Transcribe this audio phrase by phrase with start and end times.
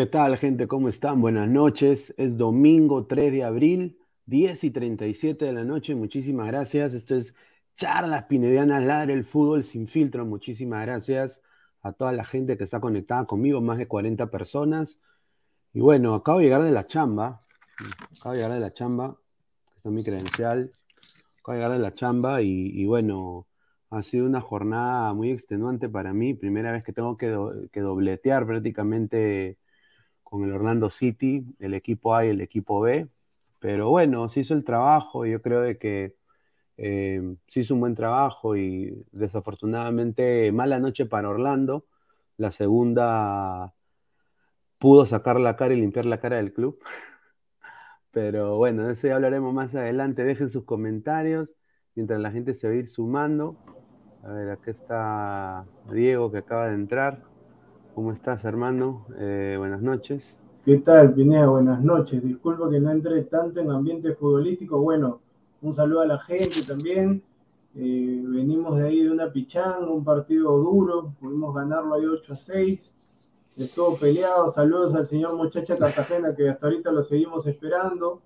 [0.00, 0.66] ¿Qué tal, gente?
[0.66, 1.20] ¿Cómo están?
[1.20, 2.14] Buenas noches.
[2.16, 5.94] Es domingo 3 de abril, 10 y 37 de la noche.
[5.94, 6.94] Muchísimas gracias.
[6.94, 7.34] Esto es
[7.76, 10.24] Charlas Pinedianas, Ladre el Fútbol sin filtro.
[10.24, 11.42] Muchísimas gracias
[11.82, 14.98] a toda la gente que está conectada conmigo, más de 40 personas.
[15.74, 17.42] Y bueno, acabo de llegar de la chamba,
[18.18, 19.18] acabo de llegar de la chamba,
[19.76, 20.72] esta es mi credencial,
[21.40, 23.48] acabo de llegar de la chamba y, bueno,
[23.90, 27.36] ha sido una jornada muy extenuante para mí, primera vez que tengo que,
[27.70, 29.59] que dobletear prácticamente
[30.30, 33.08] con el Orlando City, el equipo A y el equipo B,
[33.60, 36.16] pero bueno, se hizo el trabajo, yo creo de que
[36.78, 41.86] eh, se hizo un buen trabajo y desafortunadamente mala noche para Orlando.
[42.38, 43.74] La segunda
[44.78, 46.78] pudo sacar la cara y limpiar la cara del club.
[48.12, 50.24] Pero bueno, de eso ya hablaremos más adelante.
[50.24, 51.54] Dejen sus comentarios
[51.94, 53.56] mientras la gente se va a ir sumando.
[54.24, 57.29] A ver, acá está Diego que acaba de entrar.
[57.94, 59.06] ¿Cómo estás, hermano?
[59.18, 60.38] Eh, buenas noches.
[60.64, 61.46] ¿Qué tal, Pinea?
[61.48, 62.22] Buenas noches.
[62.22, 64.78] Disculpa que no entre tanto en ambiente futbolístico.
[64.78, 65.20] Bueno,
[65.60, 67.22] un saludo a la gente también.
[67.74, 72.36] Eh, venimos de ahí de una pichanga, un partido duro, pudimos ganarlo ahí 8 a
[72.36, 72.92] 6.
[73.56, 74.48] Estuvo peleado.
[74.48, 78.22] Saludos al señor Muchacha Cartagena, que hasta ahorita lo seguimos esperando.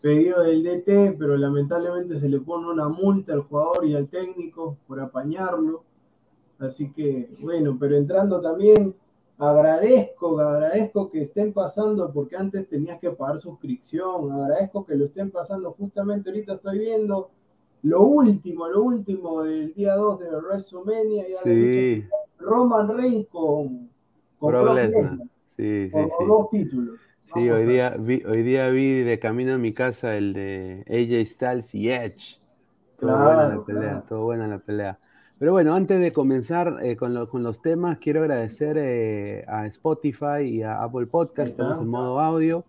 [0.00, 4.78] pedido, del DT, pero lamentablemente se le pone una multa al jugador y al técnico
[4.88, 5.84] por apañarlo.
[6.62, 8.94] Así que, bueno, pero entrando también
[9.36, 15.30] agradezco, agradezco que estén pasando, porque antes tenías que pagar suscripción, agradezco que lo estén
[15.30, 17.30] pasando, justamente ahorita estoy viendo
[17.82, 22.04] lo último, lo último del día 2 de WrestleMania, sí.
[22.38, 23.90] Roman Reigns con,
[24.38, 24.76] con
[25.56, 27.00] sí, sí, dos títulos.
[27.34, 31.26] Sí, hoy día, vi, hoy día vi de camino a mi casa el de AJ
[31.26, 32.40] Styles y Edge.
[33.00, 34.98] Todo buena la pelea, todo buena la pelea.
[35.42, 40.62] Pero bueno, antes de comenzar eh, con, los temas, quiero agradecer eh, a Spotify y
[40.62, 42.64] a Apple Podcast, estamos en modo audio,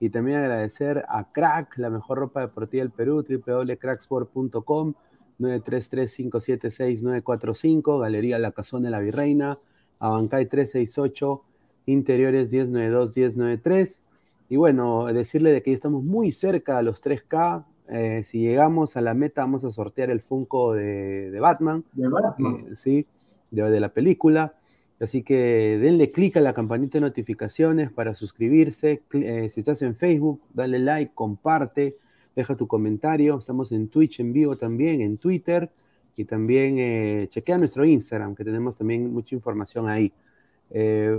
[0.00, 4.94] y también agradecer a Crack, la mejor ropa deportiva del Perú, www.cracksport.com,
[5.38, 9.58] 933-576-945, Galería La Cazón de la Virreina,
[9.98, 11.42] Abancay 368,
[11.84, 14.00] Interiores 1092-1093.
[14.48, 18.96] Y bueno, decirle de que ya estamos muy cerca a los 3K, eh, si llegamos
[18.96, 21.84] a la meta, vamos a sortear el Funko de, Batman.
[21.92, 22.66] De Batman.
[22.70, 23.06] Eh, sí,
[23.50, 24.54] de, la película.
[25.00, 29.02] Así que denle clic a la campanita de notificaciones para suscribirse.
[29.12, 31.98] Eh, si estás en Facebook, dale like, comparte,
[32.34, 33.38] deja tu comentario.
[33.38, 35.70] Estamos en Twitch en vivo también, en Twitter.
[36.16, 40.12] Y también chequea nuestro Instagram, que tenemos también mucha información ahí.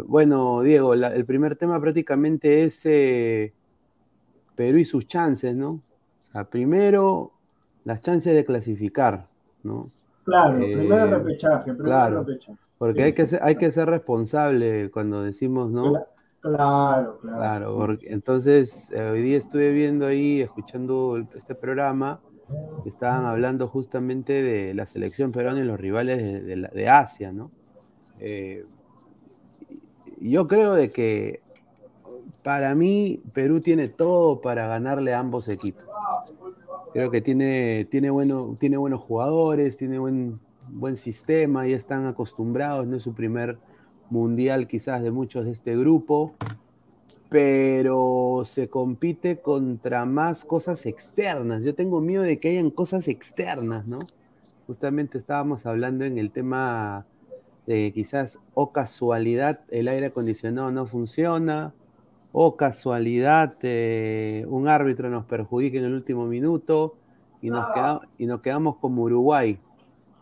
[0.07, 2.83] bueno, Diego, el primer tema prácticamente es
[4.55, 5.81] Perú y sus chances, ¿no?
[6.43, 7.31] Primero,
[7.85, 9.27] las chances de clasificar,
[9.63, 9.89] ¿no?
[10.25, 12.57] Claro, primero eh, repechaje, primero claro, repechaje.
[12.77, 15.93] Porque hay, que ser, hay que ser responsable cuando decimos, ¿no?
[16.41, 17.37] Claro, claro.
[17.37, 22.19] Claro, porque, entonces eh, hoy día estuve viendo ahí, escuchando este programa,
[22.85, 27.49] estaban hablando justamente de la selección peruana y los rivales de, Asia, ¿no?
[28.19, 28.65] Eh,
[30.19, 31.41] yo creo de que
[32.45, 35.83] para mí Perú tiene todo para ganarle a ambos equipos.
[36.93, 40.39] Creo que tiene, tiene, bueno, tiene buenos jugadores, tiene buen,
[40.69, 43.57] buen sistema, ya están acostumbrados, no es su primer
[44.11, 46.35] mundial quizás de muchos de este grupo,
[47.29, 51.63] pero se compite contra más cosas externas.
[51.63, 53.97] Yo tengo miedo de que hayan cosas externas, ¿no?
[54.67, 57.07] Justamente estábamos hablando en el tema
[57.65, 61.73] de quizás o casualidad el aire acondicionado no funciona,
[62.37, 66.97] o casualidad eh, un árbitro nos perjudique en el último minuto
[67.41, 67.65] y nos,
[68.17, 69.57] y nos quedamos como Uruguay.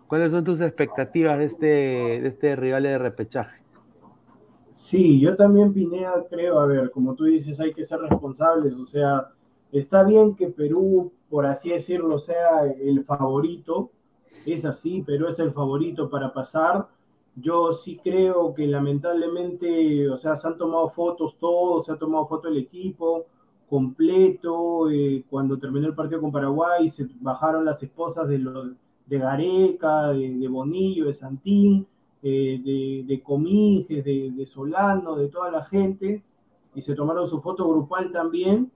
[0.05, 3.63] ¿Cuáles son tus expectativas de este, de este rival de repechaje?
[4.73, 8.85] Sí, yo también, Pinea, creo, a ver, como tú dices, hay que ser responsables, o
[8.85, 9.29] sea,
[9.71, 13.89] está bien que Perú, por así decirlo, sea el favorito,
[14.45, 16.89] es así, Perú es el favorito para pasar,
[17.35, 22.27] yo sí creo que lamentablemente, o sea, se han tomado fotos todos, se ha tomado
[22.27, 23.25] foto el equipo
[23.69, 24.89] completo.
[24.91, 28.37] Eh, cuando terminó el partido con Paraguay, se bajaron las esposas de,
[29.07, 31.87] de Gareca, de, Bonillo, de Santín,
[32.21, 36.23] eh, de, de de, de, Solano, de toda la gente,
[36.75, 38.71] y se tomaron su foto grupal también.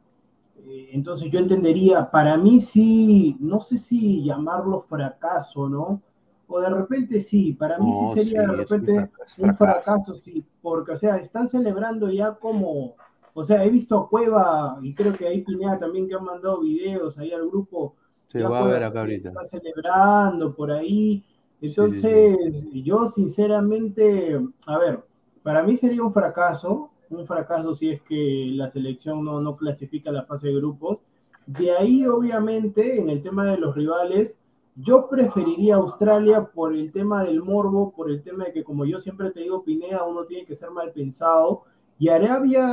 [0.65, 6.01] Eh, entonces yo entendería, para mí sí, no sé si llamarlo fracaso, ¿no?
[6.47, 10.15] O de repente sí, para mí sí sería de repente un fracaso.
[10.15, 12.95] sí, porque, o sea, están celebrando ya como,
[13.33, 16.61] o sea, he visto a Cueva, y creo que ahí Pineda también que han mandado
[16.61, 17.95] videos ahí al grupo,
[18.27, 19.29] se va a ver acá ahorita.
[19.29, 21.23] Está celebrando por ahí,
[21.61, 25.03] entonces yo sinceramente, a ver,
[25.43, 30.11] para mí sería un fracaso, un fracaso si es que la selección no, no clasifica
[30.11, 31.03] la fase de grupos,
[31.45, 34.37] de ahí obviamente en el tema de los rivales,
[34.79, 38.99] Yo preferiría Australia por el tema del morbo, por el tema de que, como yo
[38.99, 41.63] siempre te digo, Pinea, uno tiene que ser mal pensado.
[41.97, 42.67] Y Arabia,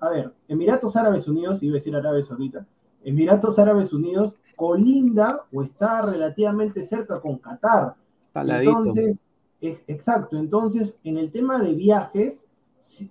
[0.00, 2.66] a ver, Emiratos Árabes Unidos, iba a decir Arabia Saudita,
[3.02, 7.94] Emiratos Árabes Unidos colinda o está relativamente cerca con Qatar.
[8.34, 9.22] Entonces,
[9.60, 12.46] exacto, entonces en el tema de viajes,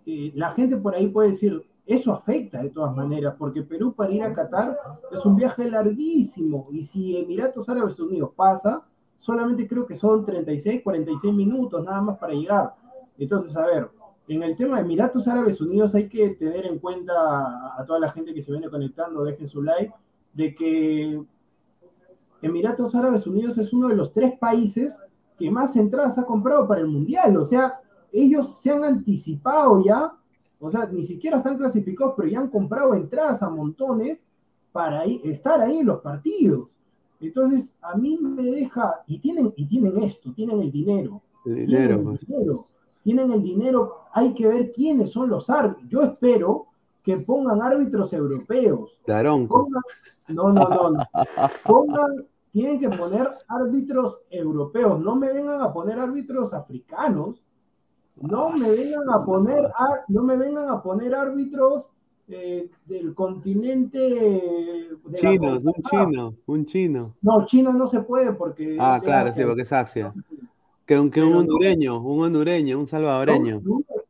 [0.06, 4.12] eh, la gente por ahí puede decir, eso afecta de todas maneras, porque Perú para
[4.12, 4.78] ir a Qatar
[5.12, 8.86] es un viaje larguísimo y si Emiratos Árabes Unidos pasa,
[9.18, 12.74] solamente creo que son 36, 46 minutos nada más para llegar.
[13.18, 13.90] Entonces, a ver,
[14.28, 18.12] en el tema de Emiratos Árabes Unidos hay que tener en cuenta a toda la
[18.12, 19.94] gente que se viene conectando, dejen su like,
[20.34, 21.24] de que
[22.42, 25.00] Emiratos Árabes Unidos es uno de los tres países
[25.38, 27.36] que más entradas ha comprado para el Mundial.
[27.38, 30.14] O sea, ellos se han anticipado ya
[30.64, 34.26] o sea, ni siquiera están clasificados, pero ya han comprado entradas a montones
[34.72, 36.78] para estar ahí en los partidos.
[37.20, 41.22] Entonces, a mí me deja, y tienen, y tienen esto, tienen el dinero.
[41.46, 42.28] El dinero, tienen el pues.
[42.28, 42.68] dinero,
[43.04, 45.90] tienen el dinero, hay que ver quiénes son los árbitros.
[45.90, 46.68] Yo espero
[47.04, 48.98] que pongan árbitros europeos.
[49.06, 49.38] Claro.
[49.40, 49.68] no,
[50.30, 51.04] no, no, no.
[51.66, 54.98] Pongan, tienen que poner árbitros europeos.
[55.02, 57.44] No me vengan a poner árbitros africanos
[58.16, 59.64] no me vengan a poner,
[60.08, 61.88] no me vengan a poner árbitros
[62.28, 64.90] eh, del continente.
[65.16, 67.16] chino, un chino, un chino.
[67.22, 68.78] No, chino no se puede porque.
[68.80, 70.14] Ah, claro, sí, porque es Asia.
[70.86, 73.62] Que, un hondureño, un hondureño, un salvadoreño.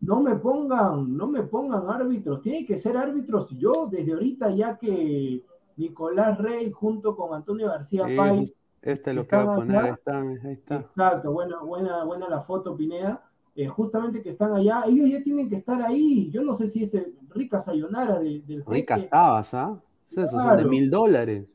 [0.01, 3.50] No, me pongan, no me pongan árbitros, tienen que ser árbitros.
[3.57, 5.43] Yo desde ahorita ya que
[5.77, 8.53] Nicolás Rey junto con Antonio García Pay.
[8.81, 10.75] Este es lo que va a poner, ahí está.
[10.75, 13.24] Exacto, buena, buena, buena la foto, Pineda.
[13.55, 16.29] Eh, justamente que están allá, ellos ya tienen que estar ahí.
[16.31, 16.98] Yo no sé si es
[17.29, 19.79] rica sayonara del, del Rica estabas, ¿ah?
[20.10, 21.48] Esos son de mil dólares.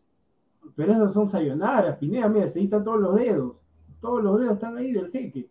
[0.77, 3.61] Pero esas son sayonaras, Pineda, mira, se están todos los dedos.
[4.01, 5.49] Todos los dedos están ahí del jeque.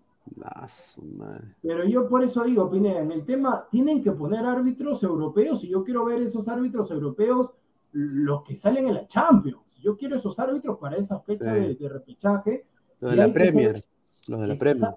[1.62, 5.70] Pero yo por eso digo, Pineda, en el tema tienen que poner árbitros europeos y
[5.70, 7.51] yo quiero ver esos árbitros europeos,
[7.92, 9.62] los que salen en la Champions.
[9.82, 12.66] Yo quiero esos árbitros para esa fecha de, repechaje.
[13.00, 13.82] Los de la Premier.
[14.27, 14.96] Los de la Premier.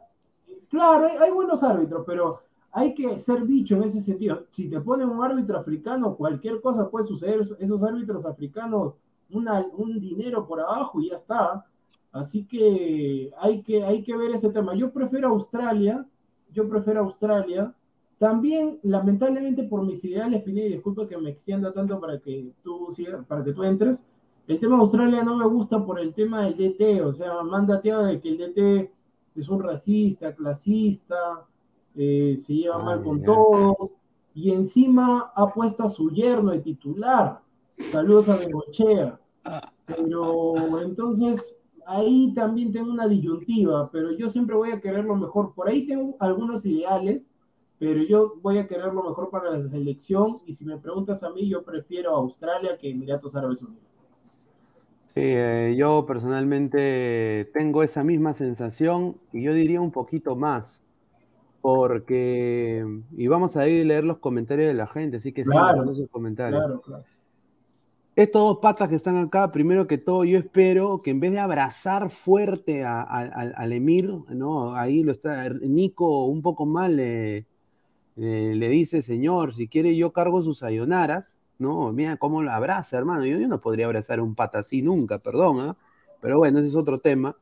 [0.70, 4.46] Claro, hay, buenos árbitros, pero hay que ser bicho en ese sentido.
[4.50, 7.40] Si te ponen un árbitro africano, cualquier cosa puede suceder.
[7.58, 8.94] Esos árbitros africanos,
[9.30, 11.66] un dinero por abajo y ya está.
[12.12, 14.74] Así que hay, que hay que ver ese tema.
[14.76, 16.06] Yo prefiero Australia,
[16.52, 17.74] yo prefiero Australia.
[18.18, 22.88] También, lamentablemente, por mis ideales, Pineda, y disculpa que me extienda tanto para que tú
[23.26, 24.04] para que tú entres.
[24.46, 28.04] El tema de Australia no me gusta por el tema del DT, o sea, mandateado
[28.04, 29.00] de que el DT
[29.34, 31.46] es un racista, clasista,
[31.94, 33.92] eh, se lleva mal con todos,
[34.34, 37.40] y encima ha puesto a su yerno de titular.
[37.76, 39.18] Saludos a Bengochea.
[39.87, 41.56] Pero entonces
[41.87, 45.54] ahí también tengo una disyuntiva, pero yo siempre voy a querer lo mejor.
[45.54, 47.30] Por ahí tengo algunos ideales,
[47.78, 50.38] pero yo voy a querer lo mejor para la selección.
[50.46, 53.89] Y si me preguntas a mí, yo prefiero Australia que Emiratos Árabes Unidos.
[55.14, 60.85] Sí, eh, yo personalmente tengo esa misma sensación y yo diría un poquito más,
[61.61, 62.87] porque,
[63.17, 66.09] y vamos a ir a leer los comentarios de la gente, así que claro, esos
[66.11, 66.61] comentarios.
[66.61, 67.05] Claro, claro.
[68.14, 71.40] Estos dos patas que están acá, primero que todo, yo espero que en vez de
[71.40, 74.76] abrazar fuerte al Emir, ¿no?
[74.76, 77.47] Ahí lo está, Nico un poco mal le,
[78.14, 81.93] le dice, señor, si quiere yo cargo sus ayonaras, ¿no?
[81.93, 83.26] Mira cómo lo abraza, hermano.
[83.26, 85.76] Yo, no podría abrazar a un pata así nunca, perdón, ¿ah?
[86.21, 87.37] Pero bueno, ese es otro tema.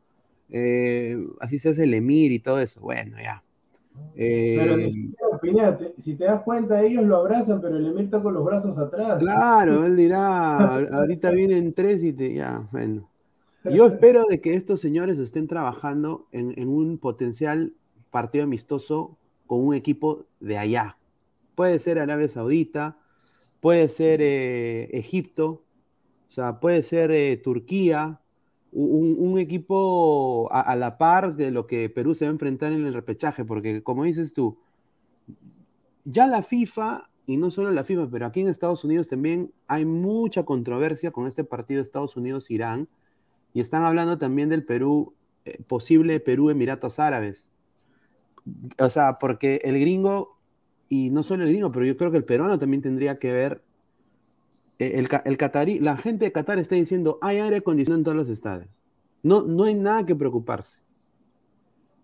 [0.51, 2.81] Eh, así se hace el emir y todo eso.
[2.81, 3.43] Bueno, ya.
[4.15, 4.89] pero eh,
[5.99, 9.19] si te das cuenta, ellos lo abrazan, pero el emir está con los brazos atrás.
[9.19, 13.09] Claro, él dirá, ahorita vienen tres y te, ya, bueno.
[13.65, 17.73] Yo espero de que estos señores estén trabajando en, en un potencial
[18.11, 20.97] partido amistoso con un equipo de allá.
[21.55, 22.97] Puede ser Arabia Saudita,
[23.61, 25.65] puede ser eh, Egipto,
[26.29, 28.21] o sea, puede ser eh, Turquía,
[28.71, 32.93] un, equipo a, la par de lo que Perú se va a enfrentar en el
[32.93, 34.59] repechaje, porque como dices tú,
[36.05, 39.87] ya la FIFA, y no solo la FIFA, pero aquí en Estados Unidos también hay
[39.87, 42.89] mucha controversia con este partido Estados Unidos-Irán,
[43.55, 47.49] y están hablando también del Perú, eh, posible Perú-Emiratos Árabes.
[48.79, 50.38] O sea, porque el gringo
[50.89, 53.63] y no solo el gringo, pero yo creo que el peruano también tendría que ver.
[54.79, 58.17] Eh, el, el catarí, la gente de Qatar está diciendo, hay aire acondicionado en todos
[58.17, 58.69] los estadios.
[59.23, 60.81] No, no hay nada que preocuparse.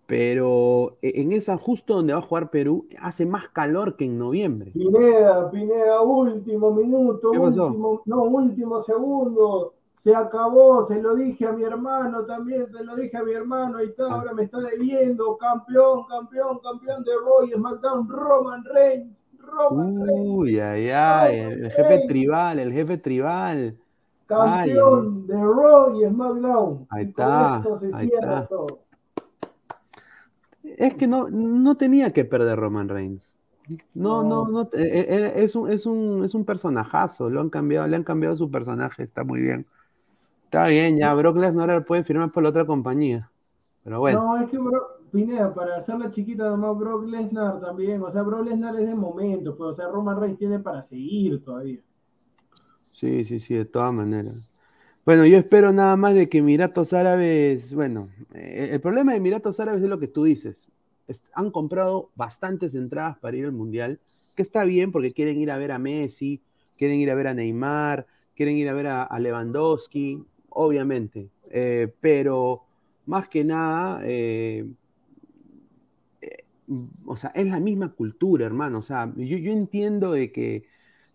[0.05, 4.19] Pero e, en esa, justo donde va a jugar Perú, hace más calor que en
[4.19, 4.71] noviembre.
[4.71, 9.73] Pineda, Pineda, último minuto, último, no, último segundo.
[9.97, 13.77] Se acabó, se lo dije a mi hermano también, se lo dije a mi hermano,
[13.77, 20.09] ahí está, ahora me está debiendo, campeón, campeón, campeón de Roy, SmackDown, Roman Reigns, Roman
[20.09, 23.77] Uy, ay, ay, el jefe tribal, el jefe tribal.
[24.27, 26.87] Campeón de Raw y SmackDown.
[26.89, 27.57] Ahí está.
[27.93, 28.47] ahí está.
[30.63, 33.35] Es que no, no tenía que perder Roman Reigns.
[33.93, 37.49] No, no, no, eh, eh, eh, es, un, es, un, es un personajazo, lo han
[37.49, 39.65] cambiado, le han cambiado su personaje, está muy bien.
[40.45, 43.29] Está bien, ya Brock Lesnar ahora puede firmar por la otra compañía.
[43.83, 44.23] Pero bueno.
[44.23, 48.45] No, es que Brock, Pineda, para hacerla chiquita, además Brock Lesnar también, o sea, Brock
[48.45, 51.79] Lesnar es de momento, pues, o sea, Roman Reigns tiene para seguir todavía.
[52.91, 54.49] Sí, sí, sí, de todas maneras.
[55.05, 59.83] Bueno, yo espero nada más de que Emiratos Árabes, bueno, el problema de Emiratos Árabes
[59.83, 60.69] es lo que tú dices
[61.33, 63.99] han comprado bastantes entradas para ir al Mundial,
[64.35, 66.41] que está bien porque quieren ir a ver a Messi,
[66.77, 70.23] quieren ir a ver a Neymar, quieren ir a ver a, Lewandowski,
[70.55, 72.63] obviamente, eh, pero
[73.05, 74.65] más que nada, eh,
[76.21, 76.43] eh,
[77.05, 80.63] o sea, es la misma cultura, hermano, o sea, yo, entiendo de que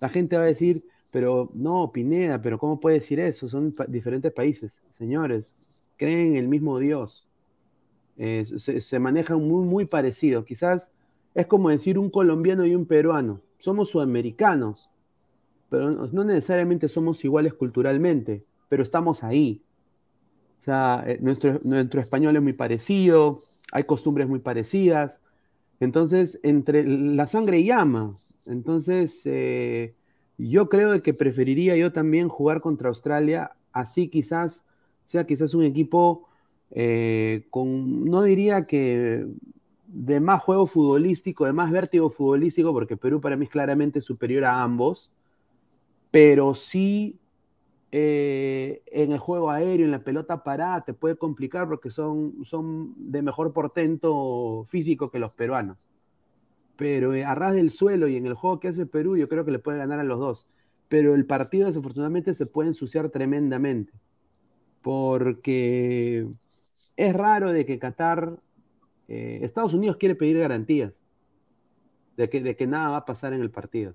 [0.00, 3.48] la gente va a decir, pero no, Pineda, pero ¿cómo puede decir eso?
[3.48, 4.80] Son diferentes países.
[4.92, 5.56] Señores,
[5.96, 7.26] creen en el mismo Dios.
[8.16, 10.44] Eh, se, manejan muy, muy parecido.
[10.44, 10.90] Quizás
[11.34, 13.40] es como decir un colombiano y un peruano.
[13.58, 14.90] Somos sudamericanos,
[15.68, 19.62] pero no necesariamente somos iguales culturalmente, pero estamos ahí.
[20.60, 25.20] O sea, eh, nuestro, nuestro español es muy parecido, hay costumbres muy parecidas.
[25.80, 28.16] Entonces, entre la sangre llama.
[28.46, 29.94] Entonces, eh,
[30.38, 34.64] yo creo que preferiría yo también jugar contra Australia, así quizás
[35.04, 36.28] sea quizás un equipo
[36.70, 39.26] eh, con, no diría que
[39.88, 44.44] de más juego futbolístico, de más vértigo futbolístico, porque Perú para mí es claramente superior
[44.44, 45.10] a ambos,
[46.12, 47.18] pero sí
[47.92, 52.94] eh, en el juego aéreo, en la pelota parada, te puede complicar porque son, son
[53.10, 55.76] de mejor portento físico que los peruanos.
[56.76, 59.44] Pero eh, a ras del suelo y en el juego que hace Perú, yo creo
[59.44, 60.48] que le puede ganar a los dos.
[60.88, 63.92] Pero el partido, desafortunadamente, se puede ensuciar tremendamente.
[64.82, 66.26] Porque
[66.96, 68.38] es raro de que Qatar,
[69.08, 71.02] eh, Estados Unidos quiere pedir garantías
[72.16, 73.94] de que, de que nada va a pasar en el partido.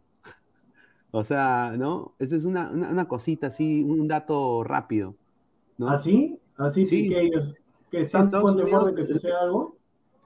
[1.15, 2.13] O sea, ¿no?
[2.19, 5.15] Esa es una, cosita así, un dato rápido.
[5.77, 5.87] ¿no?
[5.87, 6.39] ¿Así?
[6.57, 6.85] ¿Ah, ¿Así?
[6.85, 7.53] Sí, que ellos
[7.89, 9.77] que están con temor de que suceda algo.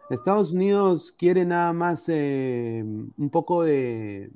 [0.09, 4.31] Estados Unidos quiere nada más eh, un poco de,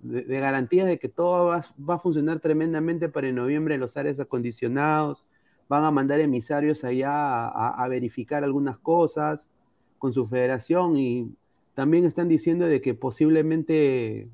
[0.00, 4.18] de, garantía de que todo va, va, a funcionar tremendamente para en noviembre los áreas
[4.18, 5.26] acondicionados,
[5.68, 9.50] van a mandar emisarios allá a, verificar algunas cosas
[9.98, 11.30] con su federación y
[11.74, 14.30] también están diciendo de que posiblemente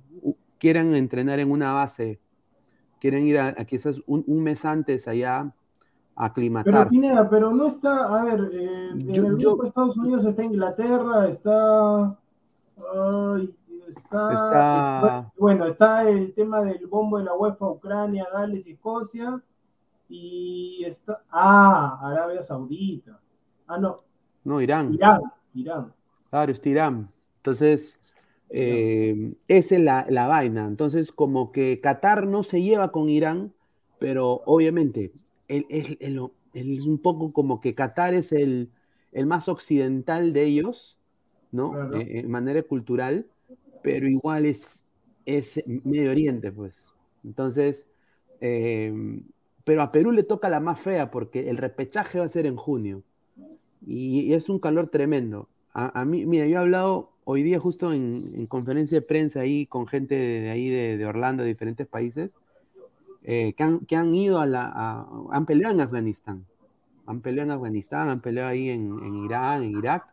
[0.65, 2.19] quieran entrenar en una base,
[2.99, 5.53] quieren ir a, quizás un, mes antes allá
[6.17, 6.73] a aclimatar.
[6.73, 10.43] Pero Pineda, pero no está, a ver, eh, en el grupo de Estados Unidos está
[10.43, 12.19] Inglaterra, está,
[13.91, 19.43] está, bueno, está el tema del bombo de la UEFA, Ucrania, Gales y Escocia
[20.09, 21.25] y está.
[21.31, 23.21] Ah, Arabia Saudita.
[23.67, 24.03] Ah, no.
[24.45, 24.95] No, Irán.
[24.95, 25.21] Irán,
[25.53, 25.93] Irán.
[26.31, 27.13] Claro, es Irán.
[27.37, 28.01] Entonces,
[28.57, 30.67] eh, esa es la, vaina.
[30.67, 33.53] Entonces, como que Qatar no se lleva con Irán,
[33.99, 35.13] pero obviamente,
[35.49, 35.67] él,
[36.53, 38.71] es un poco como que Qatar es el,
[39.27, 40.97] más occidental de ellos,
[41.51, 41.95] ¿no?
[41.95, 43.27] Eh, en manera cultural,
[43.83, 44.85] pero igual es,
[45.27, 46.85] es Medio Oriente, pues.
[47.25, 47.89] Entonces,
[48.41, 48.93] eh,
[49.65, 52.57] pero a Perú le toca la más fea porque el repechaje va a ser en
[52.57, 53.03] junio
[53.85, 55.49] y, es un calor tremendo.
[55.73, 59.87] A, mí, mira, yo he hablado hoy día justo en, conferencia de prensa ahí con
[59.87, 62.37] gente de, ahí de, Orlando, de diferentes países,
[63.23, 66.45] eh, que, han, ido a la, han peleado en Afganistán,
[67.07, 70.07] han peleado en Afganistán, han peleado ahí en, Irán, en Irak,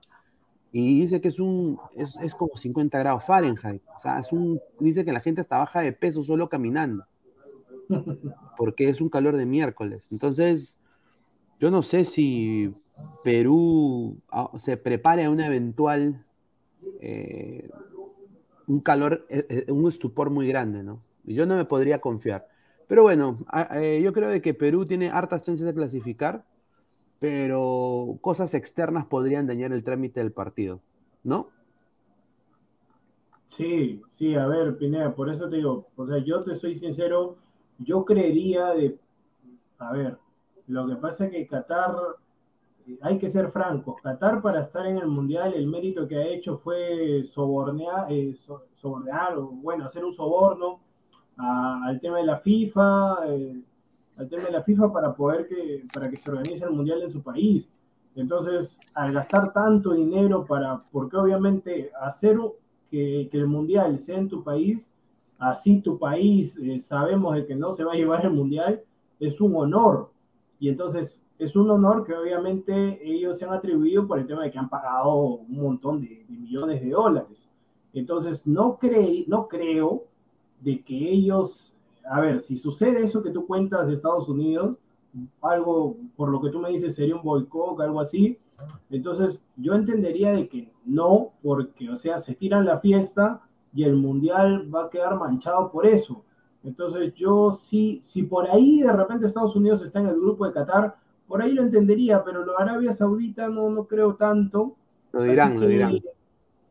[0.71, 4.61] y dice que es un, es, es, como 50 grados Fahrenheit, o sea, es un,
[4.79, 7.05] dice que la gente está baja de peso solo caminando
[8.57, 10.07] porque es un calor de miércoles.
[10.11, 10.77] Entonces,
[11.59, 12.73] yo no sé si
[13.23, 16.25] Perú ah, se prepare a un eventual,
[17.01, 17.69] eh,
[18.67, 21.01] un calor, eh, eh, un estupor muy grande, ¿no?
[21.23, 22.47] Yo no me podría confiar.
[22.87, 23.39] Pero bueno,
[24.01, 26.43] yo creo de que Perú tiene hartas chances de clasificar,
[27.19, 30.81] pero cosas externas podrían dañar el trámite del partido,
[31.23, 31.47] ¿no?
[33.47, 37.37] Sí, sí, a ver, Pineda, por eso te digo, o sea, yo te soy sincero,
[37.79, 38.97] yo creería de,
[39.77, 40.17] a ver,
[40.67, 41.95] lo que pasa es que Qatar,
[43.01, 46.57] hay que ser francos, Qatar para estar en el Mundial, el mérito que ha hecho
[46.57, 48.33] fue sobornear, eh,
[48.75, 50.79] sobornear o bueno, hacer un soborno
[51.37, 53.61] al tema de la FIFA, eh,
[54.17, 57.11] al tema de la FIFA para poder que, para que se organice el Mundial en
[57.11, 57.73] su país.
[58.15, 62.37] Entonces, al gastar tanto dinero para, porque obviamente hacer
[62.89, 64.91] que, que el Mundial sea en tu país,
[65.39, 68.83] así tu país eh, sabemos de que no se va a llevar el Mundial,
[69.19, 70.11] es un honor.
[70.59, 74.51] Y entonces es un honor que obviamente ellos se han atribuido por el tema de
[74.51, 77.49] que han pagado un montón de, millones de dólares.
[77.93, 80.03] Entonces, no, creí, no creo
[80.59, 81.75] de que ellos,
[82.07, 84.77] a ver, si sucede eso que tú cuentas de Estados Unidos,
[85.41, 88.37] algo, por lo que tú me dices, sería un boicot, algo así,
[88.91, 93.41] entonces yo entendería de que no, porque, o sea, se tiran la fiesta
[93.73, 96.23] y el mundial va a quedar manchado por eso.
[96.63, 100.53] Entonces yo sí, si por ahí de repente Estados Unidos está en el grupo de
[100.53, 101.00] Qatar,
[101.31, 104.75] por ahí lo entendería, pero lo Arabia Saudita no, no creo tanto.
[105.13, 105.99] Lo dirán, lo dirán.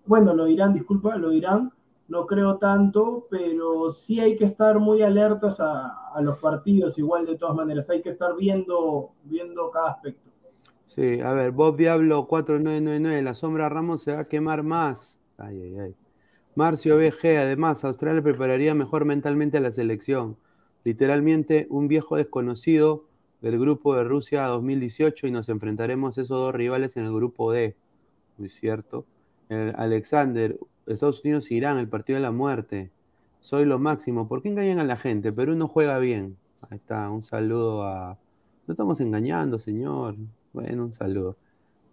[0.04, 1.72] Bueno, lo dirán, disculpa, lo dirán
[2.10, 7.24] no creo tanto, pero sí hay que estar muy alertas a, a, los partidos, igual
[7.24, 10.28] de todas maneras, hay que estar viendo, viendo cada aspecto.
[10.86, 15.20] Sí, a ver, Bob Diablo 4999, la sombra Ramos se va a quemar más.
[15.38, 15.94] Ay, ay, ay.
[16.56, 20.36] Marcio BG, además, Australia prepararía mejor mentalmente a la selección.
[20.82, 23.04] Literalmente, un viejo desconocido
[23.40, 27.52] del grupo de Rusia 2018 y nos enfrentaremos a esos dos rivales en el grupo
[27.52, 27.76] D.
[28.38, 29.06] Muy cierto.
[29.48, 32.90] Alexander, Estados Unidos Irán, el partido de la muerte.
[33.40, 34.28] Soy lo máximo.
[34.28, 35.32] ¿Por qué engañan a la gente?
[35.32, 36.36] Perú no juega bien.
[36.68, 38.18] Ahí está, un saludo a.
[38.66, 40.16] No estamos engañando, señor.
[40.52, 41.36] Bueno, un saludo.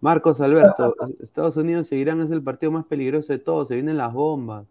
[0.02, 3.70] Marcos Alberto, Estados Unidos y Irán es el partido más peligroso de todos.
[3.70, 4.68] Se vienen las bombas.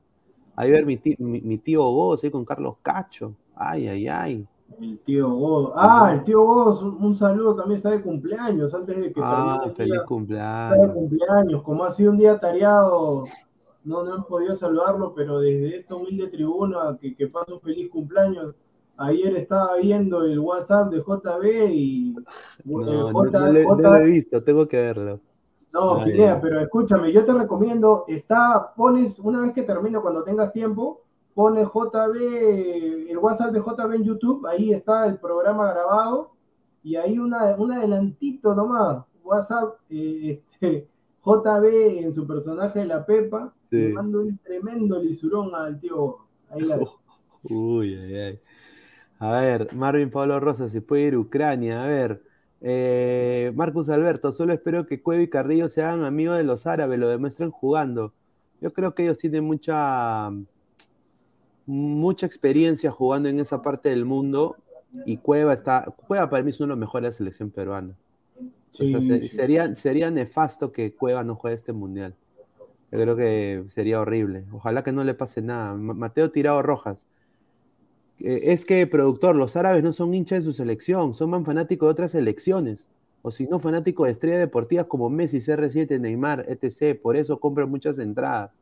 [0.54, 3.34] Ahí ver mi tío, mi, Goz, con Carlos Cacho.
[3.54, 4.48] Ay, ay, ay.
[4.80, 5.72] El tío Goz.
[5.74, 9.70] Ah, el tío Goz, un, un, saludo también está de cumpleaños, antes de que Ah,
[9.76, 10.74] feliz día, cumpleaños.
[10.74, 11.62] Está de cumpleaños.
[11.62, 13.24] Como ha sido un día tareado,
[13.84, 17.88] no, no han podido saludarlo, pero desde esta humilde tribuna, que, que pasa un feliz
[17.90, 18.54] cumpleaños.
[18.98, 22.16] Ayer estaba viendo el WhatsApp de JB y.
[22.64, 25.20] No, eh, J, no, no, J, no, lo he visto, tengo que verlo.
[25.72, 30.50] No, Pineda, pero escúchame, yo te recomiendo, está, pones, una vez que termine, cuando tengas
[30.50, 31.02] tiempo,
[31.36, 36.32] pones JB, el WhatsApp de JB en YouTube, ahí está el programa grabado,
[36.82, 40.88] y ahí una, un adelantito nomás, WhatsApp, eh, este,
[41.22, 43.76] JB en su personaje de la Pepa, sí.
[43.76, 46.16] le mando un tremendo lisurón al tío.
[46.48, 46.78] Ahí la...
[47.50, 48.40] Uy, ay, ay.
[49.18, 51.84] A ver, Marvin Pablo Rosa, se puede ir a Ucrania.
[51.84, 52.22] A ver,
[52.62, 57.10] eh, Marcus Alberto, solo espero que Cuevo y Carrillo sean amigos de los árabes, lo
[57.10, 58.14] demuestren jugando.
[58.62, 60.30] Yo creo que ellos tienen mucha,
[61.66, 64.56] mucha experiencia jugando en esa parte del mundo
[65.04, 67.94] y Cueva está, Cueva para mí es uno de los mejores de la selección peruana.
[68.70, 69.28] Sí, o sea, sí.
[69.28, 72.14] sería, sería nefasto que Cueva no juegue este mundial.
[72.92, 74.44] Yo creo que sería horrible.
[74.52, 75.74] Ojalá que no le pase nada.
[75.74, 77.06] Mateo Tirado Rojas.
[78.18, 81.90] Es que, productor, los árabes no son hinchas de su selección, son más fanáticos de
[81.90, 82.86] otras selecciones.
[83.22, 86.98] O si no, fanáticos de estrellas deportivas como Messi, CR7, Neymar, etc.
[87.00, 88.52] Por eso compran muchas entradas.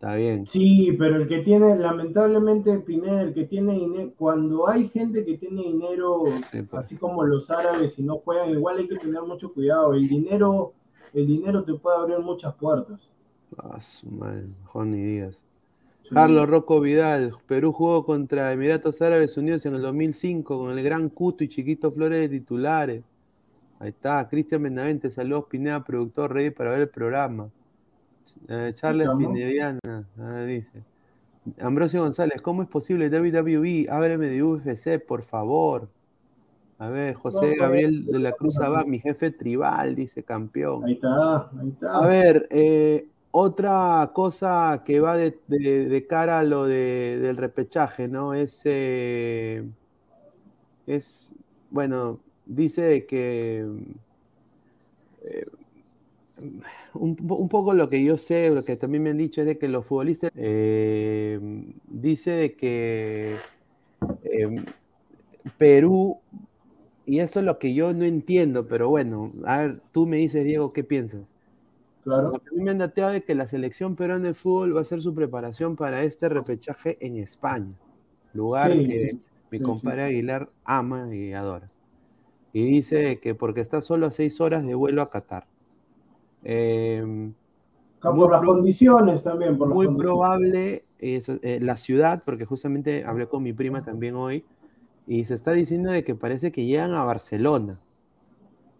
[0.00, 0.46] Está bien.
[0.46, 5.36] Sí, pero el que tiene, lamentablemente, Pineda, el que tiene dinero, cuando hay gente que
[5.36, 6.86] tiene dinero, sí, pues.
[6.86, 9.92] así como los árabes, y no juegan, igual hay que tener mucho cuidado.
[9.92, 10.72] El dinero,
[11.12, 13.10] el dinero te puede abrir muchas puertas.
[13.58, 14.46] Ah, su madre,
[14.90, 15.34] digas.
[16.04, 16.14] Sí.
[16.14, 21.10] Carlos Rocco Vidal, Perú jugó contra Emiratos Árabes Unidos en el 2005 con el gran
[21.10, 23.04] Cuto y Chiquito Flores de titulares.
[23.78, 27.50] Ahí está, Cristian Benavente, saludos Pineda, productor ready para ver el programa.
[28.48, 30.06] Eh, Charles Pinediana,
[30.46, 30.82] dice.
[31.60, 33.86] Ambrosio González, ¿cómo es posible WWE?
[33.90, 35.88] Ábreme de UFC, por favor.
[36.78, 40.84] A ver, José Gabriel de la Cruz Abad, mi jefe tribal, dice campeón.
[40.84, 41.98] Ahí está, ahí está.
[41.98, 47.36] A ver, eh, otra cosa que va de, de, de cara a lo de, del
[47.36, 48.32] repechaje, ¿no?
[48.32, 49.62] Es, eh,
[50.86, 51.34] es,
[51.70, 53.66] bueno, dice que
[55.22, 55.46] eh,
[56.94, 59.58] un, un, poco lo que yo sé, lo que también me han dicho es de
[59.58, 61.38] que los futbolistas eh,
[61.88, 63.36] dice de que
[64.24, 64.64] eh,
[65.58, 66.18] Perú,
[67.06, 70.44] y eso es lo que yo no entiendo, pero bueno, a ver, tú me dices,
[70.44, 71.22] Diego, ¿qué piensas?
[72.04, 72.36] Claro.
[72.36, 75.14] A mí me han dateado que la selección peruana de fútbol va a hacer su
[75.14, 77.74] preparación para este repechaje en España,
[78.32, 81.70] lugar sí, que sí, mi sí, compadre Aguilar ama y adora.
[82.52, 85.46] Y dice que porque está solo a seis horas de vuelo a Qatar.
[86.44, 87.32] Eh,
[88.00, 89.58] por las condiciones también.
[89.58, 94.44] Por muy probable es, eh, la ciudad, porque justamente hablé con mi prima también hoy,
[95.06, 97.80] y se está diciendo de que parece que llegan a Barcelona.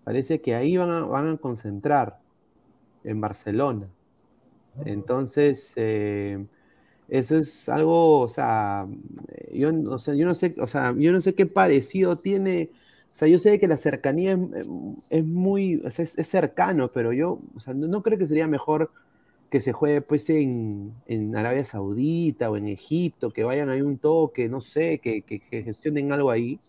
[0.04, 2.18] Parece que ahí van a, van a concentrar,
[3.04, 3.88] en Barcelona.
[4.84, 6.44] Entonces, eh,
[7.08, 8.86] eso es algo, o sea,
[9.52, 12.70] yo, o sea, yo no sé, o sea, yo no sé qué parecido tiene.
[13.12, 14.38] O sea, yo sé que la cercanía
[15.10, 18.90] es, muy, es, cercano, pero yo, o sea, no, creo que sería mejor
[19.50, 20.94] que se juegue pues en,
[21.34, 26.12] Arabia Saudita o en Egipto, que vayan ahí un toque, no sé, que, que, gestionen
[26.12, 26.60] algo ahí,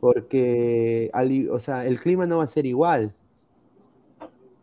[0.00, 1.10] porque,
[1.50, 3.14] o sea, el clima no va a ser igual.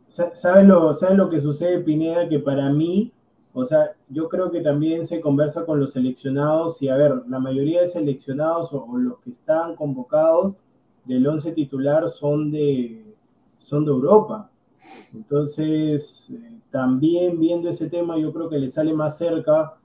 [0.08, 2.30] ¿Sabes lo, ¿Sabes lo que sucede, Pineda?
[2.30, 3.12] Que para mí,
[3.54, 7.40] o sea, yo creo que también se conversa con los seleccionados y, a ver, la
[7.40, 10.58] mayoría de seleccionados o, los que están convocados
[11.06, 13.16] del 11 titular son de,
[13.58, 14.50] son de Europa.
[15.14, 19.78] Entonces, eh, también viendo ese tema, yo creo que le sale más cerca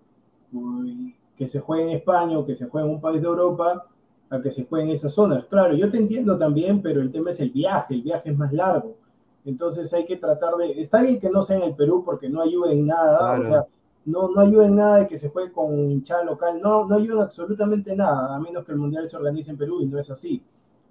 [1.36, 3.86] que se juegue en España o que se juegue en un país de Europa
[4.28, 5.44] a que se juegue en esas zonas.
[5.46, 8.52] Claro, yo te entiendo también, pero el tema es el viaje, el viaje es más
[8.52, 8.96] largo.
[9.44, 12.42] Entonces hay que tratar de, está bien que no sea en el Perú porque no
[12.42, 13.66] ayuda en nada, o sea,
[14.04, 17.24] no, no ayuda en nada de que se juegue con hinchada local, no, no ayuda
[17.24, 20.42] absolutamente nada, a menos que el Mundial se organice en Perú y no es así.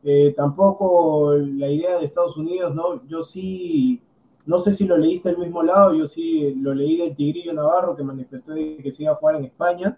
[0.04, 3.06] Eh, tampoco la idea de Estados Unidos, ¿no?
[3.08, 4.02] Yo sí,
[4.46, 7.96] no sé si lo leíste del mismo lado, yo sí lo leí del Tigrillo Navarro
[7.96, 9.98] que manifestó que se iba a jugar en España,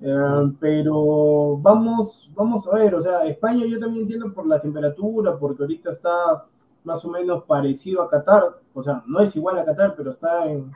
[0.00, 5.36] eh, pero vamos, vamos a ver, o sea, España yo también entiendo por la temperatura,
[5.36, 6.46] porque ahorita está
[6.84, 10.50] más o menos parecido a Qatar, o sea, no es igual a Qatar, pero está,
[10.50, 10.72] en,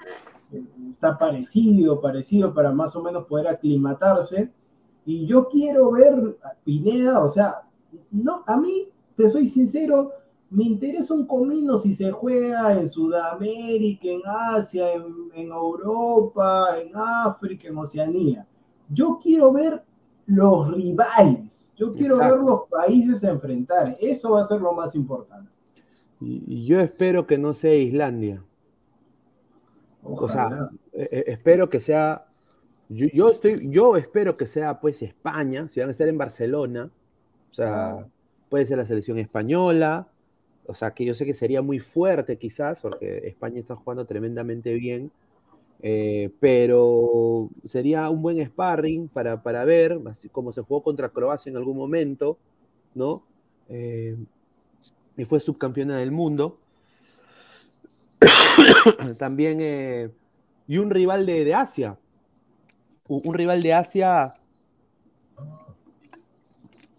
[0.91, 4.51] está parecido, parecido para más o menos poder aclimatarse.
[5.05, 7.63] Y yo quiero ver a Pineda, o sea,
[8.11, 10.13] no, a mí, te soy sincero,
[10.51, 15.05] me interesa un comino si se juega en Sudamérica, en Asia, en,
[15.35, 18.47] en Europa, en África, en Oceanía.
[18.89, 19.83] Yo quiero ver
[20.27, 25.51] los rivales, yo quiero ver los países enfrentar, eso va a ser lo más importante.
[26.21, 28.43] Y, yo espero que no sea Islandia.
[30.03, 32.27] O sea, e, e, espero que sea.
[32.89, 36.91] Yo, estoy, yo espero que sea pues España, si van a estar en Barcelona.
[37.51, 38.07] O sea,
[38.49, 40.09] puede ser la selección española.
[40.67, 44.73] O sea, que yo sé que sería muy fuerte quizás, porque España está jugando tremendamente
[44.75, 45.11] bien.
[45.83, 51.51] Eh, pero sería un buen sparring para, para ver, así como se jugó contra Croacia
[51.51, 52.39] en algún momento,
[52.95, 53.23] ¿no?
[53.69, 54.17] Eh,
[55.17, 56.59] y fue subcampeona del mundo.
[59.19, 60.11] También, eh,
[60.67, 61.99] y un rival de, Asia,
[63.09, 64.35] un rival de Asia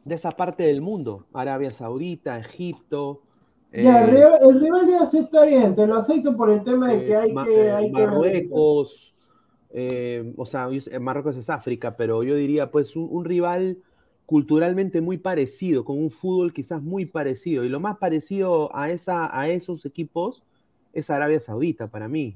[0.07, 3.23] de esa parte del mundo, Arabia Saudita, Egipto.
[3.73, 7.05] Ya, el, eh, rival, de Asia está bien, te lo acepto por el tema de
[7.05, 7.71] que hay eh, que...
[7.71, 9.13] Hay Marruecos,
[10.37, 10.69] o sea,
[11.01, 13.79] Marruecos es África, pero yo diría pues un rival
[14.25, 17.65] culturalmente muy parecido, con un fútbol quizás muy parecido.
[17.65, 20.41] Y lo más parecido a, esa, a esos equipos
[20.93, 22.35] es Arabia Saudita para mí.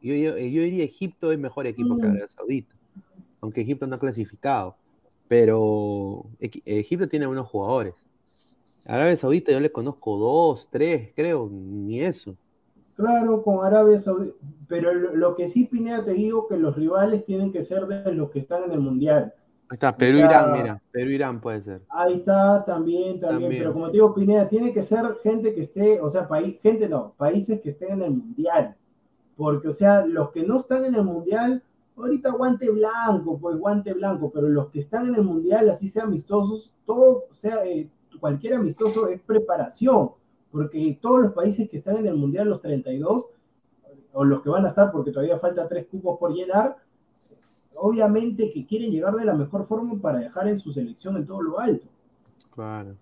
[0.00, 2.10] Yo, yo, diría Egipto es mejor equipo que mm.
[2.10, 2.74] Arabia Saudita,
[3.40, 4.76] aunque Egipto no ha clasificado.
[5.28, 7.94] Pero Egipto tiene buenos jugadores.
[8.86, 12.36] Arabia Saudita yo le conozco dos, tres, creo, ni eso.
[12.94, 14.34] Claro, con Arabia Saudita.
[14.68, 18.30] Pero lo, que sí, Pineda, te digo que los rivales tienen que ser de los
[18.30, 19.32] que están en el Mundial
[19.74, 21.82] está, Perú-Irán, mira, Perú-Irán puede ser.
[21.88, 26.00] Ahí está, también, también, pero como te digo, Pineda, tiene que ser gente que esté,
[26.00, 28.76] o sea, país, gente no, países que estén en el Mundial,
[29.36, 31.62] porque, o sea, los que no están en el Mundial,
[31.96, 36.06] ahorita guante blanco, pues guante blanco, pero los que están en el Mundial, así sean
[36.06, 37.88] amistosos, todo, sea, eh,
[38.20, 40.10] cualquier amistoso es preparación,
[40.50, 43.28] porque todos los países que están en el Mundial, los 32,
[44.14, 46.76] o los que van a estar, porque todavía falta tres cupos por llenar,
[47.74, 51.42] obviamente que quieren llegar de la mejor forma para dejar en su selección en todo
[51.42, 51.86] lo alto.
[52.54, 52.96] Claro.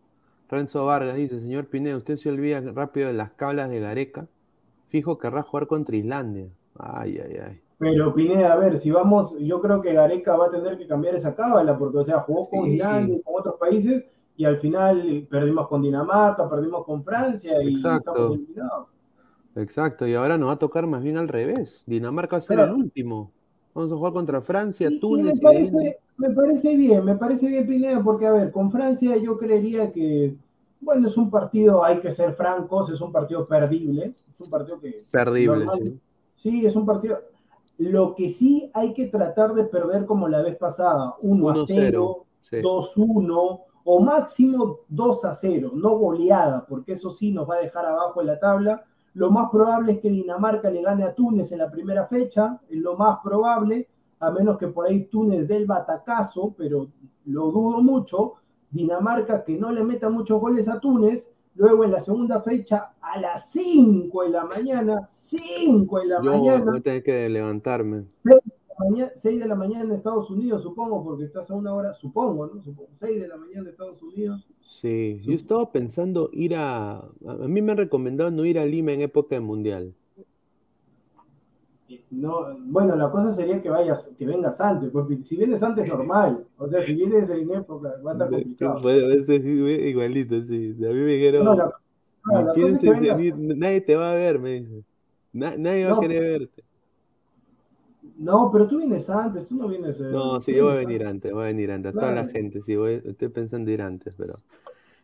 [0.48, 4.26] Renzo Vargas dice, señor Pineda, usted se olvida rápido de las cablas de Gareca.
[4.88, 6.48] Fijo querrá jugar contra Islandia.
[6.76, 7.60] Ay, ay, ay.
[7.80, 11.14] Pero Pineda, a ver, si vamos, yo creo que Gareca va a tener que cambiar
[11.14, 14.04] esa cábala, porque, o sea, jugó con Islandia y con otros países,
[14.36, 18.88] y al final perdimos con Dinamarca, perdimos con Francia y estamos eliminados.
[19.56, 21.82] Exacto, y ahora nos va a tocar más bien al revés.
[21.86, 23.32] Dinamarca va a ser el último.
[23.72, 25.36] Vamos a jugar contra Francia, Túnez.
[25.36, 29.38] me, parece, me parece bien, me parece bien Pineda, porque a ver, con Francia yo
[29.38, 30.36] creería que,
[30.82, 34.78] bueno, es un partido, hay que ser francos, es un partido perdible, es un partido
[34.78, 35.06] que...
[35.10, 35.66] Perdible,
[36.36, 36.66] sí.
[36.66, 37.20] es un partido...
[37.80, 42.26] Lo que sí hay que tratar de perder como la vez pasada, 1 a 0,
[42.62, 47.60] 2 1 o máximo 2 a 0, no goleada, porque eso sí nos va a
[47.60, 51.50] dejar abajo en la tabla lo más probable es que Dinamarca le gane a Túnez
[51.52, 53.88] en la primera fecha, es lo más probable,
[54.20, 56.88] a menos que por ahí Túnez dé el batacazo, pero
[57.24, 58.34] lo dudo mucho.
[58.70, 61.28] Dinamarca que no le meta muchos goles a Túnez,
[61.60, 66.64] luego en la segunda fecha a las 5 de la mañana, 5 de la mañana.
[66.64, 68.06] Voy a tener que levantarme.
[68.22, 71.54] 6 de la mañana, 6 de la mañana en Estados Unidos, supongo, porque estás a
[71.54, 72.62] una hora, supongo, ¿no?
[72.62, 74.48] Supongo, 6 de la mañana en Estados Unidos.
[74.62, 76.96] Sí, yo estaba pensando ir a.
[77.26, 79.94] A mí me han recomendado no ir a Lima en época de mundial.
[82.10, 86.44] No, bueno, la cosa sería que vayas, que vengas antes, porque si vienes antes normal,
[86.58, 88.80] o sea, si vienes en época va a estar complicado.
[88.82, 90.76] Bueno, ese es igualito, sí.
[90.78, 91.72] A mí me dijeron, No, la-
[92.26, 94.82] no, la cosa es que vengas- nadie te va a ver, me dijo.
[95.32, 96.62] Na- nadie va a querer verte.
[98.18, 99.98] No, pero tú vienes antes, tú no vienes.
[100.00, 101.90] eh, No, sí, yo voy a venir antes, voy a venir antes.
[101.90, 102.28] A toda la Claro.
[102.30, 104.40] gente, sí, voy, estoy pensando ir antes, pero.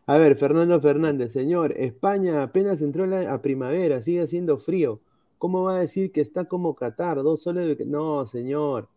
[0.05, 4.99] A ver, Fernando Fernández, señor, España apenas entró la- a primavera, sigue haciendo frío.
[5.37, 7.17] ¿Cómo va a decir que está como Qatar?
[7.23, 7.77] Dos soles.
[7.87, 8.89] No, señor.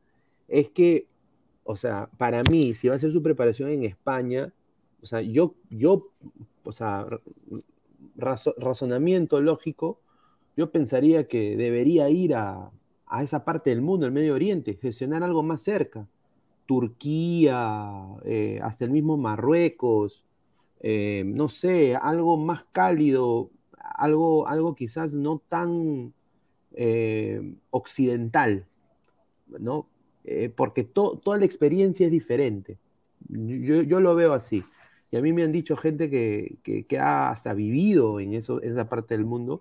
[0.48, 1.06] Es que,
[1.64, 4.52] o sea, para mí, si va a hacer su preparación en España,
[5.02, 6.08] o sea, yo, yo,
[6.64, 7.06] o sea,
[8.16, 10.00] razo- razonamiento lógico,
[10.56, 12.70] yo pensaría que debería ir a,
[13.06, 16.06] a esa parte del mundo, el Medio Oriente, gestionar algo más cerca.
[16.66, 20.24] Turquía, eh, hasta el mismo Marruecos,
[20.80, 26.14] eh, no sé, algo más cálido, algo, algo quizás no tan
[26.74, 28.66] eh, occidental,
[29.58, 29.88] ¿no?
[30.24, 32.78] Eh, porque to- toda la experiencia es diferente.
[33.28, 34.62] Yo, yo lo veo así.
[35.10, 38.62] Y a mí me han dicho gente que, que- que ha hasta vivido en, eso,
[38.62, 39.60] en esa parte del mundo.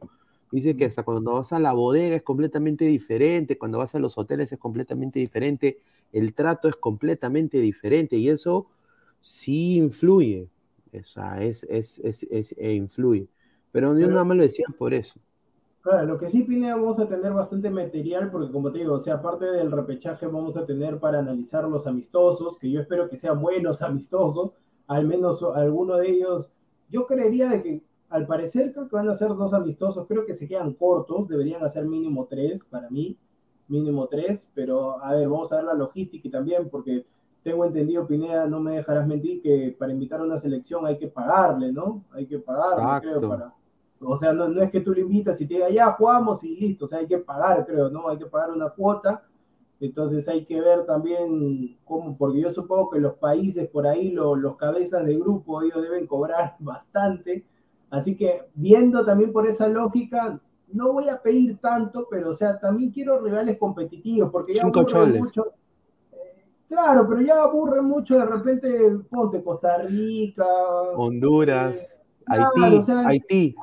[0.52, 4.18] Dice que hasta cuando vas a la bodega es completamente diferente, cuando vas a los
[4.18, 5.80] hoteles es completamente diferente,
[6.12, 8.68] el trato es completamente diferente y eso
[9.22, 10.50] sí influye.
[10.94, 13.28] O sea, es, es, es, es- e influye.
[13.72, 15.20] Pero yo nada más lo decía por eso.
[15.82, 19.00] Claro, lo que sí, Pineda, vamos a tener bastante material, porque como te digo, o
[19.00, 23.16] sea, aparte del repechaje, vamos a tener para analizar los amistosos, que yo espero que
[23.16, 24.52] sean buenos amistosos,
[24.88, 26.50] al menos alguno de ellos.
[26.90, 30.34] Yo creería de que, al parecer, creo que van a ser dos amistosos, creo que
[30.34, 33.18] se quedan cortos, deberían hacer mínimo tres, para mí,
[33.70, 37.06] mínimo tres, pero a ver, vamos a ver la logística y también, porque
[37.42, 41.08] tengo entendido, Pineda, no me dejarás mentir, que para invitar a una selección hay que
[41.08, 42.04] pagarle, ¿no?
[42.12, 43.20] Hay que pagarle, Exacto.
[43.20, 43.54] creo, para
[44.02, 46.56] o sea, no, no es que tú lo invitas y te diga, ya jugamos y
[46.56, 48.08] listo, o sea, hay que pagar, creo, ¿no?
[48.10, 49.24] Hay que pagar una cuota.
[49.82, 54.36] Entonces hay que ver también cómo, porque yo supongo que los países por ahí, lo-
[54.36, 57.46] los cabezas de grupo, ellos deben cobrar bastante.
[57.90, 60.40] Así que viendo también por esa lógica,
[60.72, 64.82] no voy a pedir tanto, pero o sea, también quiero rivales competitivos, porque ya Cinco
[64.82, 65.22] aburre choles.
[65.22, 65.46] mucho.
[66.12, 68.70] Eh, Claro, pero ya aburre mucho de repente,
[69.10, 70.46] ponte Costa Rica.
[70.96, 71.88] Honduras, eh,
[72.28, 73.56] Haití, claro, o sea, Haití.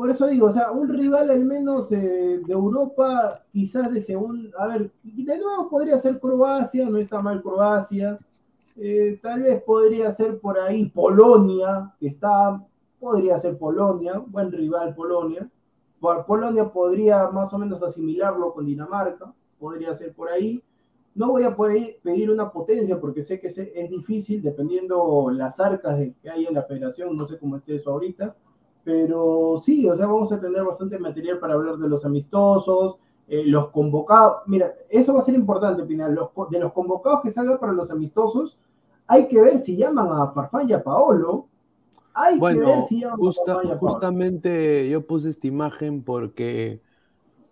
[0.00, 4.48] Por eso digo, o sea, un rival al menos eh, de Europa, quizás de segundo,
[4.58, 8.18] a ver, de nuevo podría ser Croacia, no está mal Croacia,
[8.76, 12.66] eh, tal vez podría ser por ahí Polonia, que está,
[12.98, 15.46] podría ser Polonia, buen rival Polonia,
[16.26, 20.64] Polonia podría más o menos asimilarlo con Dinamarca, podría ser por ahí.
[21.14, 26.30] No voy a pedir una potencia porque sé que es, difícil dependiendo las arcas que
[26.30, 28.34] hay en la federación, no sé cómo esté eso ahorita,
[28.84, 32.96] pero sí, o sea, vamos a tener bastante material para hablar de los amistosos,
[33.28, 34.38] eh, los convocados.
[34.46, 36.14] Mira, eso va a ser importante, Pinal.
[36.14, 38.58] Los, de los convocados que salgan para los amistosos,
[39.06, 41.46] hay que ver si llaman a Farfán y a Paolo.
[42.14, 43.92] Hay que ver si llaman justa- a Farfán y a Paolo.
[43.92, 46.80] justamente yo puse esta imagen porque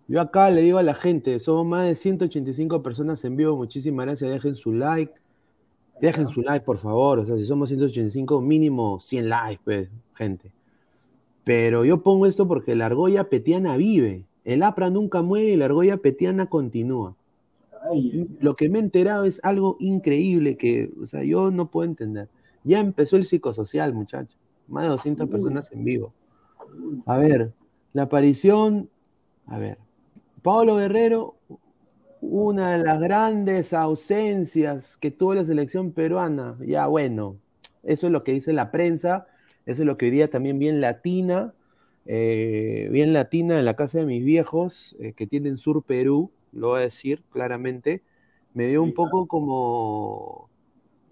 [0.07, 4.05] yo acá le digo a la gente, somos más de 185 personas en vivo, muchísimas
[4.07, 5.13] gracias, dejen su like,
[6.01, 10.51] dejen su like por favor, o sea, si somos 185, mínimo 100 likes, pues, gente.
[11.49, 15.65] Pero yo pongo esto porque la argolla petiana vive, el APRA nunca muere y la
[15.65, 17.15] argolla petiana continúa.
[18.39, 22.29] Lo que me he enterado es algo increíble que, o sea, yo no puedo entender.
[22.63, 24.37] Ya empezó el psicosocial, muchachos.
[24.67, 25.31] Más de 200 Uy.
[25.31, 26.13] personas en vivo.
[27.07, 27.51] A ver,
[27.93, 28.87] la aparición,
[29.47, 29.79] a ver,
[30.43, 31.33] Pablo Guerrero,
[32.21, 36.53] una de las grandes ausencias que tuvo la selección peruana.
[36.63, 37.37] Ya, bueno,
[37.81, 39.25] eso es lo que dice la prensa,
[39.65, 41.53] eso es lo que hoy día también bien latina,
[42.05, 46.69] eh, bien latina en la casa de mis viejos, eh, que tienen Sur Perú, lo
[46.69, 48.03] voy a decir claramente,
[48.53, 50.49] me dio un Sí, poco como...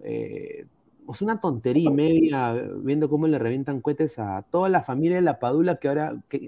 [0.03, 0.65] eh,
[1.11, 5.23] es una tontería y media viendo cómo le revientan cohetes a toda la familia de
[5.23, 6.47] la Padula que ahora que,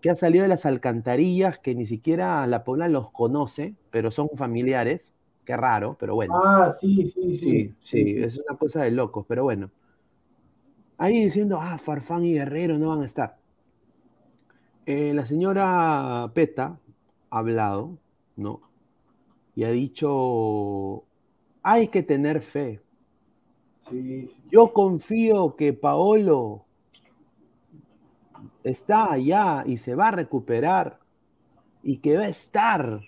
[0.00, 4.28] que ha salido de las alcantarillas, que ni siquiera la Paula los conoce, pero son
[4.36, 5.12] familiares.
[5.44, 6.44] Qué raro, pero bueno.
[6.44, 7.70] Ah, sí, sí, sí.
[7.72, 9.70] sí, sí, es una cosa de locos, pero bueno.
[10.98, 13.38] Ahí diciendo, ah, Farfán y Guerrero no van a estar.
[14.86, 16.78] Eh, la señora Peta
[17.30, 17.98] ha hablado,
[18.36, 18.60] ¿no?
[19.56, 21.04] Y ha dicho,
[21.62, 22.82] hay que tener fe.
[23.88, 26.64] Sí, Yo confío que Paolo
[28.62, 31.00] está allá y se va a recuperar
[31.82, 33.00] y que va a estar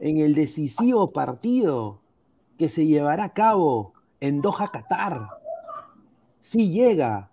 [0.00, 2.00] en el decisivo partido
[2.58, 5.28] que se llevará a cabo en Doha, Qatar.
[6.42, 7.30] Sí llega.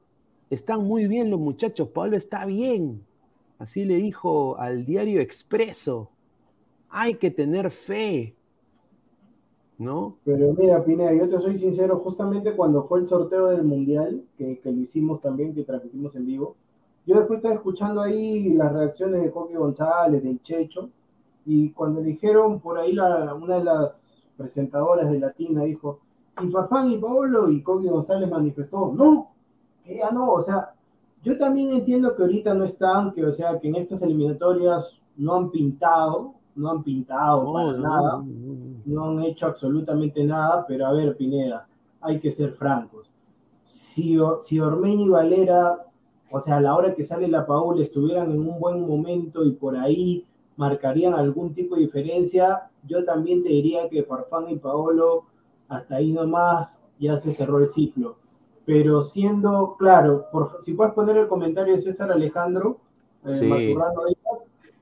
[0.51, 1.89] Están muy bien los muchachos.
[1.89, 3.03] Pablo está bien.
[3.57, 6.11] Así le dijo al diario Expreso.
[6.89, 8.35] Hay que tener fe.
[9.79, 10.17] ¿No?
[10.23, 14.59] Pero mira, Pineda, yo te soy sincero, justamente cuando fue el sorteo del Mundial, que,
[14.63, 16.55] lo hicimos también, que transmitimos en vivo,
[17.05, 20.89] yo después estaba escuchando ahí las reacciones de Coque González, del Checho,
[21.45, 26.01] y cuando dijeron por ahí la, una de las presentadoras de Latina dijo,
[26.43, 29.31] y Farfán y Paolo, y Coque González manifestó, no,
[29.85, 30.73] ya no, o sea,
[31.23, 35.35] yo también entiendo que ahorita no están, que o sea, que en estas eliminatorias no
[35.35, 38.23] han pintado, no han pintado para nada,
[38.85, 41.67] no, han hecho absolutamente nada, pero a ver, Pineda,
[42.01, 43.09] hay que ser francos.
[43.63, 45.85] Si, si Ormeño y Valera,
[46.31, 49.51] o sea, a la hora que sale la Paula, estuvieran en un buen momento y
[49.51, 50.25] por ahí
[50.55, 55.25] marcarían algún tipo de diferencia, yo también te diría que Farfán y Paolo,
[55.69, 58.17] hasta ahí nomás, ya se cerró el ciclo.
[58.65, 60.25] Pero siendo claro,
[60.59, 62.79] si puedes poner el comentario de César Alejandro,
[63.25, 63.75] eh,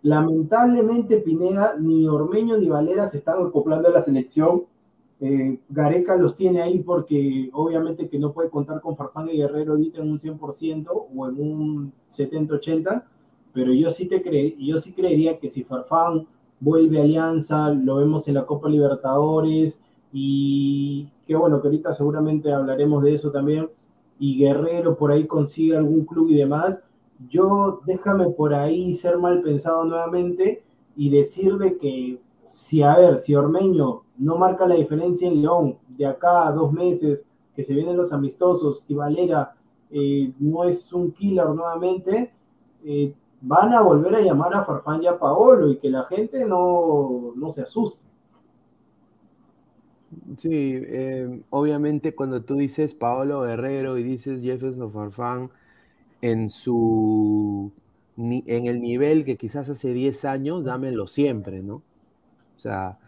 [0.01, 4.63] lamentablemente Pineda, ni Ormeño ni Valera se están acoplando a la selección.
[5.19, 9.73] Eh, Gareca los tiene ahí porque obviamente que no puede contar con Farfán y Guerrero
[9.73, 13.03] ahorita en un 100% o en un 70-80,
[13.51, 16.27] pero yo sí, te cre yo sí creería que si Farfán
[16.59, 19.81] vuelve a Alianza, lo vemos en la Copa Libertadores
[20.20, 23.70] y qué bueno que ahorita seguramente hablaremos de eso también,
[24.18, 26.82] y Guerrero por ahí consigue algún club y demás,
[27.30, 30.63] yo déjame por ahí ser mal pensado nuevamente
[30.95, 35.78] y decir de que si, a ver, si Ormeño no marca la diferencia en León
[35.88, 37.24] de acá a dos meses
[37.55, 39.53] que se vienen los amistosos y Valera
[39.91, 42.34] eh, no es un killer nuevamente,
[42.84, 46.43] eh, van a volver a llamar a Farfán y a Paolo y que la gente
[46.43, 48.07] no, no se asuste.
[50.37, 55.49] Sí, eh, obviamente cuando tú dices Paolo Guerrero y dices Jefferson Farfán
[56.21, 57.73] en su
[58.17, 61.75] en el nivel que quizás hace 10 años, dámelo siempre, ¿no?
[62.57, 62.99] O sea,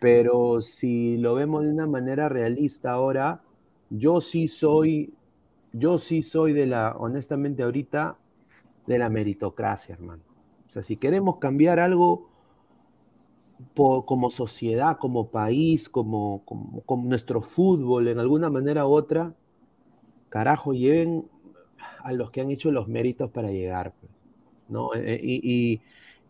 [0.00, 3.42] pero si lo vemos de una manera realista ahora,
[3.90, 5.14] yo sí soy,
[5.72, 8.18] yo sí soy de la, honestamente ahorita,
[8.86, 10.22] de la meritocracia, hermano.
[10.68, 12.30] O sea, si queremos cambiar algo,
[13.74, 19.34] como sociedad, como país, como, como, nuestro fútbol, en alguna manera u otra,
[20.28, 21.26] carajo, lleven
[22.02, 23.94] a los que han hecho los méritos para llegar.
[24.00, 24.12] Pues,
[24.68, 24.94] ¿no?
[24.94, 25.80] Eh, y,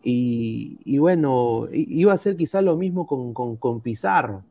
[0.03, 4.43] y, y, bueno, iba a ser quizás lo mismo con, con, con, Pizarro,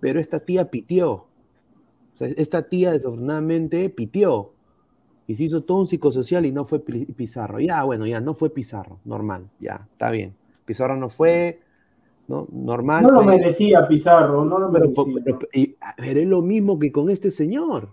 [0.00, 1.26] pero esta tía pitió.
[2.20, 4.52] esta tía desafortunadamente pitió
[5.26, 7.58] y se hizo todo un psicosocial y no fue Pizarro.
[7.60, 10.34] Ya, bueno, ya no fue Pizarro, normal, ya, está bien.
[10.64, 11.60] Pizarro no fue,
[12.28, 12.44] ¿no?
[12.52, 13.02] Normal.
[13.02, 15.04] No lo merecía Pizarro, no lo merecía.
[15.52, 17.88] y, es lo mismo que con este señor.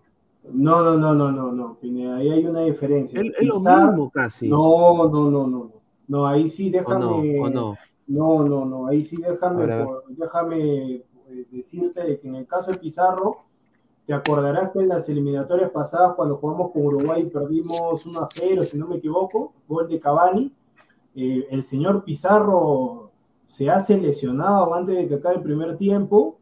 [0.51, 1.77] No, no, no, no, no, no,
[2.15, 3.21] ahí hay una diferencia.
[3.21, 4.49] Es lo mismo casi.
[4.49, 5.71] No, no, no, no.
[6.07, 7.39] No, ahí sí déjame.
[7.39, 7.77] no,
[8.07, 8.43] no?
[8.43, 13.45] no, no, ahí sí déjame, déjame eh, decirte que en el caso de Pizarro,
[14.05, 18.63] te acordarás que en las eliminatorias pasadas, cuando jugamos con Uruguay, perdimos 1 a 0,
[18.63, 20.51] si no me equivoco, gol de Cavani.
[21.15, 23.00] Eh, el señor Pizarro
[23.51, 26.37] se hace lesionado antes de que acabe el primer tiempo.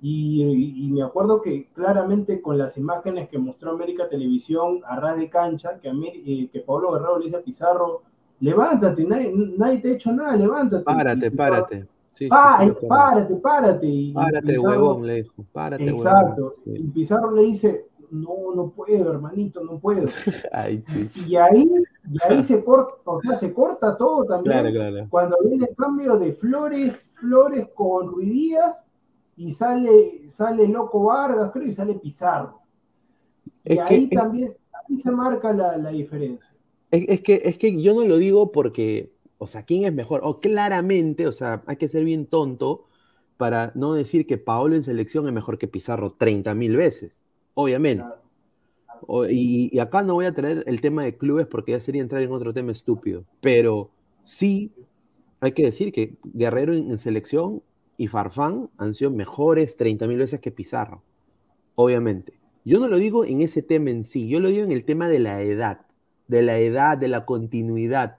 [0.00, 5.30] Y, me acuerdo que claramente con las imágenes que mostró América Televisión a ras de
[5.30, 8.02] cancha, que, eh, que Pablo Guerrero le dice a Pizarro,
[8.40, 10.82] levántate, nadie, nadie te ha hecho nada, levántate.
[10.82, 11.86] Párate, párate.
[12.28, 14.12] párate, párate.
[14.12, 15.44] párate, huevón, le dijo.
[15.52, 16.54] Párate, exacto.
[16.66, 20.08] Y Pizarro le dice, no, no puedo, hermanito, no puedo.
[21.28, 21.70] y ahí,
[22.10, 25.08] y ahí se corta, o sea, se corta todo también.
[25.08, 28.82] Cuando viene el cambio de Flores, Flores con Ruidías,
[29.36, 32.60] y sale, sale Loco Vargas, creo, y sale Pizarro.
[33.64, 36.52] Y ahí también, ahí se marca la, diferencia.
[36.90, 40.20] Es, que, es que yo no lo digo porque, o sea, ¿quién es mejor?
[40.24, 42.86] O claramente, o sea, hay que ser bien tonto
[43.38, 47.12] para no decir que Paolo en selección es mejor que Pizarro 30 mil veces
[47.54, 48.04] obviamente.
[49.30, 52.32] Y, acá no voy a traer el tema de clubes porque ya sería entrar en
[52.32, 53.90] otro tema estúpido, pero
[54.24, 54.70] sí
[55.40, 57.62] hay que decir que Guerrero en, selección
[57.96, 61.02] y Farfán han sido mejores 30 mil veces que Pizarro,
[61.74, 62.34] obviamente.
[62.64, 65.08] Yo no lo digo en ese tema en sí, yo lo digo en el tema
[65.08, 65.80] de la edad,
[66.28, 68.18] de la edad, de la continuidad.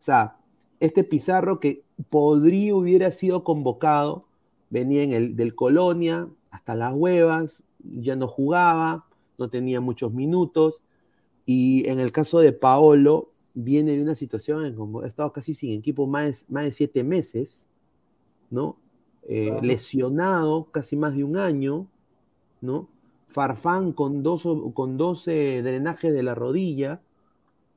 [0.00, 0.36] O sea,
[0.80, 4.24] este Pizarro que podría hubiera sido convocado,
[4.70, 9.04] venía en el del Colonia hasta las huevas, ya no jugaba,
[9.38, 10.82] no tenía muchos minutos.
[11.46, 15.54] Y en el caso de Paolo, viene de una situación en como ha estado casi
[15.54, 17.66] sin equipo más, más de siete meses,
[18.50, 18.76] ¿no?
[19.26, 21.86] Eh, lesionado casi más de un año,
[22.60, 22.88] ¿no?
[23.28, 27.00] Farfán con dos, con 12 drenajes de la rodilla.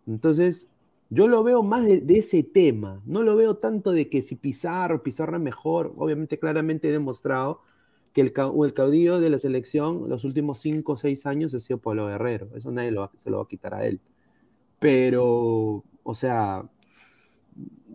[0.06, 0.68] Entonces,
[1.10, 5.02] yo lo veo más de, ese tema, no lo veo tanto de que si Pizarro,
[5.06, 7.62] es mejor, obviamente claramente he demostrado
[8.18, 12.08] que el, caudillo de la selección los últimos 5 o 6 años ha sido Pablo
[12.08, 14.02] Guerrero, eso nadie se lo va a quitar a él.
[14.80, 16.68] Pero, o sea,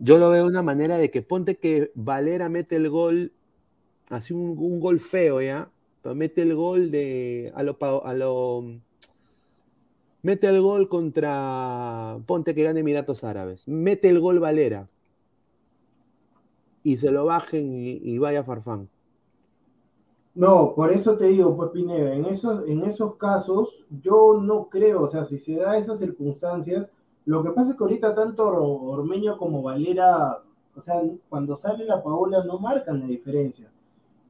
[0.00, 3.32] yo lo veo de una manera de que ponte que Valera mete el gol,
[4.10, 5.68] así un, gol feo ya,
[6.02, 8.80] pero mete el gol de a lo, a lo
[10.22, 14.88] mete el gol contra ponte que gane Emiratos Árabes, mete el gol Valera
[16.84, 18.88] y se lo bajen y, vaya Farfán.
[20.34, 25.02] No, por eso te digo, pues Pineda, en esos, en esos casos yo no creo,
[25.02, 26.88] o sea, si se da esas circunstancias,
[27.26, 30.38] lo que pasa es que ahorita tanto Ormeño como Valera,
[30.74, 33.70] o sea, cuando sale la Paola no marcan la diferencia.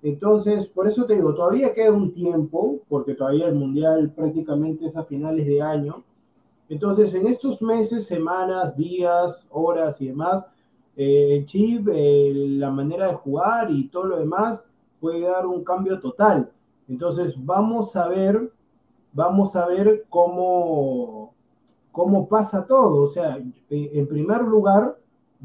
[0.02, 4.96] Entonces, por eso te digo, todavía queda un tiempo, porque todavía el Mundial prácticamente es
[4.96, 6.02] a finales de año.
[6.68, 10.44] Entonces, en estos meses, semanas, días, horas y demás,
[10.96, 14.64] eh, el chip, eh, la manera de jugar y todo lo demás
[15.02, 16.52] puede dar un cambio total.
[16.88, 18.52] Entonces, vamos a ver,
[19.12, 21.34] vamos a ver cómo,
[21.90, 23.02] cómo pasa todo.
[23.02, 23.36] O sea,
[23.68, 24.96] en primer lugar,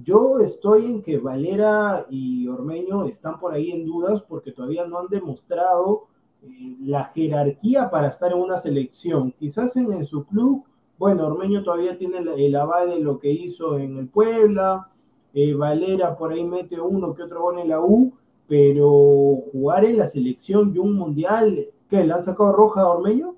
[0.04, 5.00] yo estoy en que Valera y Ormeño están por ahí en dudas porque todavía no
[5.00, 6.06] han demostrado
[6.44, 9.32] eh, la jerarquía para estar en una selección.
[9.40, 10.64] Quizás en, su club,
[11.00, 14.88] bueno, Ormeño todavía tiene el, aval de lo que hizo en el Puebla,
[15.34, 18.14] eh, Valera por ahí mete uno que otro gol en la U,
[18.48, 18.90] pero
[19.52, 22.04] jugar en la selección y un mundial, ¿qué?
[22.04, 23.36] ¿Le han sacado roja a Ormeño?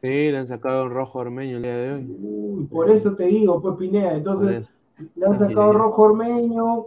[0.00, 2.66] Sí, le han sacado rojo a Ormeño el día de hoy.
[2.70, 4.74] por eso te digo, pues Pineda, entonces
[5.14, 6.86] le han sacado rojo ormeño.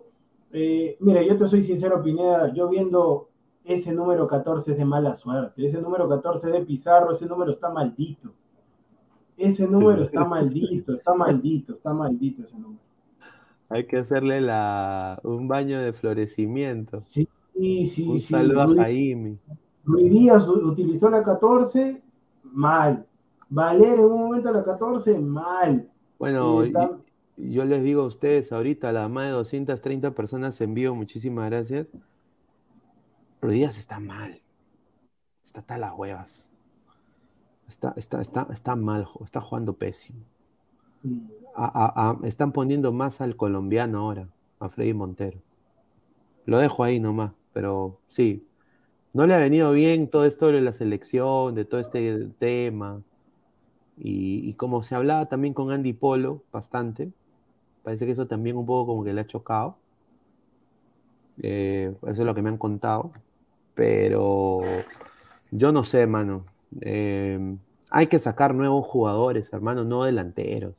[0.51, 3.29] Eh, mira, yo te soy sincero, Pineda, yo viendo
[3.63, 5.65] ese número 14 es de mala suerte.
[5.65, 8.33] Ese número 14 de Pizarro, ese número está maldito.
[9.35, 12.81] Ese número está maldito, está maldito, está maldito ese número.
[13.69, 16.99] Hay que hacerle la, un baño de florecimiento.
[16.99, 18.07] Sí, sí, sí.
[18.07, 19.37] Un saludo a Jaime.
[19.85, 22.01] Luis Díaz utilizó la 14,
[22.43, 23.05] mal.
[23.49, 25.89] Valer en un momento la 14, mal.
[26.17, 26.63] Bueno,
[27.37, 31.87] yo les digo a ustedes ahorita, la más de 230 personas en vivo, muchísimas gracias.
[33.41, 34.41] Rodríguez está mal.
[35.43, 36.49] Está hasta las huevas.
[37.67, 40.19] Está, está, está, está mal, está jugando pésimo.
[42.23, 44.29] están poniendo más al colombiano ahora,
[44.59, 45.39] a Freddy Montero.
[46.45, 48.47] Lo dejo ahí nomás, pero sí.
[49.13, 53.01] No le ha venido bien todo esto de la selección, de todo este tema.
[53.97, 57.11] Y, como se hablaba también con Andy Polo bastante,
[57.83, 59.77] Parece que eso también un poco como que le ha chocado.
[61.41, 63.11] Eh, eso es lo que me han contado.
[63.75, 64.61] Pero
[65.51, 66.43] yo no sé, hermano.
[66.81, 67.57] Eh,
[67.89, 70.75] hay que sacar nuevos jugadores, hermano, no delanteros.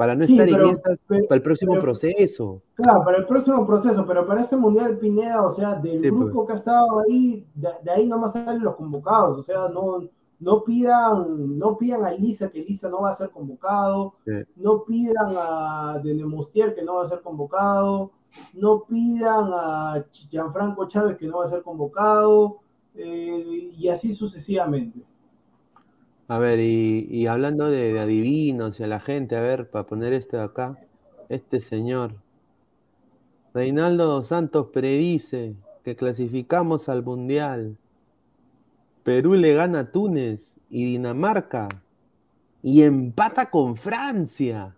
[0.00, 2.62] Para no estar en estas, para el próximo proceso.
[2.72, 6.46] Claro, para el próximo proceso, pero para ese Mundial Pineda, o sea, del grupo pues.
[6.46, 10.64] que ha estado ahí, de, de, ahí nomás salen los convocados, o sea, no, no
[10.64, 14.14] pidan, no pidan a Lisa que Lisa no va a ser convocado,
[14.56, 18.12] no pidan a Denemostier que no va a ser convocado,
[18.54, 22.60] no pidan a Gianfranco Chávez que no va a ser convocado,
[22.94, 25.09] eh, y así sucesivamente.
[26.30, 30.36] A ver, y, hablando de, adivinos y a la gente, a ver, para poner este
[30.36, 30.78] de acá,
[31.28, 32.14] este señor,
[33.52, 37.76] Reinaldo dos Santos predice que clasificamos al Mundial
[39.02, 41.66] Perú le gana a Túnez y Dinamarca
[42.62, 44.76] y empata con Francia.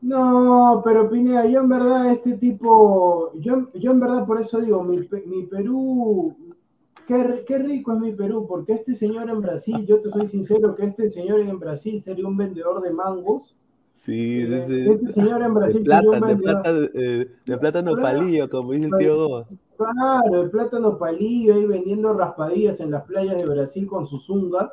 [0.00, 4.82] No, pero Pineda, yo en verdad este tipo, yo, yo en verdad por eso digo,
[4.82, 5.02] mi,
[5.44, 6.34] Perú,
[7.08, 10.76] qué, qué, rico es mi Perú, porque este señor en Brasil, yo te soy sincero
[10.76, 13.56] que este señor en Brasil sería un vendedor de mangos
[13.98, 18.96] Sí, de, este señor en Brasil de, plata, de, de, plátano palillo, como dice el
[18.96, 19.44] tío
[19.76, 24.72] Claro, el plátano palillo ahí vendiendo raspadillas en las playas de Brasil con su zunga.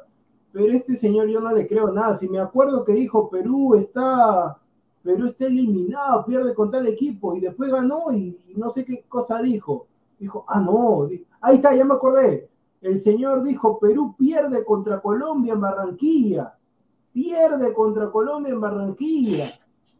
[0.51, 2.13] Pero este señor yo no le creo nada.
[2.13, 4.59] Si me acuerdo que dijo Perú está,
[5.01, 9.05] Perú está eliminado, pierde con tal equipo y después ganó y, y no sé qué
[9.09, 9.87] cosa dijo.
[10.19, 11.09] Dijo, ah, no,
[11.45, 12.49] ahí está, ya me acordé.
[12.81, 16.55] El señor dijo, Perú pierde contra Colombia en Barranquilla
[17.15, 19.47] pierde contra Colombia en Barranquilla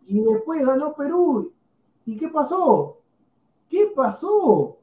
[0.06, 1.50] y después ganó Perú.
[2.06, 2.98] ¿Y qué pasó?
[3.70, 4.78] ¿Qué pasó?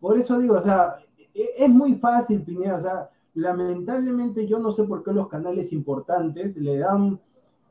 [0.00, 0.96] Por eso digo, o sea,
[1.34, 5.70] e-, es muy fácil, Pineda, o sea, lamentablemente yo no sé por qué los canales
[5.74, 7.20] importantes le dan,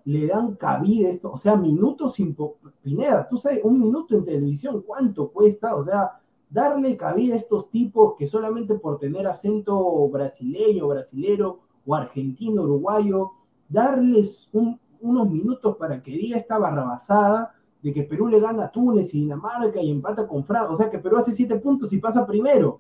[0.04, 2.38] le dan cabida esto, o sea, minutos sin
[2.84, 5.76] Pineda, tú sabes, un minuto en televisión, ¿cuánto cuesta?
[5.76, 11.96] O sea, darle cabida a estos tipos que solamente por tener acento brasileño, brasilero o
[11.96, 13.32] argentino, uruguayo,
[13.68, 19.14] darles unos minutos para que diga esta barrabasada de que Perú le gana a Túnez
[19.14, 22.26] y Dinamarca y empata con Francia, o sea que Perú hace siete puntos y pasa
[22.26, 22.80] primero.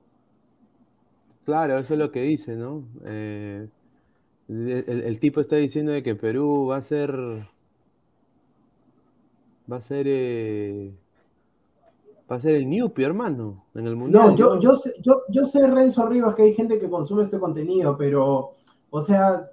[1.45, 2.83] Claro, eso es lo que dice, ¿no?
[3.05, 3.67] Eh,
[4.47, 7.11] el, tipo está diciendo de que Perú va a ser.
[9.71, 10.05] Va a ser.
[10.07, 10.91] Eh,
[12.29, 14.29] va a ser el Newpie, hermano, en el mundial.
[14.29, 17.39] No, yo, yo, sé, yo, yo sé, Renzo Rivas, que hay gente que consume este
[17.39, 18.51] contenido, pero,
[18.89, 19.49] o sea,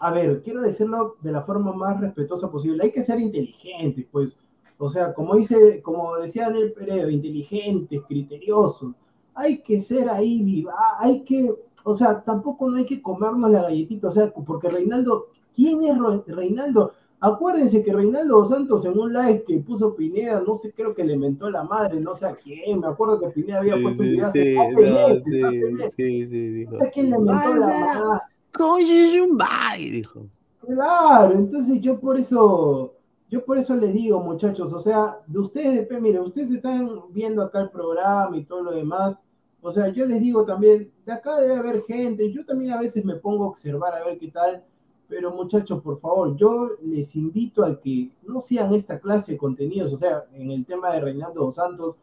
[0.00, 2.82] a ver, quiero decirlo de la forma más respetuosa posible.
[2.82, 4.36] Hay que ser inteligentes, pues.
[4.78, 8.94] O sea, como dice, como decía Daniel Peredo, inteligentes, criteriosos.
[9.34, 11.54] Hay que ser ahí viva, hay que
[11.84, 15.96] o sea, tampoco no hay que comernos la galletita, o sea, porque Reinaldo, ¿quién es
[16.26, 16.92] Reinaldo?
[17.24, 21.16] Acuérdense que Reinaldo Santos en un live que puso Pineda, no sé, creo que le
[21.16, 24.26] mentó la madre, no sé a quién, me acuerdo que Pineda había puesto un video
[24.26, 26.66] hace meses, sí, sí.
[26.68, 28.18] No sé quién le mentó la
[28.58, 29.20] madre.
[29.20, 30.26] un bye, dijo.
[30.66, 32.94] Claro, entonces yo por eso,
[33.30, 37.60] yo por eso les digo, muchachos, o sea, de ustedes, mire, ustedes están viendo acá
[37.60, 39.16] el programa y todo lo demás,
[39.60, 43.04] o sea, yo les digo también, de acá debe haber gente, yo también a veces
[43.04, 44.64] me pongo a observar a ver qué tal,
[45.12, 49.92] pero muchachos, por favor, yo les invito a que no sean esta clase de contenidos,
[49.92, 51.96] o sea, en el tema de Reinaldo dos Santos,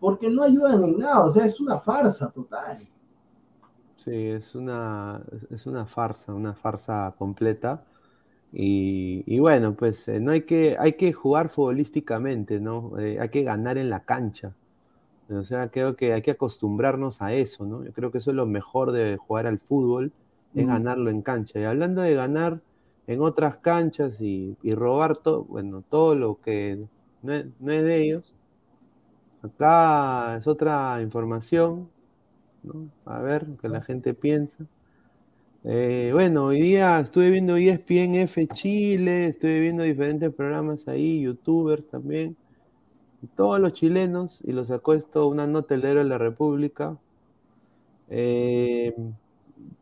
[0.00, 2.78] porque no ayudan en nada, o sea, es una farsa total.
[3.94, 7.84] Sí, es una, es una farsa, una farsa completa.
[8.52, 12.98] Y, bueno, pues eh, no hay que, hay que jugar futbolísticamente, ¿no?
[12.98, 14.54] Eh, hay que ganar en la cancha.
[15.30, 17.84] O sea, creo que hay que acostumbrarnos a eso, ¿no?
[17.84, 20.12] Yo creo que eso es lo mejor de jugar al fútbol,
[20.56, 21.60] es ganarlo en cancha.
[21.60, 22.60] Y hablando de ganar
[23.06, 26.86] en otras canchas y, robar todo, bueno, todo lo que
[27.22, 28.34] no es, de ellos,
[29.42, 31.88] acá es otra información,
[32.64, 32.88] ¿no?
[33.04, 34.64] A ver, que la gente piensa.
[35.62, 41.86] Eh, bueno, hoy día estuve viendo ESPN F Chile, estuve viendo diferentes programas ahí, youtubers
[41.88, 42.36] también
[43.34, 46.96] todos los chilenos, y lo sacó esto una nota del de la República,
[48.08, 48.94] eh,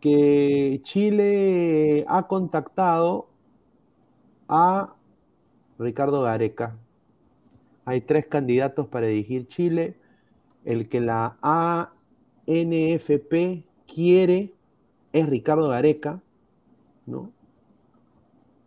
[0.00, 3.28] que Chile ha contactado
[4.48, 4.94] a
[5.78, 6.76] Ricardo Gareca.
[7.84, 9.96] Hay tres candidatos para dirigir Chile.
[10.64, 11.36] El que la
[12.46, 14.52] ANFP quiere
[15.12, 16.20] es Ricardo Gareca,
[17.06, 17.30] ¿no?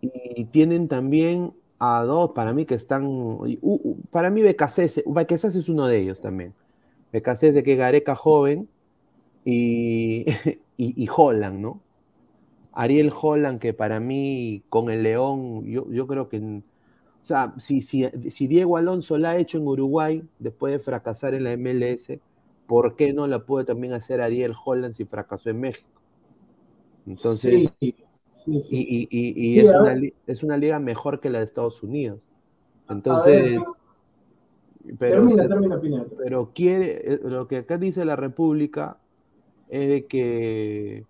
[0.01, 3.39] Y tienen también a dos para mí que están.
[4.11, 6.53] para mí, Becasese, Becasese es uno de ellos también.
[7.11, 8.69] Becasese, que es Gareca joven,
[9.45, 10.25] y,
[10.78, 11.82] y, Holland, ¿no?
[12.71, 16.39] Ariel Holland, que para mí, con el León, yo, yo creo que.
[16.39, 21.34] O sea, si, si, si Diego Alonso la ha hecho en Uruguay, después de fracasar
[21.34, 22.19] en la MLS,
[22.67, 25.89] ¿por qué no la puede también hacer Ariel Holland si fracasó en México?
[27.07, 27.73] Entonces.
[28.69, 32.19] Y, es, una, es, una, liga mejor que la de Estados Unidos.
[32.88, 33.59] Entonces.
[34.99, 35.28] pero,
[36.17, 38.99] pero quiere, eh, lo que acá dice la República
[39.70, 41.05] es de que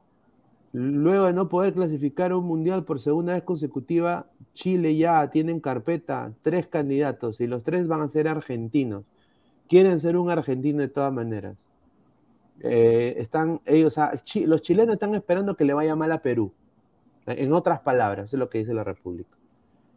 [0.74, 5.60] luego de no poder clasificar un mundial por segunda vez consecutiva, Chile ya tiene en
[5.60, 9.04] carpeta tres candidatos y los tres van a ser argentinos.
[9.68, 11.58] Quieren ser un argentino de todas maneras.
[12.62, 13.96] Eh, están ellos,
[14.46, 16.52] los chilenos están esperando que le vaya mal a Perú.
[17.26, 19.38] En otras palabras, es lo que dice la República.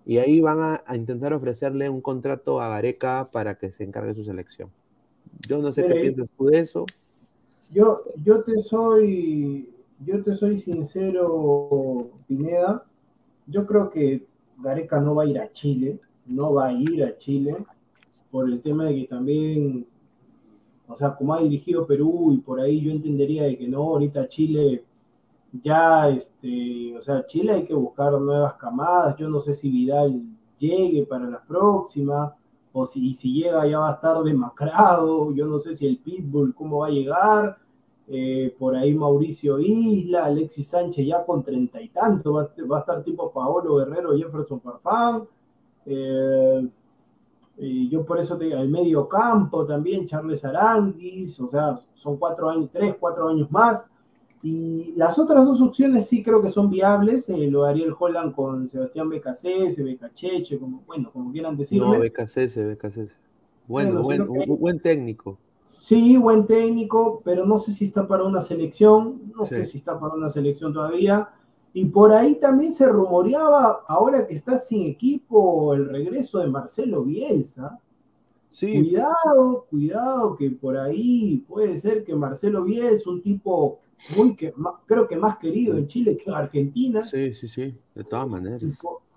[0.04, 4.14] Y ahí van a, intentar ofrecerle un contrato a Gareca para que se encargue de
[4.16, 4.70] su selección.
[5.48, 6.86] Yo no sé qué piensas tú de eso.
[7.70, 9.72] Yo, yo te soy,
[10.04, 12.84] yo te soy sincero, Pineda.
[13.46, 14.26] Yo creo que
[14.58, 17.56] Gareca no va a ir a Chile, no va a ir a Chile
[18.30, 19.86] por el tema de que también,
[20.88, 24.28] o sea, como ha dirigido Perú y por ahí yo entendería de que no, ahorita
[24.28, 24.84] Chile
[25.52, 29.16] ya, este, o sea, Chile hay que buscar nuevas camadas.
[29.16, 30.22] Yo no sé si Vidal
[30.58, 32.34] llegue para la próxima,
[32.72, 35.32] o si, si llega ya va a estar demacrado.
[35.32, 37.58] Yo no sé si el Pitbull cómo va a llegar.
[38.12, 43.04] Eh, por ahí Mauricio Isla, Alexis Sánchez ya con treinta y tanto, va, a estar
[43.04, 45.28] tipo Paolo Guerrero, Jefferson Farfán.
[45.86, 46.68] Eh,
[47.58, 52.16] y yo por eso te digo, el medio campo también, Charles Aranguis, o sea, son
[52.16, 53.86] cuatro años, tres, cuatro años más.
[54.42, 58.34] Y las otras dos opciones sí creo que son viables, eh, lo haría el Holland
[58.34, 61.92] con Sebastián Becasese, Becacheche, como, bueno, como quieran decirlo.
[61.92, 63.16] No, Becasese, Becasese.
[63.66, 65.38] Bueno, buen, buen técnico.
[65.62, 70.00] Sí, buen técnico, pero no sé si está para una selección, no sé si está
[70.00, 71.28] para una selección todavía.
[71.72, 77.04] Y por ahí también se rumoreaba, ahora que está sin equipo, el regreso de Marcelo
[77.04, 77.78] Bielsa.
[78.58, 83.78] Cuidado, cuidado, que por ahí puede ser que Marcelo es un tipo
[84.16, 84.52] muy que
[84.86, 87.02] creo que más querido en Chile que en Argentina.
[87.04, 88.62] Sí, sí, sí, de todas maneras.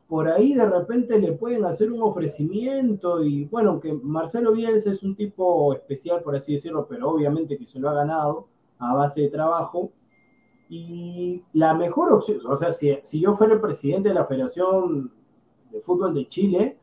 [0.07, 5.01] Por, ahí de repente le pueden hacer un ofrecimiento y bueno, aunque Marcelo Bielsa es
[5.01, 9.21] un tipo especial, por así decirlo, pero obviamente que se lo ha ganado a base
[9.21, 9.91] de trabajo.
[10.69, 15.11] Y la mejor opción, o sea, si, si yo fuera el presidente de la Federación
[15.71, 16.77] de Fútbol de Chile,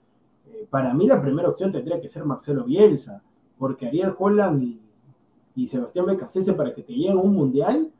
[0.68, 3.22] para mí la primera opción tendría que ser Marcelo Bielsa,
[3.58, 4.80] porque Ariel Holland y,
[5.54, 7.90] y Sebastián Becasese para que te lleguen un mundial,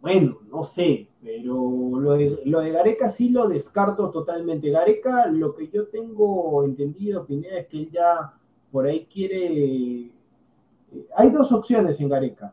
[0.00, 1.54] bueno, no sé, pero
[1.98, 4.70] lo de, lo Gareca sí lo descarto totalmente.
[4.70, 8.34] Gareca, lo que yo tengo entendido, Pineda, es que él ya
[8.70, 9.64] por ahí quiere...
[9.64, 10.12] Eh,
[11.16, 12.52] hay dos opciones en Gareca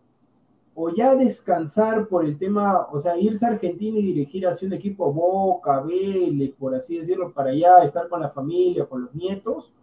[0.73, 4.73] o ya descansar por el tema, o sea, irse a Argentina y dirigir hacia un
[4.73, 9.73] equipo Boca, Vélez, por así decirlo, para allá estar con la familia, con los nietos,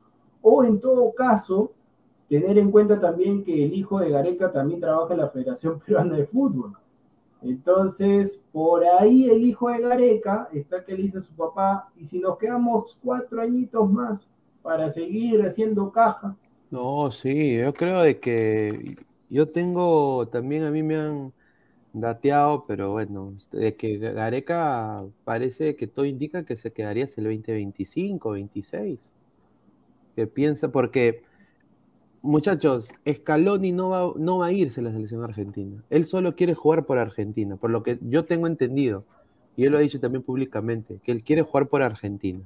[0.41, 1.73] o en todo caso,
[2.29, 6.17] tener en cuenta también que el hijo de Gareca también trabaja en la Federación Peruana
[6.17, 6.73] de Fútbol.
[7.43, 12.05] Entonces, por ahí el hijo de Gareca está que le dice a su papá, y
[12.05, 14.27] si nos quedamos cuatro añitos más
[14.63, 16.37] para seguir haciendo caja.
[16.71, 18.97] No, sí, yo creo de que
[19.31, 21.33] yo tengo, también a mí me han
[21.93, 27.21] dateado, pero bueno, este, de que Gareca parece que todo indica que se quedaría hasta
[27.21, 29.01] el 2025, 26.
[30.17, 31.23] Que piensa, porque,
[32.23, 35.83] muchachos, Scaloni no va, no va a irse a la selección argentina.
[35.91, 39.05] Él solo quiere jugar por Argentina, por lo que yo tengo entendido.
[39.57, 42.41] Y él lo ha dicho también públicamente, que él quiere jugar por Argentina.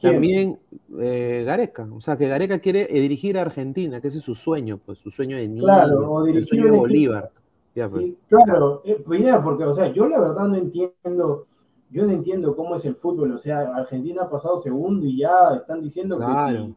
[0.00, 0.58] También
[0.98, 4.34] eh, Gareca, o sea, que Gareca quiere eh, dirigir a Argentina, que ese es su
[4.34, 7.30] sueño, pues, su sueño de niño, claro, o el sueño de Bolívar.
[7.74, 8.44] sí, pues.
[8.44, 9.02] claro, eh,
[9.42, 11.46] porque, o sea, yo la verdad no entiendo,
[11.90, 15.54] yo no entiendo cómo es el fútbol, o sea, Argentina ha pasado segundo y ya
[15.54, 16.74] están diciendo que si,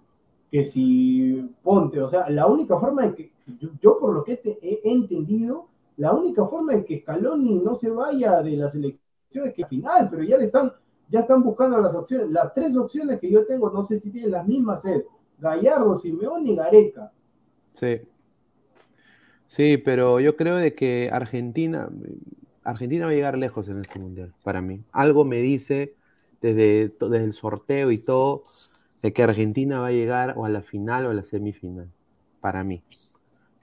[0.52, 3.32] que si ponte, o sea, la única forma en que,
[3.82, 5.68] yo, por lo que he, entendido,
[5.98, 9.70] la única forma en que Scaloni no se vaya de las elecciones es que al
[9.70, 10.72] final, pero ya le están
[11.10, 12.30] ya están buscando las opciones.
[12.30, 15.08] Las tres opciones que yo tengo, no sé si tienen las mismas, es
[15.40, 17.12] Gallardo, Simeón y Gareca.
[17.74, 18.02] Sí.
[19.48, 21.90] Sí, pero yo creo de que Argentina,
[22.64, 24.84] Argentina va a llegar lejos en este mundial, para mí.
[24.92, 25.94] Algo me dice
[26.42, 28.44] desde, desde el sorteo y todo,
[29.06, 31.92] de que Argentina va a llegar o a la final o a la semifinal,
[32.42, 32.82] para mí.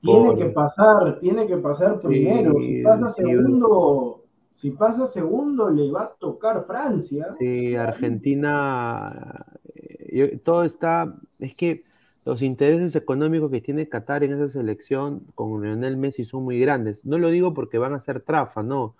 [0.00, 2.54] Tiene que pasar, tiene que pasar primero.
[2.60, 4.22] si pasa segundo,
[4.52, 7.26] si pasa segundo, le va a tocar Francia.
[7.40, 11.82] Sí, Argentina, eh, todo está, es que
[12.24, 17.04] los intereses económicos que tiene Qatar en esa selección con Lionel Messi son muy grandes.
[17.04, 18.94] No lo digo porque van a ser trafa, no.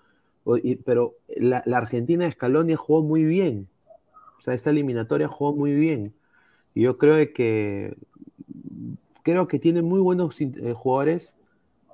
[0.83, 3.69] pero la, Argentina de Scaloni jugó muy bien.
[4.39, 6.13] O sea, esta eliminatoria jugó muy bien.
[6.73, 7.95] Y yo creo que
[9.23, 11.35] creo que tiene muy buenos eh, jugadores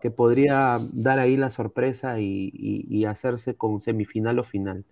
[0.02, 4.86] que podría dar ahí la sorpresa y, hacerse con semifinal o final.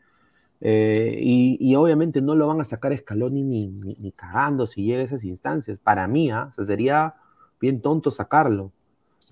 [0.60, 5.06] Eh, y, obviamente no lo van a sacar Scaloni ni, ni, cagando si llega a
[5.06, 5.80] esas instancias.
[5.80, 6.50] Para mí, ¿ah?
[6.52, 7.16] sería
[7.60, 8.72] bien tonto sacarlo,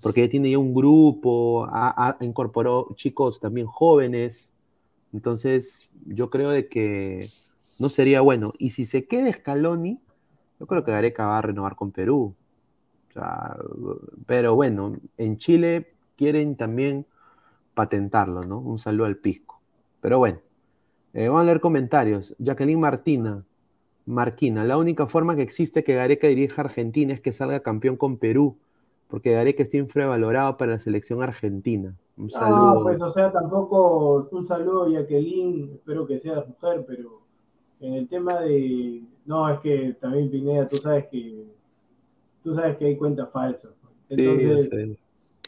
[0.02, 4.52] porque ya tiene ya un grupo, ha, incorporó chicos también jóvenes.
[5.12, 7.28] Entonces, yo creo de que
[7.80, 8.52] no sería bueno.
[8.58, 10.00] Y si se queda Scaloni,
[10.58, 12.34] yo creo que Gareca va a renovar con Perú
[14.26, 17.06] pero bueno, en Chile quieren también
[17.74, 18.58] patentarlo, ¿no?
[18.58, 19.60] Un saludo al pisco.
[20.00, 20.38] Pero bueno,
[21.14, 22.34] eh, vamos a leer comentarios.
[22.38, 23.44] Jacqueline Martina,
[24.06, 27.96] Marquina, la única forma que existe que Gareca dirija a Argentina es que salga campeón
[27.96, 28.56] con Perú,
[29.08, 31.94] porque Gareca está infravalorado para la selección argentina.
[32.16, 32.74] Un saludo.
[32.74, 37.20] No, pues o sea, tampoco un saludo Jacqueline, espero que seas mujer, pero
[37.80, 41.44] en el tema de, no, es que también Pineda, tú sabes que
[42.42, 43.72] tú sabes que hay cuentas falsas.
[44.08, 44.98] Entonces,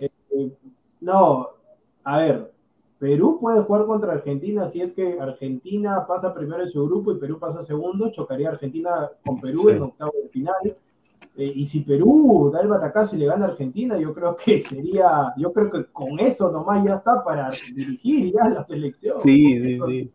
[0.00, 0.52] eh,
[1.00, 1.48] no,
[2.02, 2.52] a ver,
[2.98, 7.18] Perú puede jugar contra Argentina si es que Argentina pasa primero en su grupo y
[7.18, 10.76] Perú pasa segundo, chocaría Argentina con Perú en octavo de final.
[11.36, 14.60] Eh, y si Perú da el batacazo y le gana a Argentina, yo creo que
[14.64, 19.18] sería, yo creo que con eso nomás ya está para dirigir ya la selección.
[19.22, 20.12] Sí, sí, sí.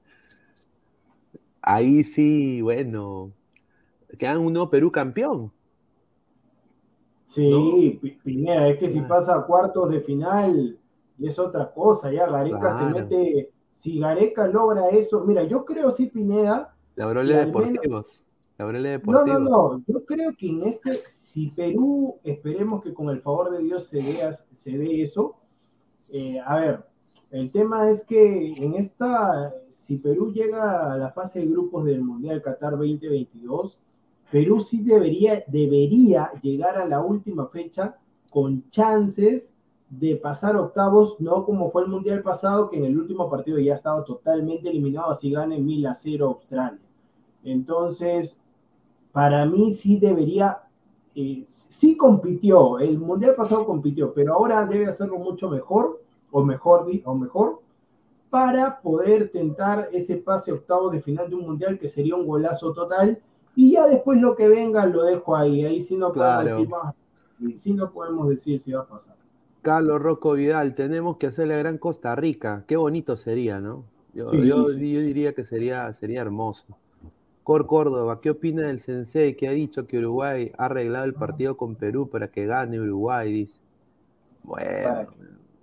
[1.61, 3.31] Ahí sí, bueno,
[4.17, 5.51] quedan uno Perú campeón.
[7.27, 10.77] Sí, Pineda, es que si pasa a cuartos de final
[11.19, 16.07] es otra cosa, ya Gareca se mete, si Gareca logra eso, mira, yo creo sí,
[16.07, 16.75] Pineda.
[16.95, 18.23] Laureles Deportivos.
[18.57, 19.03] Deportivos.
[19.07, 23.49] No, no, no, yo creo que en este, si Perú, esperemos que con el favor
[23.49, 25.35] de Dios se vea, se ve eso.
[26.13, 26.85] Eh, a ver,
[27.31, 32.03] el tema es que en esta, si Perú llega a la fase de grupos del
[32.03, 33.79] Mundial Qatar 2022,
[34.33, 37.99] Perú sí debería, debería llegar a la última fecha
[38.31, 39.53] con chances
[39.91, 43.75] de pasar octavos, no como fue el Mundial pasado, que en el último partido ya
[43.75, 46.79] estaba totalmente eliminado, así gane 1000 a 0 Australia.
[47.43, 48.41] Entonces,
[49.11, 50.63] para mí sí debería,
[51.13, 56.87] eh, sí compitió, el Mundial pasado compitió, pero ahora debe hacerlo mucho mejor, o mejor,
[57.05, 57.61] o mejor,
[58.31, 62.73] para poder tentar ese pase octavo de final de un Mundial que sería un golazo
[62.73, 63.21] total,
[63.55, 67.73] y ya después lo que venga lo dejo ahí, ahí sí no podemos, decir, sí
[67.73, 69.15] no podemos decir si va a pasar.
[69.61, 72.65] Carlos Rocco Vidal, tenemos que hacer la gran Costa Rica.
[72.67, 73.85] Qué bonito sería, ¿no?
[74.13, 74.29] Yo,
[74.69, 76.77] diría que sería, sería hermoso.
[77.43, 81.57] Cor Córdoba, ¿qué opina del sensei que ha dicho que Uruguay ha arreglado el partido
[81.57, 83.31] con Perú para que gane Uruguay?
[83.31, 83.59] Dice.
[84.43, 85.07] Bueno,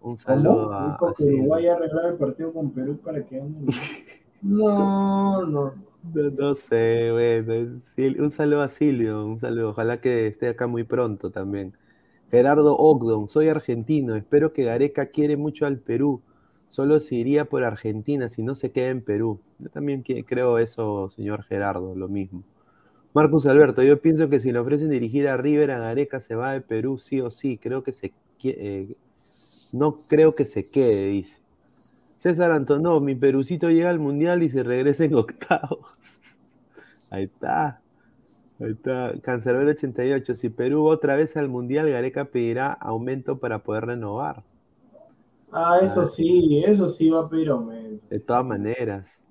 [0.03, 0.99] un saludo a.
[1.17, 3.55] que Uruguay ha arreglado el partido con Perú para que gane
[4.43, 5.73] No, no.
[6.03, 7.81] No, sé, bueno.
[8.19, 9.71] Un saludo a Silvio, un saludo.
[9.71, 11.77] Ojalá que esté acá muy pronto también.
[12.31, 16.23] Gerardo Ogdon, soy argentino, espero que Gareca quiere mucho al Perú,
[16.69, 19.41] solo se iría por Argentina si no se queda en Perú.
[19.59, 22.45] Yo también creo eso, señor Gerardo, lo mismo.
[23.15, 26.53] Marcus Alberto, yo pienso que si le ofrecen dirigir a River, a Gareca se va
[26.55, 28.13] de Perú sí o sí, creo que se
[28.45, 28.97] eh,
[29.73, 31.40] no creo que se quede, dice.
[32.21, 35.95] César Antonov, mi Perucito llega al Mundial y se regresa en octavos.
[37.11, 37.81] Ahí está.
[38.61, 40.35] Ahí está, Cancerbero 88.
[40.35, 44.43] Si Perú otra vez al Mundial, Gareca pedirá aumento para poder renovar.
[45.51, 48.05] Ah, eso sí, eso sí va a pedir aumento.
[48.11, 49.23] De todas maneras.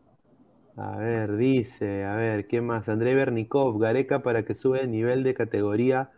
[0.76, 2.90] A ver, dice, a ver, ¿qué más?
[2.90, 6.10] André Bernikov, Gareca para que sube el nivel de categoría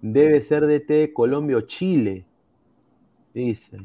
[0.00, 2.24] debe ser DT Colombia o Chile.
[3.34, 3.80] Dice.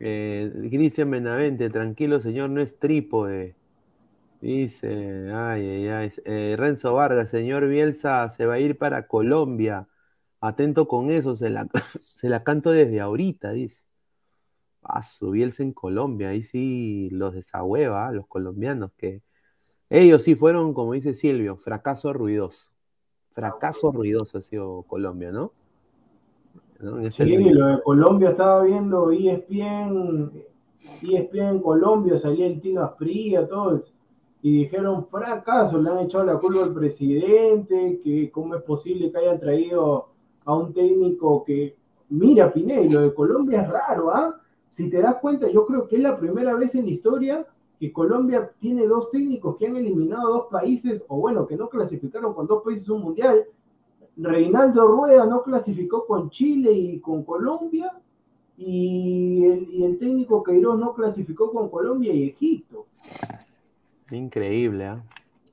[0.00, 3.54] Eh, Cristian Benavente, tranquilo señor, no es trípode.
[4.40, 6.12] Dice, ay, ay, ay.
[6.24, 9.88] Eh, Renzo Vargas, señor Bielsa se va a ir para Colombia.
[10.40, 11.66] Atento con eso, se la,
[12.00, 13.84] se la canto desde ahorita, dice.
[14.82, 19.22] Ah, su Bielsa en Colombia, ahí sí los desahueva, los colombianos, que
[19.88, 22.68] ellos sí fueron, como dice Silvio, fracaso ruidoso.
[23.32, 25.52] Fracaso ruidoso ha sido Colombia, ¿no?
[27.10, 30.32] Sí, lo de Colombia estaba viendo ESPN,
[31.02, 33.82] ESPN en Colombia, salía el Tino Asprilla, todo
[34.42, 39.16] y dijeron fracaso, le han echado la culpa al presidente, que cómo es posible que
[39.16, 40.08] hayan traído
[40.44, 41.74] a un técnico que,
[42.10, 44.38] mira Pineda, lo de Colombia es raro, ¿ah?
[44.68, 47.46] Si te das cuenta, yo creo que es la primera vez en la historia
[47.80, 52.34] que Colombia tiene dos técnicos que han eliminado dos países, o bueno, que no clasificaron
[52.34, 53.44] con dos países un mundial.
[54.16, 57.92] Reinaldo Rueda no clasificó con Chile y con Colombia,
[58.56, 59.44] y
[59.82, 62.86] el, técnico Queiroz no clasificó con Colombia y Egipto.
[64.10, 65.02] Increíble, ¿eh?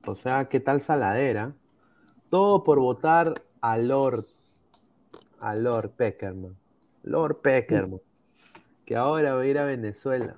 [0.06, 1.54] O sea, ¿qué tal saladera?
[2.30, 4.26] Todo por votar a Lord,
[5.40, 6.56] a Lord Peckerman.
[7.02, 8.00] Lord Peckerman,
[8.84, 10.36] que ahora va a ir a Venezuela.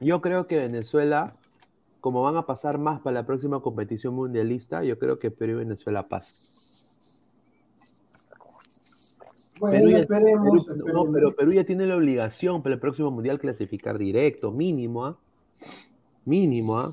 [0.00, 1.36] Yo creo que Venezuela,
[2.00, 5.56] como van a pasar más para la próxima competición mundialista, yo creo que Perú y
[5.56, 6.57] Venezuela pasan.
[9.60, 14.50] Bueno, esperemos, No, pero Perú ya tiene la obligación para el próximo mundial clasificar directo,
[14.50, 15.18] mínimo, ¿ah?
[16.24, 16.92] Mínimo, ¿ah?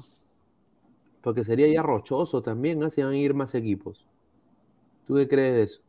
[1.22, 2.90] Porque sería ya rochoso también, ¿ah?
[2.90, 4.06] Si van a ir más equipos.
[5.08, 5.82] ¿Tú qué crees de eso?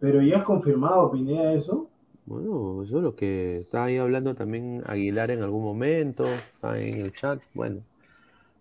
[0.00, 1.88] Pero ya has confirmado, Pineda, eso.
[2.26, 7.00] Bueno, eso es lo que estaba ahí hablando también Aguilar en algún momento, está en
[7.00, 7.82] el chat, bueno.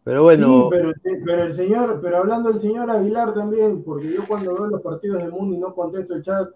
[0.03, 0.63] Pero bueno.
[0.63, 0.91] Sí, pero,
[1.25, 5.23] pero, el señor, pero hablando del señor Aguilar también, porque yo cuando veo los partidos
[5.23, 6.49] de Mundo y no contesto el chat,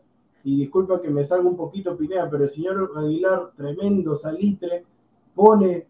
[0.43, 4.85] y disculpa que me salga un poquito Pineda, pero el señor Aguilar, tremendo salitre,
[5.33, 5.87] pone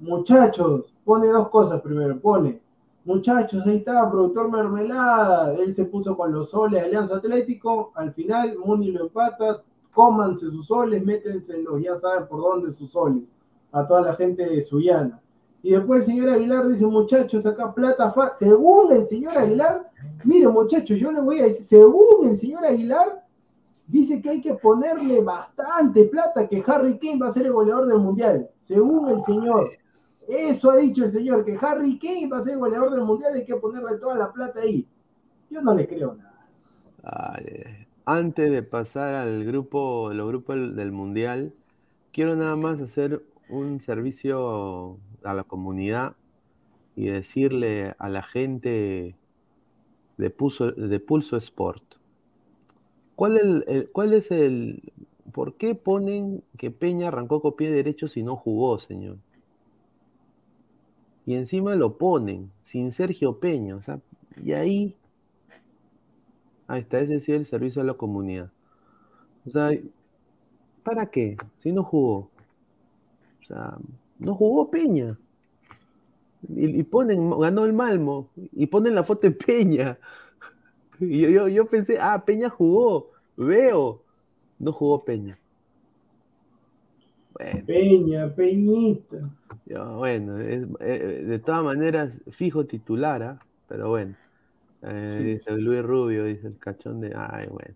[0.00, 2.60] muchachos, pone dos cosas primero, pone,
[3.04, 8.56] muchachos, ahí está, productor Mermelada, él se puso con los soles, Alianza Atlético, al final
[8.58, 9.62] Muni lo empata,
[9.92, 13.24] cómanse sus soles, métenselos, ya saben por dónde sus soles,
[13.72, 15.20] a toda la gente de Suyana.
[15.62, 19.88] Y después el señor Aguilar dice, muchachos, acá plata, según el señor Aguilar,
[20.24, 23.24] mire muchachos, yo le voy a decir, según el señor Aguilar,
[23.86, 27.86] dice que hay que ponerle bastante plata, que Harry Kane va a ser el goleador
[27.86, 29.70] del Mundial, según el señor.
[30.28, 33.44] Eso ha dicho el señor, que Harry Kane va a ser goleador del mundial, hay
[33.44, 34.86] que ponerle toda la plata ahí.
[35.50, 37.38] Yo no le creo nada.
[38.04, 41.52] antes de pasar al grupo, los grupos del mundial,
[42.12, 46.16] quiero nada más hacer un servicio a la comunidad
[46.96, 49.16] y decirle a la gente
[50.18, 51.82] de Pulso, de Pulso Sport.
[53.16, 54.92] ¿Cuál, ¿Cuál es el...
[55.32, 59.18] ¿Por qué ponen que Peña arrancó con pie derecho si no jugó, señor?
[61.24, 64.00] y encima lo ponen, sin Sergio Peña, o sea,
[64.42, 64.96] y ahí,
[66.66, 68.50] ahí está, ese sí el servicio a la comunidad.
[69.46, 69.70] O sea,
[70.82, 71.36] ¿para qué?
[71.60, 72.30] Si no jugó.
[73.40, 73.76] O sea,
[74.24, 75.18] no jugó Peña.
[76.48, 79.98] Y, ponen, ganó el Malmo, y ponen la foto de Peña.
[80.98, 84.02] Y yo, yo, pensé, ah, Peña jugó, veo.
[84.58, 85.38] No jugó Peña.
[87.66, 89.30] Peña, Peñita.
[89.96, 93.38] bueno, eh, de todas maneras, fijo titular, ¿ah?
[93.68, 94.14] pero bueno.
[94.82, 97.14] Eh, dice Luis Rubio, dice el cachón de.
[97.16, 97.74] Ay, bueno.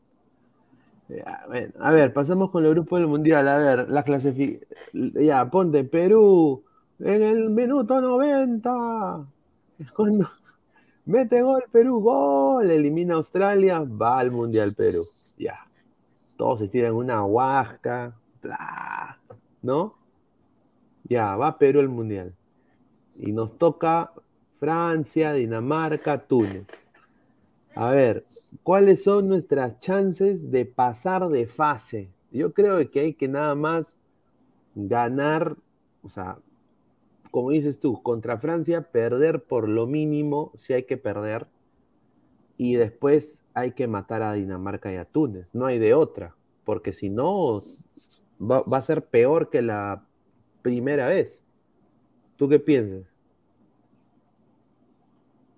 [1.79, 3.49] A ver, pasamos con el grupo del mundial.
[3.49, 4.67] A ver, las clasificaciones.
[4.93, 6.65] Ya, ponte Perú
[6.99, 9.27] en el minuto 90.
[9.79, 10.27] Es cuando
[11.05, 15.03] mete gol Perú, gol, elimina Australia, va al mundial Perú.
[15.39, 15.57] Ya.
[16.37, 19.19] Todos se tiran una huasca, bla,
[19.63, 19.95] ¿no?
[21.05, 22.35] Ya, va Perú al mundial.
[23.15, 24.13] Y nos toca
[24.59, 26.67] Francia, Dinamarca, Túnez.
[27.77, 28.25] A ver,
[28.63, 32.11] ¿cuáles son nuestras chances de pasar de fase?
[32.33, 33.99] Yo creo que hay que nada más
[34.75, 35.59] ganar,
[36.03, 36.39] o sea,
[37.31, 41.49] como dices tú, contra Francia, perder por lo mínimo, si hay que perder,
[42.57, 46.95] y después hay que matar a Dinamarca y a Túnez, no hay de otra, porque
[46.95, 47.61] si no,
[48.41, 50.03] va, va a ser peor que la
[50.63, 51.45] primera vez.
[52.37, 53.16] ¿Tú qué piensas?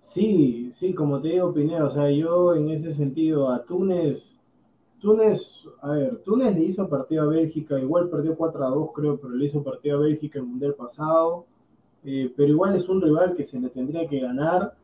[0.09, 4.39] Sí, sí, como te digo, Pineo, o sea, yo en ese sentido a Túnez,
[5.01, 9.19] Túnez, a ver, Túnez le hizo partido a Bélgica, igual perdió 4 a 2 creo,
[9.21, 11.45] pero le hizo partido a Bélgica el Mundial pasado,
[12.05, 14.75] eh, pero igual es un rival que se le tendría que ganar.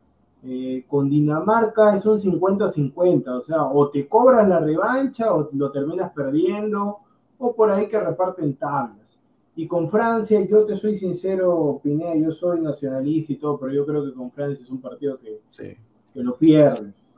[0.43, 5.71] Eh, con Dinamarca es un 50-50, o sea, o te cobras la revancha o lo
[5.71, 6.99] terminas perdiendo,
[7.39, 9.17] o por ahí que reparten tablas.
[9.55, 13.85] Y con Francia, yo te soy sincero, Pineda, yo soy nacionalista y todo, pero yo
[13.85, 15.77] creo que con Francia es un partido que, que
[16.13, 17.15] lo pierdes.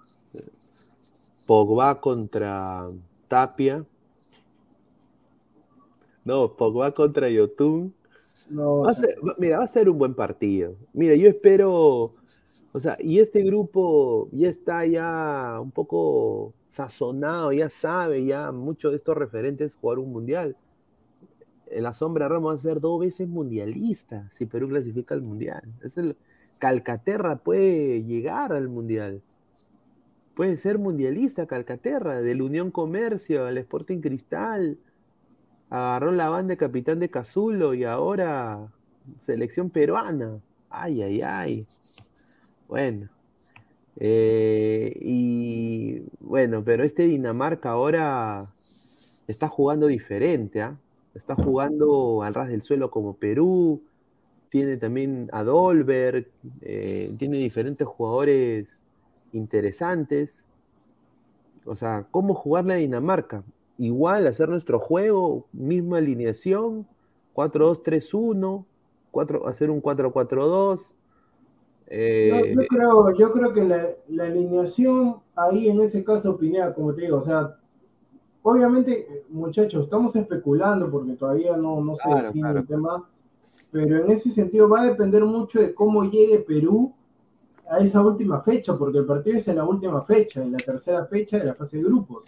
[1.47, 2.87] Pogba contra
[3.27, 3.83] Tapia.
[6.23, 7.93] No, Pogba contra Yotun.
[8.51, 8.83] No,
[9.39, 10.75] mira, va a ser un buen partido.
[10.93, 12.11] Mira, yo espero,
[12.73, 18.91] o sea, y este grupo ya está ya un poco sazonado, ya sabe, ya muchos
[18.91, 20.55] de estos referentes jugar un mundial
[21.71, 25.63] la sombra Ramos va a ser dos veces mundialista si Perú clasifica al mundial.
[25.83, 26.15] Es el,
[26.59, 29.21] Calcaterra puede llegar al mundial.
[30.35, 34.77] Puede ser mundialista Calcaterra, del Unión Comercio al Sporting Cristal.
[35.69, 38.71] Agarró la banda de capitán de Cazulo y ahora
[39.25, 40.39] selección peruana.
[40.69, 41.67] Ay, ay, ay.
[42.67, 43.09] Bueno.
[43.99, 48.45] Eh, y bueno, pero este Dinamarca ahora
[49.27, 50.77] está jugando diferente, ¿ah?
[51.17, 53.81] Está jugando al ras del suelo como Perú,
[54.49, 56.27] tiene también a Dolberg,
[56.61, 58.81] eh, tiene diferentes jugadores
[59.33, 60.45] interesantes.
[61.65, 63.43] O sea, ¿cómo jugarle a Dinamarca?
[63.77, 66.87] Igual hacer nuestro juego, misma alineación,
[67.35, 68.65] 4-2-3-1,
[69.45, 70.95] hacer un 4-4-2.
[71.89, 72.55] Eh,
[73.17, 77.57] yo, creo, que la, alineación ahí en ese caso, Pineda, como te digo, o sea,
[78.49, 83.03] Obviamente, muchachos, estamos especulando porque todavía no, no se define el tema,
[83.69, 86.93] pero en ese sentido va a depender mucho de cómo llegue Perú
[87.69, 91.05] a esa última fecha, porque el partido es en la última fecha, en la tercera
[91.07, 92.23] fecha de la fase de grupos.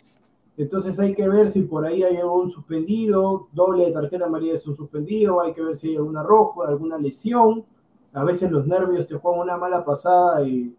[0.57, 4.67] Entonces hay que ver si por ahí hay algún suspendido, doble de tarjeta amarilla es
[4.67, 7.63] un suspendido, hay que ver si hay alguna roja, alguna lesión.
[8.11, 10.75] A veces los nervios te juegan una mala pasada y,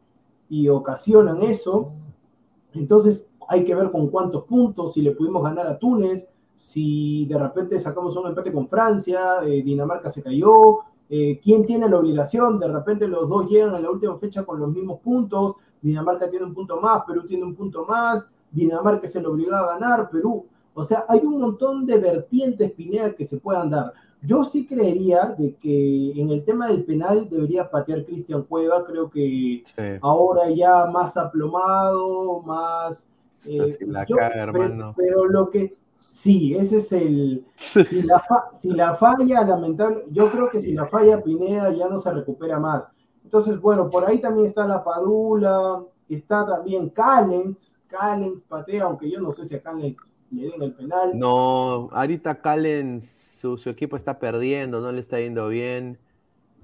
[0.50, 1.94] y ocasionan eso.
[2.74, 7.36] Entonces hay que ver con cuántos puntos, si le pudimos ganar a Túnez, si de
[7.36, 10.78] repente sacamos un empate con Francia, eh, Dinamarca se cayó,
[11.08, 14.60] eh, quién tiene la obligación, de repente los dos llegan a la última fecha con
[14.60, 19.20] los mismos puntos, Dinamarca tiene un punto más, Perú tiene un punto más, Dinamarca se
[19.20, 20.46] le obliga a ganar, Perú.
[20.72, 23.92] O sea, hay un montón de vertientes, Pineda, que se puedan dar.
[24.22, 29.10] Yo sí creería de que en el tema del penal debería patear Cristian Cueva, creo
[29.10, 29.64] que
[30.02, 33.04] ahora ya más aplomado, más
[33.46, 33.78] eh,
[34.96, 37.46] pero, lo que sí, ese es el.
[37.56, 38.22] Si la,
[38.52, 42.58] si la falla, lamentable, yo creo que si la falla Pineda ya no se recupera
[42.58, 42.84] más.
[43.24, 49.20] Entonces, bueno, por ahí también está la Padula, está también Callens, Callens patea, aunque yo
[49.20, 51.18] no sé si a Callens le den el penal.
[51.18, 55.98] No, ahorita Callens, su, su equipo está perdiendo, no le está yendo bien.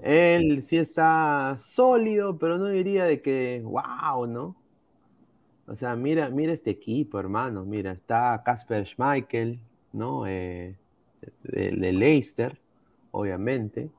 [0.01, 4.57] Él sí está sólido, pero no diría de que, wow, ¿no?
[5.67, 7.65] O sea, mira, mira este equipo, hermano.
[7.65, 9.59] Mira, está Casper Schmeichel,
[9.93, 10.27] ¿no?
[10.27, 10.77] Eh,
[11.43, 12.59] de, Leicester,
[13.11, 13.91] obviamente.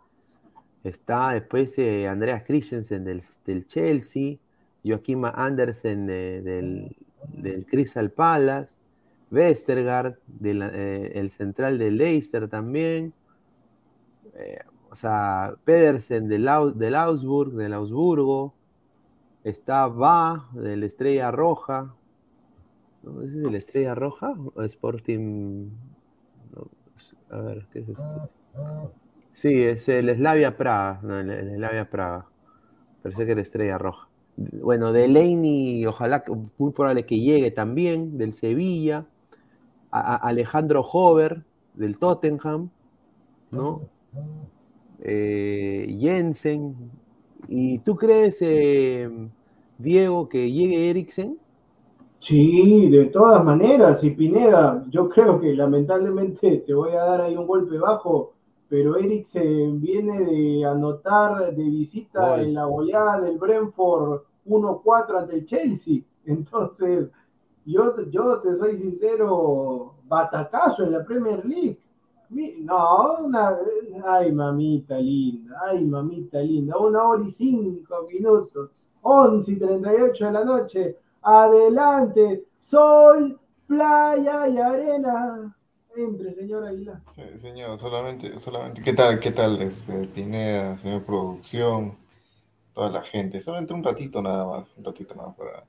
[0.83, 4.37] Está después eh, Andreas Christensen del, Chelsea,
[4.85, 6.95] Joaquim Andersen del,
[7.33, 8.75] del, Crystal Palace,
[9.31, 13.13] Westergaard, del, eh, el central de Leicester también,
[14.35, 14.59] eh,
[14.89, 18.53] o sea, Pedersen del, del Augsburg, del Augsburgo,
[19.49, 21.93] está Va del Estrella Roja,
[23.03, 23.21] ¿no?
[23.21, 25.69] ¿Ese es el Estrella Roja o Sporting?
[27.29, 28.29] A ver, ¿qué es esto?
[29.33, 32.25] Sí, es el Slavia Praga, no, el, Slavia Praga.
[33.03, 34.09] Parece que la Estrella Roja.
[34.35, 36.23] Bueno, Delaney, ojalá,
[36.57, 39.05] muy probable que llegue también, del Sevilla.
[39.89, 41.43] Alejandro Hover,
[41.73, 42.69] del Tottenham,
[43.51, 43.81] ¿no?
[44.99, 46.91] Eh, Jensen.
[47.47, 49.09] ¿Y tú crees, eh,
[49.77, 51.39] Diego, que llegue Eriksen?
[52.19, 57.37] Sí, de todas maneras, y Pineda, yo creo que lamentablemente te voy a dar ahí
[57.37, 58.33] un golpe bajo,
[58.67, 65.45] pero Eriksen viene de anotar de visita en la goleada del Brentford 1-4 ante el
[65.45, 66.01] Chelsea.
[66.25, 67.09] Entonces,
[67.65, 71.79] yo, yo te soy sincero, batacazo en la Premier League.
[72.29, 73.57] No, una,
[74.05, 80.31] ay mamita linda, ay mamita linda, una hora y cinco minutos, 11 y 38 de
[80.31, 85.55] la noche, adelante, sol, playa y arena.
[85.95, 87.01] Entre, señor Aguilar.
[87.15, 91.97] Sí, señor, solamente, solamente, ¿qué tal, qué tal, este, Pineda, señor producción,
[92.73, 93.41] toda la gente?
[93.41, 95.63] Solamente un ratito nada más, un ratito nada más para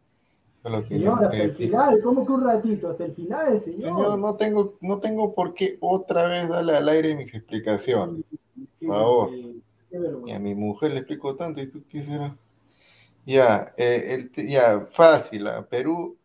[0.87, 2.91] Señor, hasta el final, ¿cómo que un ratito?
[2.91, 3.81] Hasta el final, señor.
[3.81, 8.25] Señor, no tengo, no tengo por qué otra vez darle al aire mis explicaciones.
[8.81, 9.31] Por favor.
[10.27, 12.37] y a mi mujer le explico tanto, ¿y tú qué será?
[13.27, 16.17] Ya, eh, el, ya, fácil, a Perú,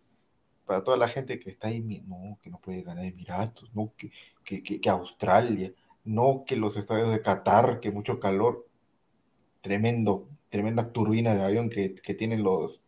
[0.65, 4.11] para toda la gente que está ahí, no, que no puede ganar Emiratos, no, que,
[4.43, 5.73] que, que, que Australia,
[6.05, 8.67] no, que los estadios de Qatar, que mucho calor,
[9.61, 12.81] tremendo, tremenda turbina de avión que, que tienen los,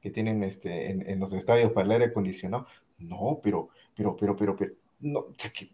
[0.00, 2.66] que tienen este, en, los estadios para el aire acondicionado.
[2.98, 5.70] No, pero, pero, pero, pero, pero, no, o sea, que,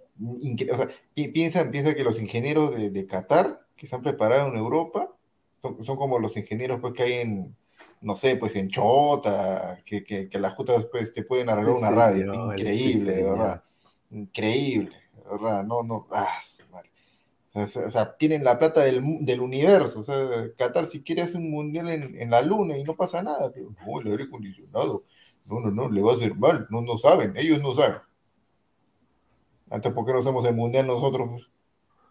[0.71, 4.57] o sea, piensa, piensa que los ingenieros de, de, Qatar, que se han preparado en
[4.57, 5.11] Europa,
[5.61, 7.57] son, son, como los ingenieros pues, que hay en,
[8.01, 10.55] no sé, pues en Chota, que, que, que las
[10.91, 12.53] pues, te pueden arreglar una radio.
[12.53, 13.63] Increíble, de verdad.
[14.11, 15.65] Increíble, de verdad.
[15.65, 16.39] No, no, ah,
[16.71, 16.91] madre.
[17.57, 20.01] O sea, tienen la plata del, del, universo.
[20.01, 20.17] O sea,
[20.59, 23.51] Qatar si quiere hacer un mundial en, en, la luna y no pasa nada.
[23.51, 25.05] Pero no, el aire acondicionado.
[25.47, 26.67] No, no, no, le va a hacer mal.
[26.69, 27.97] No, no saben, ellos no saben.
[29.71, 31.31] Antes, ¿por qué no hacemos el mundial nosotros?
[31.31, 31.49] Pues?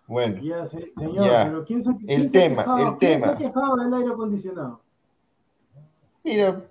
[0.07, 1.45] Bueno, ya, señor, ya.
[1.45, 3.27] pero ¿quién se, quién el tema, el ¿quién tema.
[3.27, 4.81] se ha quejado del aire acondicionado?
[6.23, 6.67] Mira,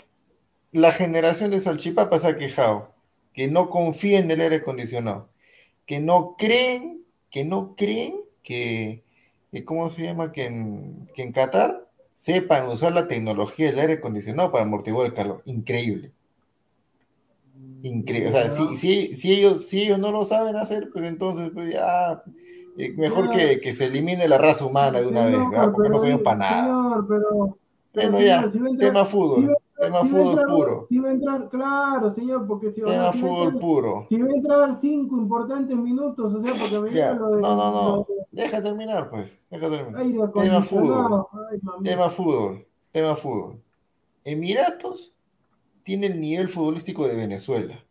[0.73, 2.93] la generación de Salchipapa se ha quejado
[3.33, 5.29] que no confíen en el aire acondicionado,
[5.87, 9.03] que no creen, que no creen que,
[9.65, 10.31] ¿cómo se llama?
[10.31, 15.15] Que en, que en Qatar sepan usar la tecnología del aire acondicionado para amortiguar el
[15.15, 15.43] calor.
[15.47, 16.13] Increíble.
[17.83, 18.29] Increíble.
[18.29, 21.73] O sea, si, si, si, ellos, si ellos no lo saben hacer, pues entonces, pues
[21.73, 22.23] ya,
[22.79, 25.73] eh, mejor que, que, se elimine la raza humana de una vez, ¿verdad?
[25.73, 26.63] Porque no sirven para nada.
[26.65, 27.59] Señor, pero,
[27.93, 29.57] pero bueno, ya, tema fútbol.
[29.85, 30.87] Tema fútbol puro.
[30.89, 34.07] Si va a entrar, claro, señor, porque si Tema fútbol puro.
[34.09, 37.57] Si va a entrar cinco importantes minutos, o sea, porque me ya, lo de, No,
[37.57, 38.07] no, no.
[38.31, 39.39] Deja terminar, pues.
[39.51, 40.33] Deja terminar.
[40.33, 41.27] Tema fútbol.
[41.51, 42.67] Ay, tema fútbol.
[42.93, 43.63] Tema fútbol.
[44.25, 45.13] Emiratos
[45.83, 47.85] tiene el nivel futbolístico de Venezuela.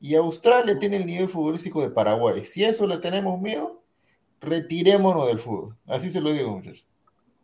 [0.00, 2.44] Y Australia tiene el nivel futbolístico de Paraguay.
[2.44, 3.82] Si eso le tenemos miedo,
[4.40, 5.76] retirémonos del fútbol.
[5.86, 6.86] Así se lo digo, muchachos.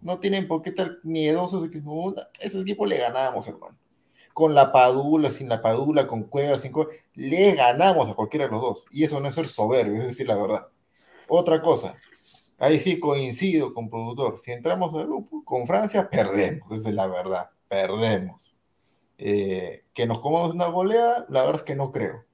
[0.01, 3.77] No tienen por qué estar miedosos de que no, ese equipo le ganamos, hermano.
[4.33, 8.53] Con la Padula, sin la Padula, con Cuevas, sin Cuevas, le ganamos a cualquiera de
[8.53, 8.85] los dos.
[8.93, 10.69] Y eso no es ser soberbio, es decir la verdad.
[11.29, 11.95] Otra cosa,
[12.59, 14.39] ahí sí coincido con productor.
[14.39, 18.55] Si entramos al grupo, con Francia perdemos, esa es la verdad, perdemos.
[19.19, 22.25] Eh, que nos comamos una goleada, la verdad es que no creo.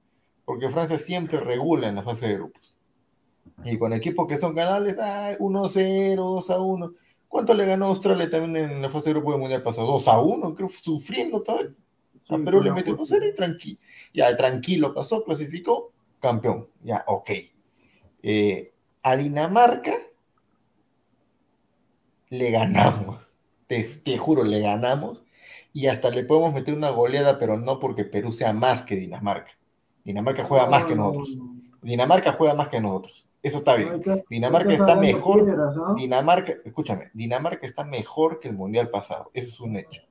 [0.45, 2.77] Porque Francia siempre regula en la fase de grupos.
[3.63, 6.93] Y con equipos que son canales, 1-0, 2-1
[7.35, 9.87] ¿Cuánto le ganó Australia también en la fase de grupo del mundial pasado?
[9.87, 11.75] 2 a 1, creo, sufriendo todavía.
[12.29, 13.77] A Perú le metió 2 0 y tranquilo.
[14.13, 15.91] Ya, tranquilo pasó, clasificó,
[16.21, 16.69] campeón.
[16.81, 17.31] Ya, ok.
[18.23, 19.97] Eh, a Dinamarca
[22.29, 23.35] le ganamos.
[23.67, 25.21] Te, te, juro, le ganamos.
[25.73, 29.51] Y hasta le podemos meter una goleada, pero no porque Perú sea más que Dinamarca.
[30.05, 31.37] Dinamarca juega más que nosotros.
[31.81, 33.27] Dinamarca juega más que nosotros.
[33.45, 34.01] Eso está bien.
[34.27, 35.95] Dinamarca está mejor.
[35.95, 39.29] Dinamarca, escúchame, Dinamarca está mejor que el mundial pasado.
[39.35, 40.01] Eso es un hecho.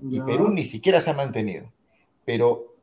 [0.00, 1.70] Y Perú ni siquiera se ha mantenido.
[2.24, 2.76] Pero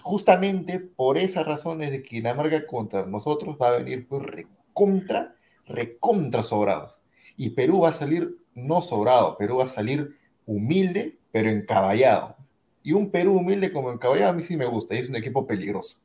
[0.00, 6.42] justamente por esas razones de que Dinamarca contra nosotros va a venir pues recontra, recontra
[6.42, 7.00] sobrados.
[7.36, 12.34] Y Perú va a salir no sobrado, Perú va a salir humilde, pero encaballado.
[12.82, 15.46] Y un Perú humilde como encaballado a mí sí me gusta, y es un equipo
[15.46, 15.98] peligroso,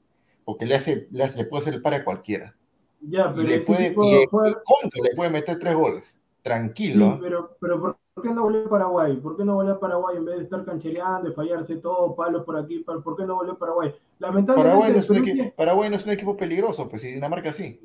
[0.45, 2.55] porque le, hace, le, hace, le puede hacer el par a cualquiera.
[3.01, 7.13] Ya, pero y le puede, y contra le puede meter tres goles, tranquilo.
[7.13, 9.15] Sí, pero, pero ¿por qué no volvió a Paraguay?
[9.17, 12.43] ¿Por qué no volvió a Paraguay en vez de estar canchereando, de fallarse todo, palos
[12.43, 12.79] por aquí?
[12.79, 13.93] ¿Por qué no volvió a Paraguay?
[14.19, 17.53] Lamentablemente, Paraguay no, es un equipo, Paraguay no es un equipo peligroso, pues si Dinamarca
[17.53, 17.79] sí.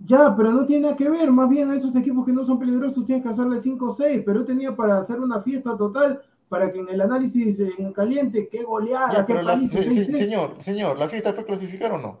[0.00, 2.58] Ya, pero no tiene nada que ver, más bien a esos equipos que no son
[2.58, 4.22] peligrosos tienen que hacerle 5 o 6.
[4.24, 8.62] Perú tenía para hacer una fiesta total para que en el análisis en caliente, qué
[8.62, 12.18] goleada, qué la, Señor, señor, ¿la fiesta fue clasificar o no?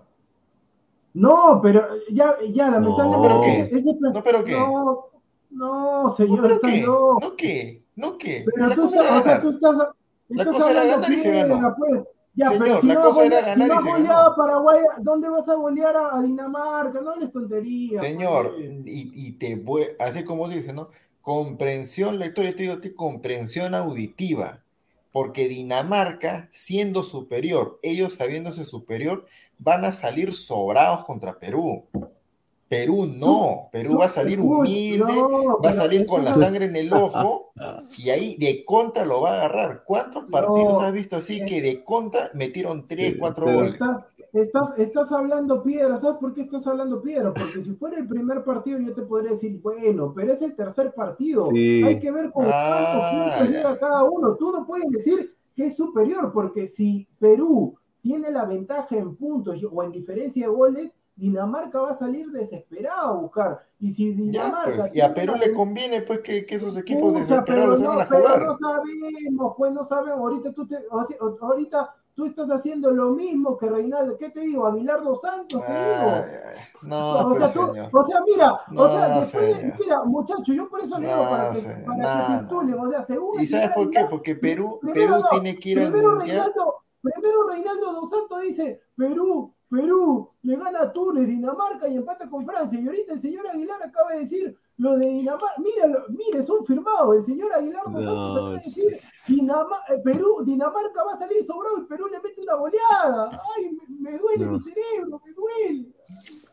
[1.14, 3.28] No, pero ya, ya, lamentablemente.
[3.28, 3.76] No, ¿pero qué?
[3.76, 4.52] Ese, no, ¿pero qué?
[4.52, 5.06] No,
[5.50, 6.82] no señor, ¿No, pero qué?
[6.82, 7.84] ¿No qué?
[7.94, 8.44] ¿No qué?
[8.52, 9.76] Pero la tú, cosa o sea, tú estás,
[10.28, 11.74] la cosa era ganar y se ganó.
[11.78, 12.02] Pues.
[12.36, 14.18] Ya, Señor, pero si la no cosa era ganar si y se ganó.
[14.18, 17.00] a Paraguay, ¿dónde vas a golear a, Dinamarca?
[17.00, 18.00] No es tontería.
[18.00, 18.64] Señor, pues.
[18.86, 20.88] y, y, te voy, así como dice, ¿no?
[21.20, 24.63] Comprensión lectora, yo te digo, te, comprensión auditiva.
[25.14, 29.26] Porque Dinamarca, siendo superior, ellos sabiéndose superior,
[29.58, 31.84] van a salir sobrados contra Perú.
[32.68, 35.14] Perú no, Perú va a salir humilde,
[35.64, 37.52] va a salir con la sangre en el ojo
[37.96, 39.84] y ahí de contra lo va a agarrar.
[39.86, 43.74] ¿Cuántos partidos has visto así que de contra metieron tres, cuatro goles?
[43.74, 44.06] Estás,
[44.40, 47.32] estás, hablando piedra, ¿sabes por qué estás hablando piedra?
[47.32, 50.92] Porque si fuera el primer partido yo te podría decir, bueno, pero es el tercer
[50.92, 51.48] partido.
[51.50, 54.34] Hay que ver con cuántos ah, puntos llega cada uno.
[54.36, 59.60] Tú no puedes decir que es superior, porque si Perú tiene la ventaja en puntos
[59.70, 63.60] o en diferencia de goles, Dinamarca va a salir desesperado a buscar.
[63.78, 64.76] Y si Dinamarca.
[64.76, 68.08] Pues, y a Perú le conviene pues que, esos equipos desesperados no, a jugar.
[68.32, 70.18] Pero no sabemos, pues no sabemos.
[70.18, 70.76] Ahorita tú, te,
[71.40, 74.16] ahorita tú estás haciendo lo mismo que Reinaldo.
[74.16, 74.66] ¿Qué te digo?
[74.66, 76.24] Aguilardo Santos, te digo.
[76.82, 80.80] No, o, sea, tú, o sea, mira, o sea, después de, mira, muchacho, yo por
[80.80, 83.40] eso le digo para que, para que o sea, según.
[83.40, 84.06] ¿Y sabes por qué?
[84.08, 86.18] Porque Perú, Perú tiene que ir al mundial.
[86.20, 92.30] Reinaldo, primero Reinaldo Dos Santos dice, Perú Perú le gana a Túnez, Dinamarca y empata
[92.30, 92.78] con Francia.
[92.78, 95.54] Y ahorita el señor Aguilar acaba de decir lo de Dinamarca.
[95.58, 97.16] Mira, mire, son firmados.
[97.16, 101.86] El señor Aguilar no, acaba de decir eh, Perú, Dinamarca va a salir sobrado y
[101.86, 103.42] Perú le mete una goleada.
[103.56, 105.88] Ay, me, duele mi cerebro, me duele.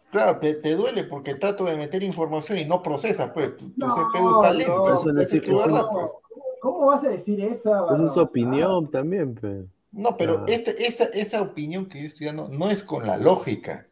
[0.09, 3.55] Claro, te, te, duele porque trato de meter información y no procesa, pues.
[3.55, 5.03] Tu, no, CPU está lento.
[5.91, 6.11] pues.
[6.59, 7.85] ¿Cómo vas a decir esa?
[8.03, 9.67] Es su opinión también, pero.
[9.91, 13.87] No, pero este, esta, esa opinión que yo estoy dando no es con la lógica.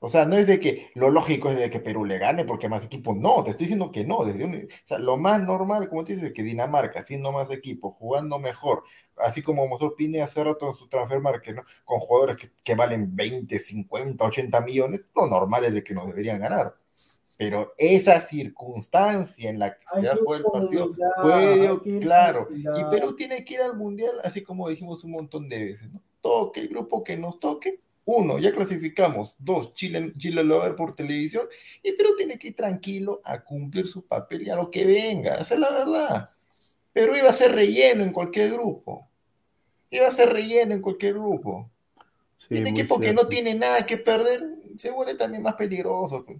[0.00, 2.68] O sea, no es de que lo lógico es de que Perú le gane porque
[2.68, 3.14] más equipo.
[3.14, 4.22] No, te estoy diciendo que no.
[4.24, 8.38] Desde o sea, lo más normal, como te dices, que Dinamarca, siendo más equipo, jugando
[8.38, 8.82] mejor,
[9.16, 11.62] así como mostró Pine hace rato en su transfer market, ¿no?
[11.86, 16.06] con jugadores que, que, valen 20, 50, 80 millones, lo normal es de que nos
[16.06, 16.74] deberían ganar.
[17.36, 22.48] Pero esa circunstancia en la que se fue el partido puede, claro.
[22.52, 26.00] Y Perú tiene que ir al mundial, así como dijimos un montón de veces, ¿no?
[26.20, 27.80] Toque el grupo que nos toque.
[28.06, 29.34] Uno, ya clasificamos.
[29.38, 31.46] Dos, Chile, Chile lo va a ver por televisión.
[31.82, 35.36] Y Perú tiene que ir tranquilo a cumplir su papel y a lo que venga.
[35.36, 36.28] Esa es la verdad.
[36.92, 39.08] Perú iba a ser relleno en cualquier grupo.
[39.90, 41.70] Iba a ser relleno en cualquier grupo.
[42.48, 46.24] Sí, un equipo que no tiene nada que perder se vuelve también más peligroso.
[46.24, 46.38] Pues.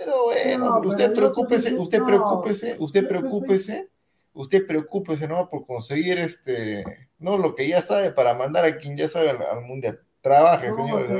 [0.00, 3.90] Pero bueno, usted preocúpese, usted preocúpese, usted preocúpese,
[4.32, 5.46] usted preocúpese, ¿no?
[5.46, 6.84] Por conseguir este,
[7.18, 10.00] no lo que ya sabe para mandar a quien ya sabe al, mundial.
[10.22, 11.10] Trabaje, señores.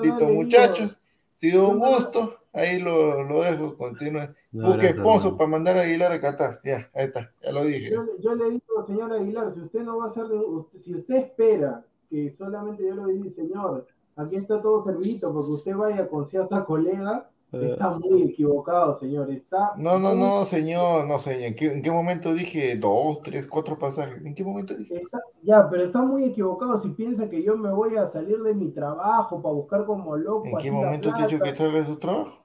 [0.00, 0.92] Listo, muchachos.
[0.92, 2.34] Ha sido un gusto.
[2.52, 4.28] Ahí lo, lo dejo, continúe.
[4.52, 6.60] Busque esposo para mandar a Aguilar a Qatar.
[6.64, 7.90] Ya, ahí está, ya lo dije.
[8.20, 10.36] Yo, le digo, señor Aguilar, si usted no va a ser de.
[10.36, 14.82] Usted, si usted espera que solamente yo le voy a decir, señor, aquí está todo
[14.82, 19.30] servido, porque usted vaya con cierta colega está muy equivocado, señor.
[19.30, 21.54] Está no, no, no, señor, no, señor.
[21.58, 24.24] ¿En qué, momento dije dos, tres, cuatro pasajes?
[24.24, 25.00] ¿En qué momento dije?
[25.42, 28.70] ya, pero está muy equivocado si piensa que yo me voy a salir de mi
[28.70, 30.46] trabajo para buscar como loco.
[30.46, 32.44] ¿En qué momento te he dicho que salga de su trabajo?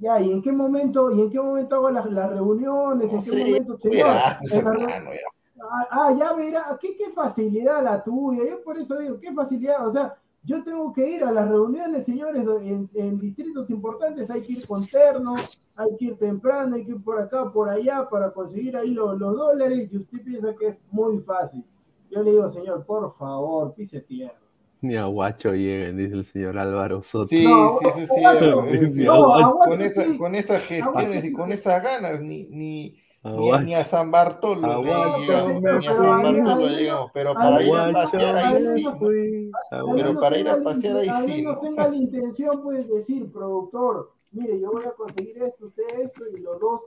[0.00, 3.12] Ya, ¿y en qué momento, y en qué momento hago las, reuniones?
[3.12, 4.08] ¿En qué momento, señor?
[4.08, 8.42] ah, ah, ya verá, ¿qué, qué facilidad la tuya.
[8.48, 12.04] Yo por eso digo, qué facilidad, o sea, yo tengo que ir a las reuniones,
[12.04, 12.46] señores,
[12.94, 15.34] en, distritos importantes hay que ir con terno,
[15.74, 19.18] hay que ir temprano, hay que ir por acá, por allá para conseguir ahí los,
[19.18, 21.64] dólares y usted piensa que es muy fácil.
[22.10, 24.38] Yo le digo, señor, por favor, pise tierra.
[24.82, 27.26] Ni a guacho lleguen, dice el señor Álvaro Soto.
[27.26, 29.06] Sí, sí, sí, sí.
[29.06, 34.82] con, esa, con esas gestiones y con esas ganas, ni, ni, ni, a San Bartolo
[34.82, 39.50] ni a San Bartolo llegamos, pero para ir a pasear ahí sí.
[39.70, 41.42] Pero para ir a pasear ahí sí.
[41.42, 46.24] no tenga la intención, puedes decir, productor, mire, yo voy a conseguir esto, usted esto,
[46.36, 46.82] y los dos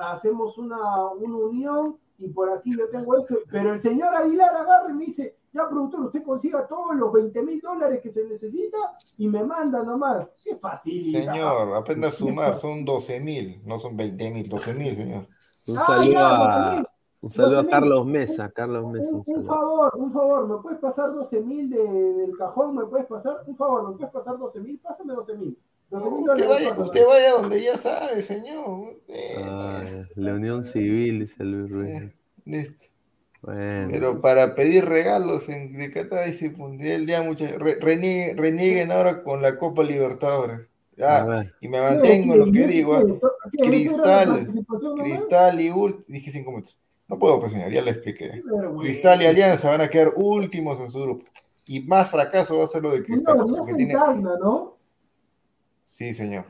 [0.00, 4.90] hacemos una, una unión y por aquí yo tengo esto, pero el señor Aguilar agarra
[4.90, 8.76] y me dice, ya productor, usted consiga todos los 20 mil dólares que se necesita
[9.18, 10.28] y me manda nomás.
[10.44, 11.04] Qué fácil.
[11.04, 15.26] Señor, apenas sumar, son 12 mil, no son 20 mil, 12 mil, señor.
[15.66, 19.10] Un ah, saludo, a, un saludo a Carlos Mesa, Carlos Mesa.
[19.12, 22.76] Un, favor, un favor, ¿me puedes pasar 12 mil del cajón?
[22.76, 23.42] ¿Me puedes pasar?
[23.46, 24.78] Un favor, ¿me puedes pasar 12 mil?
[24.78, 25.58] Pásame 12 mil.
[25.90, 28.96] Usted vaya, usted vaya donde ya sabe, señor.
[29.08, 31.90] Eh, la Unión Civil, dice Luis Ruiz.
[31.90, 32.14] Eh,
[32.44, 32.84] listo.
[33.42, 39.42] Pero para pedir regalos en, de Qatar y se el día muchas renieguen, ahora con
[39.42, 40.68] la Copa Libertadores.
[41.60, 43.20] Y me mantengo en lo que digo.
[43.52, 44.46] Cristal,
[44.96, 46.78] Cristal y Ult, dije cinco minutos.
[47.08, 48.42] No puedo presionar, ya le expliqué.
[48.80, 51.26] Cristal y Alianza van a quedar últimos en su grupo.
[51.66, 53.36] Y más fracaso va a ser lo de Cristal.
[53.36, 53.94] porque tiene...
[53.94, 54.76] ¿no?
[55.84, 56.46] Sí, señor.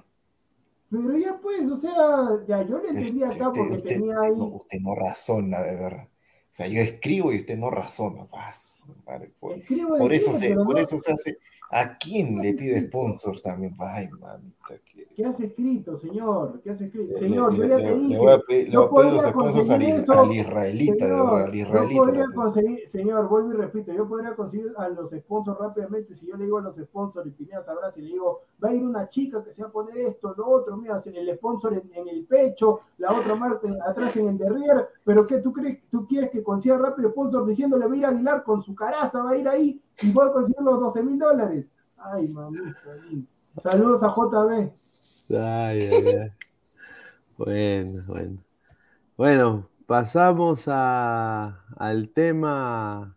[0.91, 4.33] Pero ya pues, o sea, ya yo le entendí acá porque tenía ahí.
[4.33, 6.09] usted no razona de verdad.
[6.51, 8.27] O sea, yo escribo y usted no razona.
[8.27, 8.85] Paz,
[9.39, 11.39] por, eso se, por eso se hace.
[11.71, 13.75] ¿A quién le pide sponsors también?
[13.79, 14.75] Ay, mamita.
[15.15, 16.61] ¿Qué has escrito, señor?
[16.63, 17.19] ¿Qué has escrito?
[17.19, 18.15] Señor, yo ya te dije.
[18.15, 21.29] Le voy a pedir, le voy a pedir los sponsors al, al, israelita, señor, de
[21.29, 21.95] verdad, al israelita.
[21.95, 26.15] Yo podría conseguir, señor, vuelvo y repito, yo podría conseguir a los sponsors rápidamente.
[26.15, 28.75] Si yo le digo a los sponsors y Pineda sabrá si le digo, va a
[28.75, 31.91] ir una chica que se va a poner esto, lo otro, mira, el sponsor en,
[31.93, 35.81] en el pecho, la otra marca atrás en el derrier, pero ¿qué tú crees?
[35.91, 39.23] ¿Tú quieres que consiga rápido sponsor diciéndole va a ir a Aguilar con su caraza,
[39.23, 41.67] va a ir ahí y puede conseguir los 12 mil dólares?
[41.97, 42.77] Ay, mamita.
[43.59, 44.71] Saludos a JB.
[45.33, 46.31] Ay, ay,
[47.39, 48.39] Bueno, bueno.
[49.17, 53.15] Bueno, pasamos a, al tema,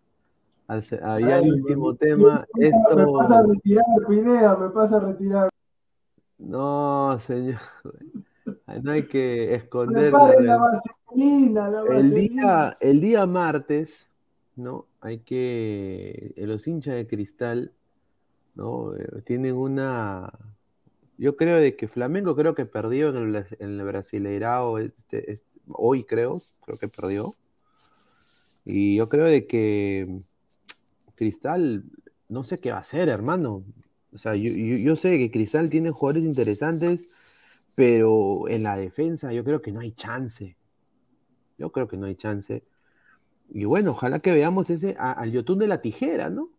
[0.67, 2.45] al, había el último tema.
[2.59, 2.95] Esto...
[2.95, 5.49] Me pasa a retirar, Pineda, me pasa a retirar.
[6.37, 7.59] No, señor.
[8.83, 10.11] No hay que esconder.
[10.11, 14.09] La vaselina, la el, día, el día martes,
[14.55, 14.85] ¿no?
[14.99, 16.33] Hay que.
[16.37, 17.71] Los hinchas de cristal,
[18.55, 18.93] ¿no?
[18.95, 20.33] Eh, tienen una
[21.17, 25.35] yo creo de que Flamengo creo que perdió en el, en Brasileirao este,
[25.67, 27.33] hoy creo, creo que perdió.
[28.65, 30.21] Y yo creo de que
[31.15, 31.83] Cristal,
[32.29, 33.63] no sé qué va a hacer, hermano.
[34.13, 39.61] O sea, yo, sé que Cristal tiene jugadores interesantes, pero en la defensa yo creo
[39.61, 40.55] que no hay chance.
[41.57, 42.63] Yo creo que no hay chance.
[43.49, 46.49] Y bueno, ojalá que veamos ese al Yotun de la tijera, ¿no?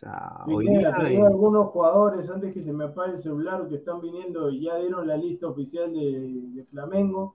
[0.00, 1.20] Sea, hoy día hay...
[1.20, 5.06] algunos jugadores antes que se me apague el celular que están viniendo y ya dieron
[5.06, 7.34] la lista oficial de, Flamengo.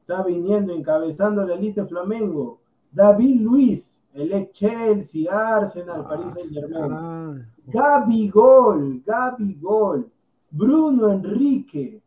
[0.00, 2.60] Está viniendo, encabezando la lista de Flamengo.
[2.92, 6.92] David Luis, el ex Chelsea, Arsenal, ah, París Saint Germain.
[6.92, 7.34] Ah.
[7.66, 10.10] Gaby Gol, Gaby Gol.
[10.50, 12.00] Bruno Enrique.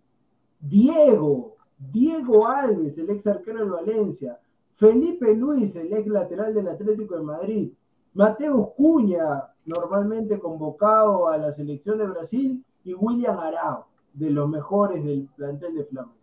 [0.59, 4.39] Diego, Diego Alves, el ex arquero de Valencia.
[4.75, 7.71] Felipe Luis, el ex lateral del Atlético de Madrid.
[8.13, 15.03] Mateo Cuña, normalmente convocado a la selección de Brasil, y William Arao, de los mejores
[15.03, 16.15] del plantel de Flamengo.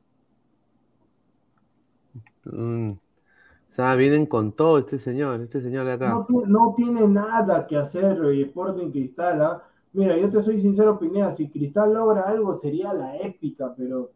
[2.44, 2.90] Mm.
[2.92, 6.24] O sea, vienen con todo este señor, este señor de acá.
[6.46, 9.42] No, tiene nada que hacer eh, Sporting Cristal.
[9.42, 9.62] ¿ah?
[9.92, 14.12] Mira, yo te soy sincero, Pineda, si Cristal logra algo sería la épica, pero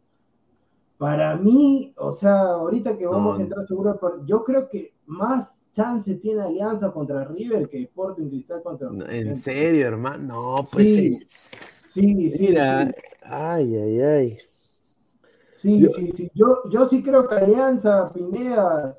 [0.97, 6.15] para mí, o sea, ahorita que vamos a entrar seguro, yo creo que más chance
[6.15, 8.89] tiene Alianza contra River que Sporting Cristal contra.
[9.09, 10.35] ¿En serio, hermano?
[10.35, 10.87] No, pues.
[10.87, 11.11] Sí,
[11.89, 12.47] sí, sí.
[12.47, 12.91] Mira,
[13.23, 14.37] ay, ay, ay.
[15.53, 16.31] Sí, sí, sí.
[16.33, 18.97] Yo, yo sí creo que Alianza, Pineda,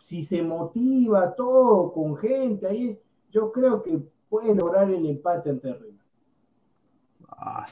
[0.00, 2.98] si se motiva todo con gente ahí,
[3.30, 6.00] yo creo que puede lograr el empate ante River.
[7.28, 7.66] Ah,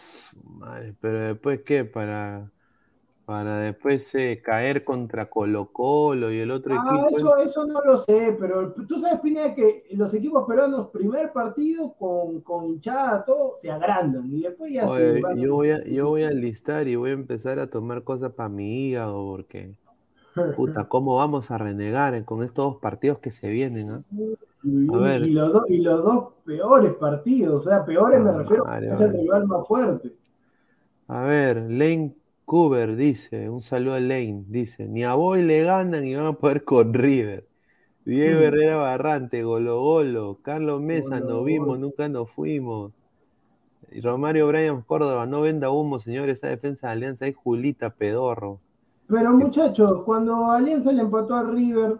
[0.44, 1.84] madre, pero después, ¿qué?
[1.84, 2.50] Para
[3.28, 7.18] para después eh, caer contra Colo Colo y el otro ah, equipo.
[7.18, 11.92] Eso, eso no lo sé, pero tú sabes, Pineda, que los equipos peruanos, primer partido
[11.92, 16.08] con, con hinchada, todo, se agrandan y después ya se van yo voy a, Yo
[16.08, 19.74] voy a listar y voy a empezar a tomar cosas para mi hígado porque,
[20.56, 23.88] puta, ¿cómo vamos a renegar con estos dos partidos que se vienen?
[24.62, 29.46] Y, los y los dos peores partidos, o sea, peores me refiero a el rival
[29.46, 30.14] más fuerte.
[31.08, 32.14] A ver, Lane
[32.48, 36.32] Cooper dice, un saludo a Lane, dice, ni a Boy le ganan y van a
[36.32, 37.46] poder con River.
[38.06, 42.92] Diego Herrera Barrante, Golo Golo, Carlos Mesa, no vimos, nunca nos fuimos.
[43.92, 48.60] Y Romario Brian Córdoba, no venda humo, señor, esa defensa de Alianza es Julita Pedorro.
[49.06, 51.98] Pero muchachos, cuando Alianza le empató a River,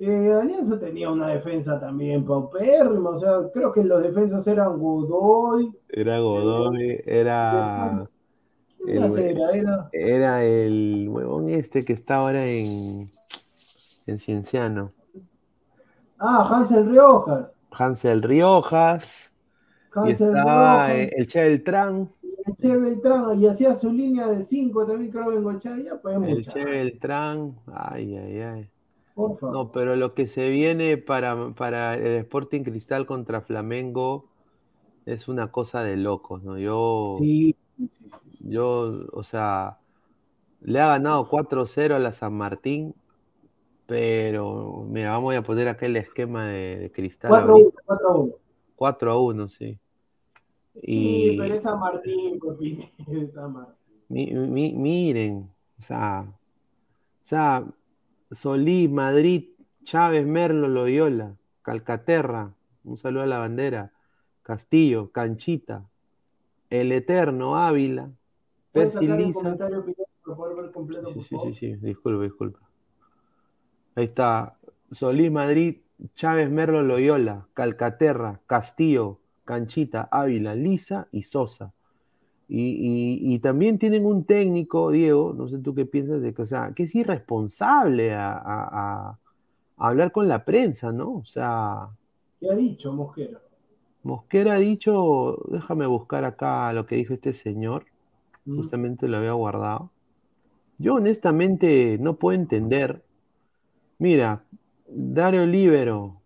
[0.00, 5.72] eh, Alianza tenía una defensa también paupérrima, o sea, creo que los defensas eran Godoy.
[5.88, 8.06] Era Godoy, era...
[9.92, 13.10] era, el huevón este que está ahora en,
[14.06, 14.92] en Cienciano.
[16.18, 17.48] Ah, Hansel Riojas.
[17.70, 19.32] Hansel Riojas.
[19.92, 22.10] Hansel y está el Che Beltrán.
[22.46, 26.46] El Che Beltrán, y hacía su línea de 5 también creo en ya pues El
[26.46, 28.70] Che Beltrán, ay, ay, ay.
[29.16, 34.26] No, pero lo que se viene para, para el Sporting Cristal contra Flamengo
[35.06, 36.56] es una cosa de locos, ¿no?
[36.56, 37.16] Yo.
[37.20, 37.56] Sí.
[38.48, 39.78] Yo, o sea,
[40.60, 42.94] le ha ganado 4-0 a la San Martín,
[43.86, 47.30] pero mira, vamos a poner aquel esquema de, Cristal.
[47.30, 48.34] 4-1, 4-1.
[48.76, 49.78] 4-1, sí.
[50.82, 52.38] Y, sí, pero es San Martín,
[53.08, 54.52] es San Martín.
[54.82, 57.64] miren, o sea, o sea,
[58.30, 59.50] Solís, Madrid,
[59.84, 62.54] Chávez, Merlo, Loyola, Calcaterra,
[62.84, 63.92] un saludo a la bandera,
[64.42, 65.88] Castillo, Canchita,
[66.70, 68.10] El Eterno, Ávila,
[68.84, 69.56] Lisa.
[71.14, 72.58] Sí, sí, sí, sí, disculpa, disculpa.
[73.94, 74.56] Ahí está,
[74.92, 75.78] Solís, Madrid,
[76.14, 81.72] Chávez, Merlo, Loyola, Calcaterra, Castillo, Canchita, Ávila, Lisa y Sosa.
[82.50, 86.72] Y, también tienen un técnico, Diego, no sé tú qué piensas de que, o sea,
[86.74, 89.18] que es irresponsable a,
[89.76, 91.16] hablar con la prensa, ¿no?
[91.16, 91.88] O sea.
[92.40, 93.40] ¿Qué ha dicho Mosquera?
[94.02, 97.84] Mosquera ha dicho, déjame buscar acá lo que dijo este señor.
[98.56, 99.90] Justamente lo había guardado.
[100.78, 103.02] Yo honestamente no puedo entender.
[103.98, 104.44] Mira,
[104.88, 106.20] Dario Libero,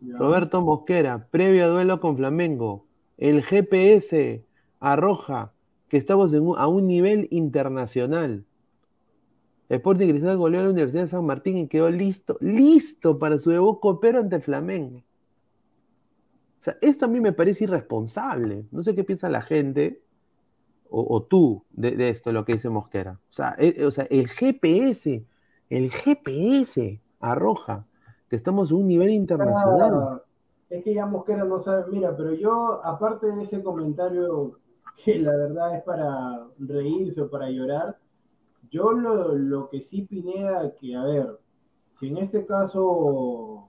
[0.00, 2.86] Roberto Mosquera, previo a duelo con Flamengo,
[3.18, 4.44] el GPS
[4.80, 5.52] arroja
[5.88, 8.44] que estamos a un nivel internacional.
[9.68, 13.50] Sporting Cristal goleó a la Universidad de San Martín y quedó listo, listo para su
[13.50, 14.98] debut copero ante el Flamengo.
[14.98, 18.64] O sea, esto a mí me parece irresponsable.
[18.70, 20.00] No sé qué piensa la gente
[20.92, 23.18] o, tú de, esto, lo que dice Mosquera.
[23.30, 25.24] O sea, eh, o sea, el GPS,
[25.70, 27.86] el GPS arroja
[28.28, 30.22] que estamos a un nivel internacional.
[30.68, 34.58] es que ya Mosquera no sabe, mira, pero yo, aparte de ese comentario
[35.04, 37.98] que la verdad es para reírse o para llorar.
[38.70, 41.38] Yo lo, lo que sí Pineda, que a ver,
[41.92, 43.68] si en este caso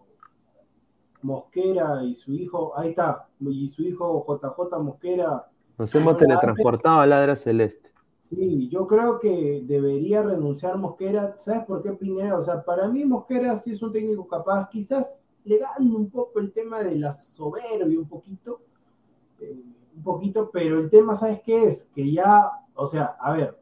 [1.22, 5.48] Mosquera y su hijo, ahí está, y su hijo JJ Mosquera.
[5.78, 7.92] Nos hemos teletransportado a Ladra Celeste.
[8.20, 11.36] Sí, yo creo que debería renunciar Mosquera.
[11.38, 12.38] ¿Sabes por qué Pineda?
[12.38, 16.40] O sea, para mí Mosquera sí es un técnico capaz, quizás le gane un poco
[16.40, 18.62] el tema de la soberbia un poquito.
[19.40, 19.62] Eh,
[19.96, 21.88] un poquito, pero el tema, ¿sabes qué es?
[21.94, 23.60] Que ya, o sea, a ver,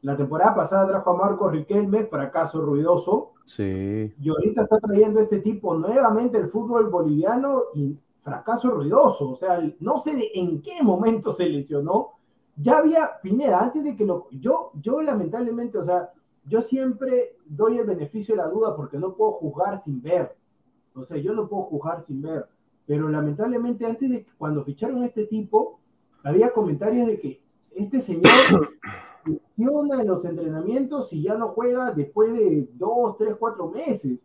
[0.00, 3.32] la temporada pasada trajo a Marco Riquelme, fracaso ruidoso.
[3.44, 4.14] Sí.
[4.20, 9.30] Y ahorita está trayendo este tipo nuevamente el fútbol boliviano y fracaso ruidoso.
[9.30, 12.14] O sea, no sé en qué momento se lesionó.
[12.56, 14.28] Ya había Pineda, antes de que lo.
[14.32, 16.10] Yo, yo lamentablemente, o sea,
[16.46, 20.36] yo siempre doy el beneficio de la duda porque no puedo juzgar sin ver.
[20.94, 22.46] O sea, yo no puedo juzgar sin ver.
[22.86, 25.80] Pero lamentablemente antes de cuando ficharon a este tipo,
[26.22, 27.42] había comentarios de que
[27.74, 28.30] este señor
[29.24, 34.24] funciona en los entrenamientos y ya no juega después de dos, tres, cuatro meses.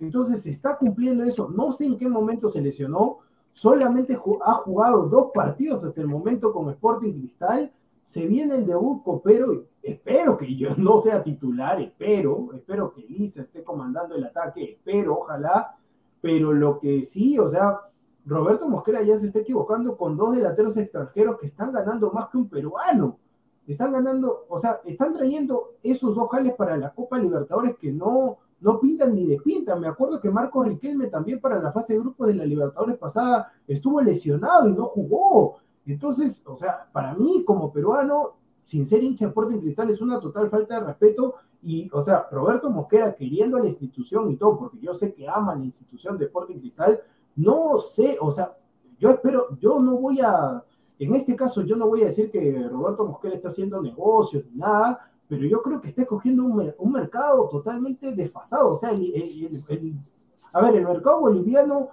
[0.00, 1.48] Entonces se está cumpliendo eso.
[1.50, 3.18] No sé en qué momento se lesionó.
[3.52, 7.72] Solamente ha jugado dos partidos hasta el momento con Sporting Cristal.
[8.02, 13.40] Se viene el debut, pero espero que yo no sea titular, espero, espero que Lisa
[13.40, 15.76] esté comandando el ataque, espero, ojalá.
[16.20, 17.80] Pero lo que sí, o sea,
[18.24, 22.38] Roberto Mosquera ya se está equivocando con dos delanteros extranjeros que están ganando más que
[22.38, 23.18] un peruano.
[23.66, 28.38] Están ganando, o sea, están trayendo esos dos jales para la Copa Libertadores que no,
[28.60, 29.80] no pintan ni despintan.
[29.80, 33.52] Me acuerdo que Marco Riquelme también para la fase de grupos de la Libertadores pasada
[33.66, 35.56] estuvo lesionado y no jugó.
[35.86, 40.20] Entonces, o sea, para mí como peruano, sin ser hincha de Sporting Cristal, es una
[40.20, 41.34] total falta de respeto.
[41.62, 45.28] Y, o sea, Roberto Mosquera queriendo a la institución y todo, porque yo sé que
[45.28, 47.00] ama la institución de Sporting Cristal,
[47.36, 48.56] no sé, o sea,
[48.98, 50.62] yo espero, yo no voy a,
[50.98, 54.56] en este caso yo no voy a decir que Roberto Mosquera está haciendo negocios ni
[54.56, 58.72] nada, pero yo creo que está cogiendo un, mercado totalmente desfasado.
[58.72, 61.90] O sea, a ver, el mercado boliviano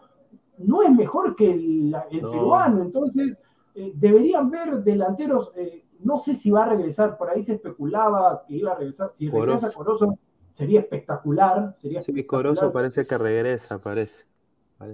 [0.57, 3.39] no es mejor que el, peruano, entonces
[3.75, 8.43] eh, deberían ver delanteros, eh, no sé si va a regresar, por ahí se especulaba
[8.47, 10.17] que iba a regresar, si regresa Corozo
[10.51, 11.75] sería espectacular.
[11.77, 14.25] Sería sí, Corozo parece que regresa, parece.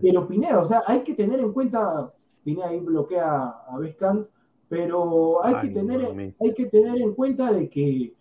[0.01, 2.11] Pero Pineda, o sea, hay que tener en cuenta,
[2.43, 4.29] Pineda ahí bloquea a Vescans,
[4.67, 8.13] pero hay, que tener, hay que tener en cuenta de que,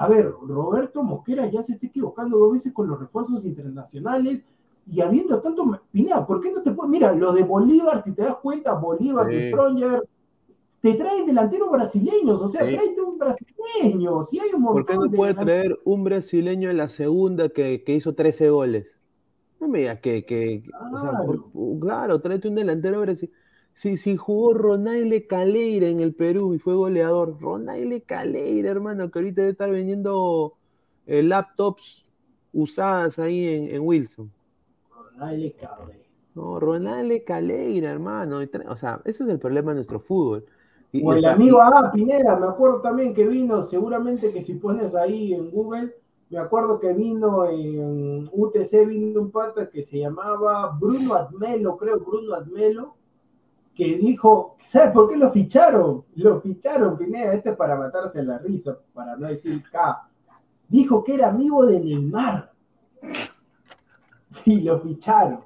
[0.00, 4.42] a ver, Roberto Mosquera ya se está equivocando dos veces con los refuerzos internacionales
[4.90, 8.22] y habiendo tanto, Pineda, ¿por qué no te puedes, mira, lo de Bolívar, si te
[8.22, 10.08] das cuenta, Bolívar, Stronger,
[10.80, 12.72] te traen delanteros brasileños, o sea, sí.
[12.72, 16.78] tráete un brasileño, si hay un montón ¿Por qué no puede traer un brasileño en
[16.78, 18.98] la segunda que, que hizo 13 goles?
[19.60, 20.96] No me digas que, que claro.
[20.96, 23.36] O sea, por, claro, tráete un delantero brasileño.
[23.74, 29.18] Si, si jugó Ronaldo Caleira en el Perú y fue goleador, Ronaldo Caleira, hermano, que
[29.18, 30.54] ahorita debe estar vendiendo
[31.06, 32.04] eh, laptops
[32.52, 34.30] usadas ahí en, en Wilson.
[34.90, 36.00] Ronaldo Caleira.
[36.34, 38.40] No, Ronaldo Caleira, hermano.
[38.68, 40.44] O sea, ese es el problema de nuestro fútbol.
[40.92, 44.54] Y, o el sea, amigo Ah Pineda, me acuerdo también que vino, seguramente que si
[44.54, 45.94] pones ahí en Google,
[46.30, 52.00] me acuerdo que vino en UTC, vino un pata que se llamaba Bruno Admelo, creo,
[52.00, 52.96] Bruno Admelo,
[53.80, 56.04] que dijo, ¿sabes por qué lo ficharon?
[56.16, 60.06] Lo ficharon, Pineda, este es para matarse la risa, para no decir K.
[60.68, 62.52] Dijo que era amigo de Neymar.
[64.30, 65.40] Sí, lo ficharon.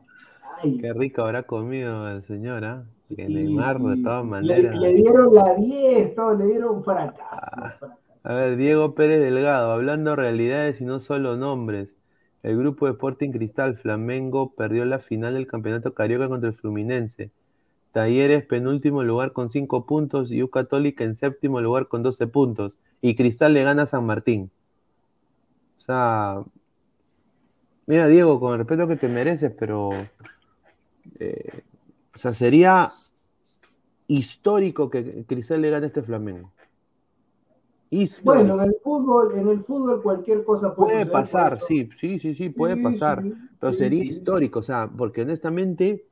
[0.60, 0.78] Ay.
[0.78, 2.84] Qué rico habrá comido el señor, ¿ah?
[3.08, 3.14] ¿eh?
[3.14, 3.88] Que Neymar, sí.
[3.90, 4.74] de todas maneras.
[4.74, 7.70] Le, le, dieron la 10, todo, le dieron un fracaso, ah.
[7.78, 7.98] fracaso.
[8.24, 11.94] A ver, Diego Pérez Delgado, hablando realidades y no solo nombres.
[12.42, 17.30] El grupo de Sporting Cristal Flamengo perdió la final del campeonato carioca contra el Fluminense.
[17.94, 22.76] Talleres penúltimo lugar con 5 puntos y U Católica en séptimo lugar con 12 puntos.
[23.00, 24.50] Y Cristal le gana a San Martín.
[25.78, 26.42] O sea,
[27.86, 29.90] mira Diego, con el respeto que te mereces, pero
[31.20, 31.62] eh,
[32.12, 32.90] o sea, sería
[34.08, 36.50] histórico que Cristal le gane a este Flamengo.
[37.90, 38.56] Histórico.
[38.56, 42.34] Bueno, en el fútbol, en el fútbol cualquier cosa puede, puede pasar, sí, sí, sí,
[42.34, 46.06] sí, puede sí, pasar, sí, pero sí, sería histórico, o sea, porque honestamente,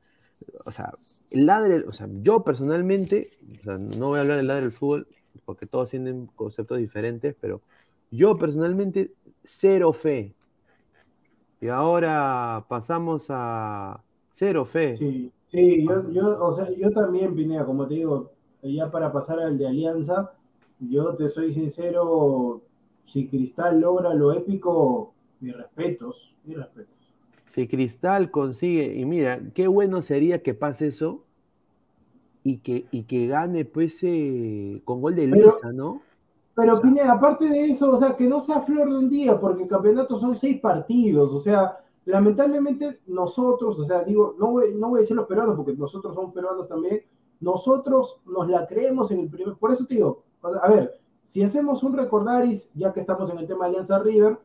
[0.65, 0.91] o sea,
[1.31, 4.71] el ladre, o sea, yo personalmente, o sea, no voy a hablar del ladre del
[4.71, 5.07] fútbol,
[5.45, 7.61] porque todos tienen conceptos diferentes, pero
[8.11, 9.13] yo personalmente,
[9.43, 10.35] cero fe.
[11.59, 14.95] Y ahora pasamos a cero fe.
[14.95, 19.39] Sí, sí, yo, yo, o sea, yo también, Pineda, como te digo, ya para pasar
[19.39, 20.33] al de Alianza,
[20.79, 22.61] yo te soy sincero,
[23.05, 26.93] si Cristal logra lo épico, mis respetos, mis respetos.
[27.53, 31.23] Si Cristal consigue, y mira, qué bueno sería que pase eso
[32.43, 36.01] y que, y que gane pues eh, con gol de pero, ¿no?
[36.55, 39.07] Pero o sea, Pineda, aparte de eso, o sea, que no sea flor de un
[39.07, 44.53] día, porque el campeonato son seis partidos, o sea, lamentablemente nosotros, o sea, digo, no
[44.53, 47.03] voy, no voy a decir los peruanos, porque nosotros somos peruanos también,
[47.39, 51.83] nosotros nos la creemos en el primer, por eso te digo, a ver, si hacemos
[51.83, 54.39] un recordaris, ya que estamos en el tema Alianza River,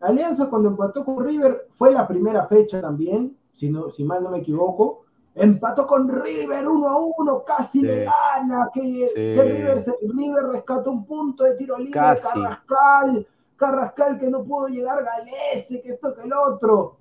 [0.00, 4.30] Alianza cuando empató con River fue la primera fecha también, si, no, si mal no
[4.30, 5.04] me equivoco,
[5.34, 7.86] empató con River uno a uno, casi sí.
[7.86, 9.14] le gana, que, sí.
[9.14, 12.28] que River, se, River, rescató un punto de tiro libre, casi.
[12.28, 13.26] Carrascal,
[13.56, 16.98] Carrascal que no pudo llegar, Galese, que esto que el otro,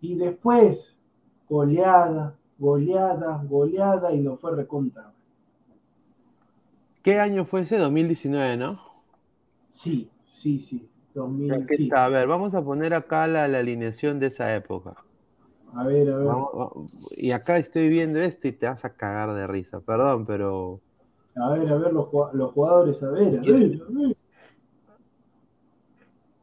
[0.00, 0.96] y después
[1.48, 5.12] goleada, goleada, goleada, y no fue recontra.
[7.02, 7.78] ¿Qué año fue ese?
[7.78, 8.80] 2019, ¿no?
[9.68, 10.88] Sí, sí, sí.
[11.16, 12.04] 2000, Aquí está.
[12.04, 14.94] A ver, vamos a poner acá la, la, alineación de esa época.
[15.74, 16.26] A ver, a ver.
[16.26, 16.92] Vamos, vamos.
[17.16, 19.80] Y acá estoy viendo esto y te vas a cagar de risa.
[19.80, 20.80] Perdón, pero.
[21.36, 24.16] A ver, a ver, los, los jugadores, a ver, a ver, a ver.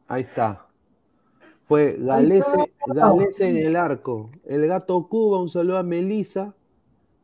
[0.08, 0.66] Ahí está.
[1.66, 4.30] Fue Galese, Galese en el arco.
[4.44, 6.54] El gato Cuba, un saludo a Melisa.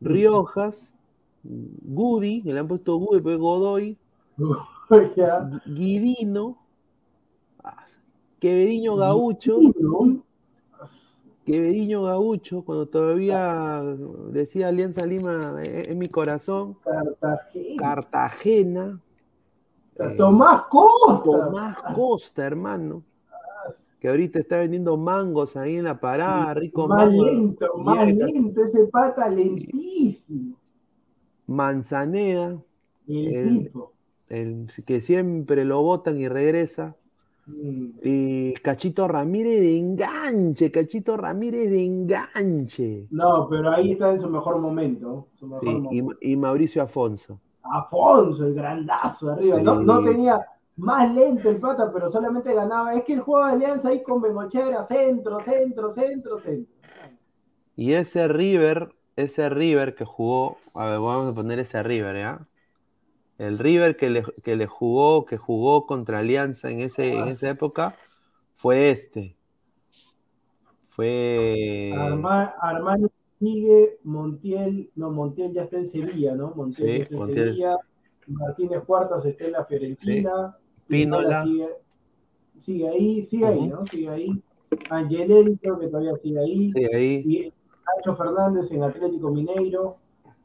[0.01, 0.91] Riojas.
[1.43, 3.97] Goody, que le han puesto Goody, pero Godoy,
[5.65, 6.57] Guidino,
[8.39, 9.59] Quevediño Gaucho,
[11.45, 13.83] Quevediño Gaucho, cuando todavía
[14.29, 19.01] decía Alianza Lima en mi corazón, Cartagena, Cartagena.
[20.17, 23.03] Tomás Costa, Tomás Costa, hermano
[24.01, 27.23] que ahorita está vendiendo mangos ahí en la parada, rico más mango.
[27.23, 30.57] lento, más lento, ese pata lentísimo.
[31.45, 32.59] Manzaneda,
[33.07, 33.71] el,
[34.29, 36.95] el, que siempre lo votan y regresa.
[37.47, 43.07] Y Cachito Ramírez de enganche, Cachito Ramírez de enganche.
[43.09, 45.27] No, pero ahí está en su mejor momento.
[45.33, 46.17] Su mejor sí, momento.
[46.21, 47.39] Y, y, Mauricio Afonso.
[47.63, 49.57] Afonso, el grandazo arriba.
[49.57, 49.63] Sí.
[49.63, 50.39] No, no, tenía
[50.77, 52.93] más lento el pata, pero solamente ganaba.
[52.93, 56.73] Es que el juego de alianza ahí con Bengochera, centro, centro, centro, centro.
[57.75, 62.47] Y ese River ese River que jugó, a ver, vamos a poner ese River, ¿ya?
[63.41, 67.49] El River que le, que le jugó, que jugó contra Alianza en, ese, en esa
[67.49, 67.95] época,
[68.55, 69.35] fue este.
[70.89, 71.91] Fue.
[71.97, 73.07] Arma, Armani
[73.39, 76.53] sigue, Montiel, no, Montiel ya está en Sevilla, ¿no?
[76.55, 77.49] Montiel sí, está en Montiel.
[77.49, 77.77] Sevilla,
[78.27, 80.83] Martínez Cuartas está en la Fiorentina, sí.
[80.87, 81.43] Pinola.
[81.43, 81.67] Sigue,
[82.59, 83.53] sigue, ahí, sigue uh -huh.
[83.53, 83.85] ahí, ¿no?
[83.85, 84.43] Sigue ahí.
[84.91, 86.71] Angelelli creo que todavía sigue ahí.
[86.73, 87.23] Sigue ahí.
[87.25, 87.53] Y,
[87.97, 89.97] Nacho Fernández en Atlético Mineiro.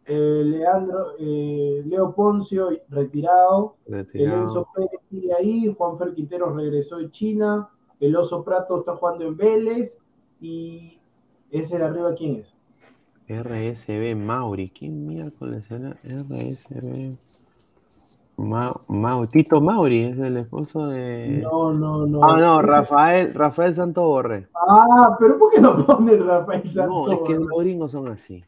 [0.07, 6.99] Eh, Leandro, eh, Leo Poncio retirado, el Enzo Pérez sigue ahí, Juan Fer Quintero regresó
[6.99, 9.99] de China, el Oso Prato está jugando en Vélez
[10.41, 11.01] y
[11.51, 12.55] ese de arriba, ¿quién es?
[13.29, 15.97] RSB Mauri, ¿quién miércoles era?
[16.05, 17.17] RSB
[18.37, 18.73] Ma
[19.33, 21.41] Tito Mauri es el esposo de.
[21.43, 22.23] No, no, no.
[22.23, 24.49] Ah, no, Rafael, Rafael Santo Borre.
[24.55, 28.45] Ah, pero ¿por qué no pone Rafael Santo No, es que los gringos son así.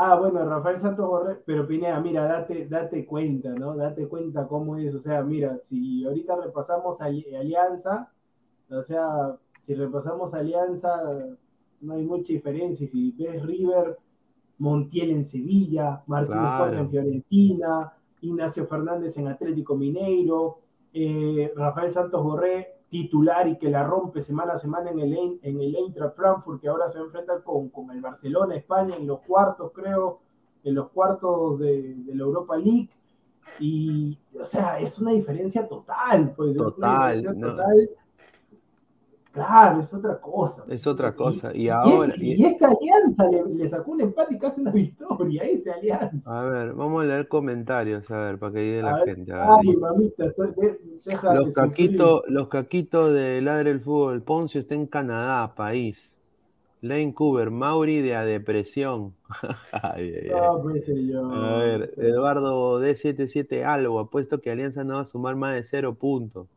[0.00, 3.74] Ah, bueno, Rafael Santos Borre, pero Pineda, mira, date, date cuenta, ¿no?
[3.74, 4.94] Date cuenta cómo es.
[4.94, 8.08] O sea, mira, si ahorita repasamos Alianza,
[8.70, 11.02] o sea, si repasamos Alianza,
[11.80, 12.86] no hay mucha diferencia.
[12.86, 13.98] Si ves River,
[14.58, 20.60] Montiel en Sevilla, Martín en Fiorentina, Ignacio Fernández en Atlético Mineiro,
[20.92, 25.60] eh, Rafael Santos Borré, titular y que la rompe semana a semana en el, en
[25.60, 29.06] el Eintracht Frankfurt, que ahora se va a enfrentar con, con el Barcelona, España, en
[29.06, 30.20] los cuartos, creo,
[30.64, 32.88] en los cuartos de, de, la Europa League.
[33.60, 36.56] Y, o sea, es una diferencia total, pues.
[36.56, 37.88] Total, es una diferencia total
[39.32, 40.64] Claro, es otra cosa.
[40.68, 41.54] Es otra cosa.
[41.54, 42.12] Y, ahora.
[42.16, 46.38] Y, esta alianza le, sacó un empate y casi una victoria, esa alianza.
[46.38, 49.32] A ver, vamos a leer comentarios, a ver, para que ayude la gente.
[49.32, 50.32] Ay, mamita,
[51.34, 54.22] los, caquitos, los caquitos de Ladre el Fútbol.
[54.22, 56.14] Poncio está en Canadá, país.
[56.80, 59.14] Lane Cooper, Mauri de a depresión.
[60.30, 61.30] No, pues yo.
[61.32, 65.94] A ver, Eduardo D77 Albo, apuesto que Alianza no va a sumar más de cero
[65.94, 66.48] puntos.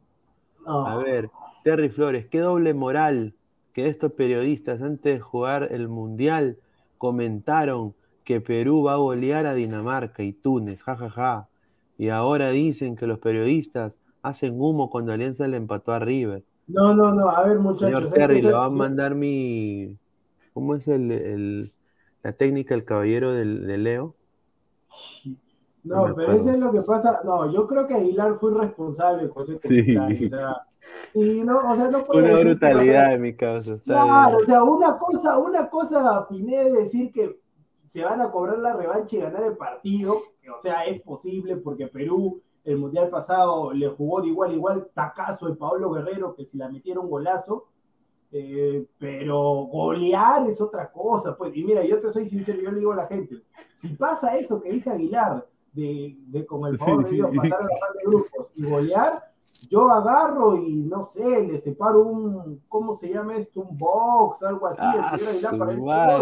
[0.65, 1.29] A ver,
[1.63, 3.33] Terry Flores, qué doble moral
[3.73, 6.57] que estos periodistas antes de jugar el Mundial
[6.97, 11.09] comentaron que Perú va a golear a Dinamarca y Túnez, jajaja.
[11.09, 11.47] Ja, ja.
[11.97, 16.43] Y ahora dicen que los periodistas hacen humo cuando Alianza le empató a River.
[16.67, 18.09] No, no, no, a ver muchachos.
[18.09, 19.97] Señor Terry, le va a mandar mi...
[20.53, 21.71] ¿Cómo es el,
[22.23, 24.15] la técnica del caballero de, Leo?
[25.83, 27.21] No, pero eso es lo que pasa.
[27.23, 30.17] No, yo creo que Aguilar fue responsable con ese comentario.
[30.17, 30.25] Sí.
[30.25, 30.61] O sea,
[31.13, 33.79] y no, o sea, no puede Una brutalidad en mi caso.
[33.83, 37.39] Claro, o sea, una cosa, una cosa, Pineda, decir que
[37.83, 41.57] se van a cobrar la revancha y ganar el partido, que, o sea, es posible
[41.57, 46.35] porque Perú el mundial pasado le jugó de igual a igual tacazo de Pablo Guerrero,
[46.35, 47.67] que si la metieron golazo,
[48.31, 52.79] eh, pero golear es otra cosa, pues, y mira, yo te soy sincero, yo le
[52.79, 53.41] digo a la gente,
[53.73, 57.63] si pasa eso que dice Aguilar, de, de con el favor de Dios pasar a
[57.63, 59.31] la fase de grupos y golear,
[59.69, 63.61] yo agarro y no sé, le separo un, ¿cómo se llama esto?
[63.61, 64.81] Un box, algo así.
[64.81, 65.17] Ah,
[65.57, 65.71] para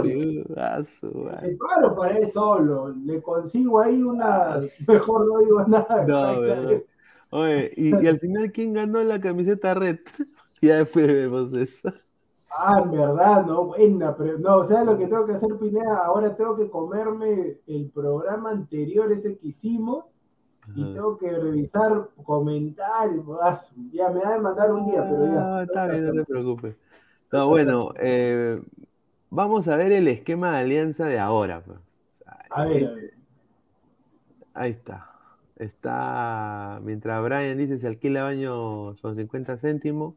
[0.02, 2.90] él ah, separo para él solo.
[2.90, 6.06] Le consigo ahí una, ah, mejor no digo nada.
[6.06, 6.42] No,
[7.32, 10.00] Oye, y, y, al final, ¿quién ganó la camiseta red?
[10.62, 11.94] ya después vemos eso.
[12.58, 16.06] Ah, en verdad, no, buena, pero no, o sea, lo que tengo que hacer, Pineda,
[16.06, 20.06] ahora tengo que comerme el programa anterior, ese que hicimos,
[20.76, 23.26] y tengo que revisar comentarios.
[23.92, 25.42] Ya me da de mandar un día, pero ya.
[25.42, 26.76] No, está bien, no te preocupes.
[27.32, 28.62] No, bueno, eh,
[29.30, 31.64] vamos a ver el esquema de alianza de ahora.
[31.64, 31.80] Pues.
[32.52, 33.14] A ver, a ver.
[34.54, 35.10] Ahí está.
[35.56, 40.16] Está, mientras Brian dice se alquila baño son 50 céntimos.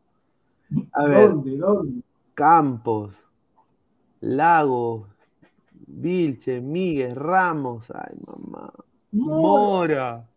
[0.92, 1.56] A ver, ¿Dónde?
[1.56, 2.02] ¿Dónde?
[2.34, 3.14] Campos,
[4.20, 5.08] Lagos,
[5.86, 8.72] Vilche, Miguel, Ramos, ay mamá,
[9.12, 10.28] Mora,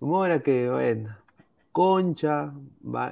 [0.00, 1.16] Mora que bueno,
[1.72, 2.52] Concha,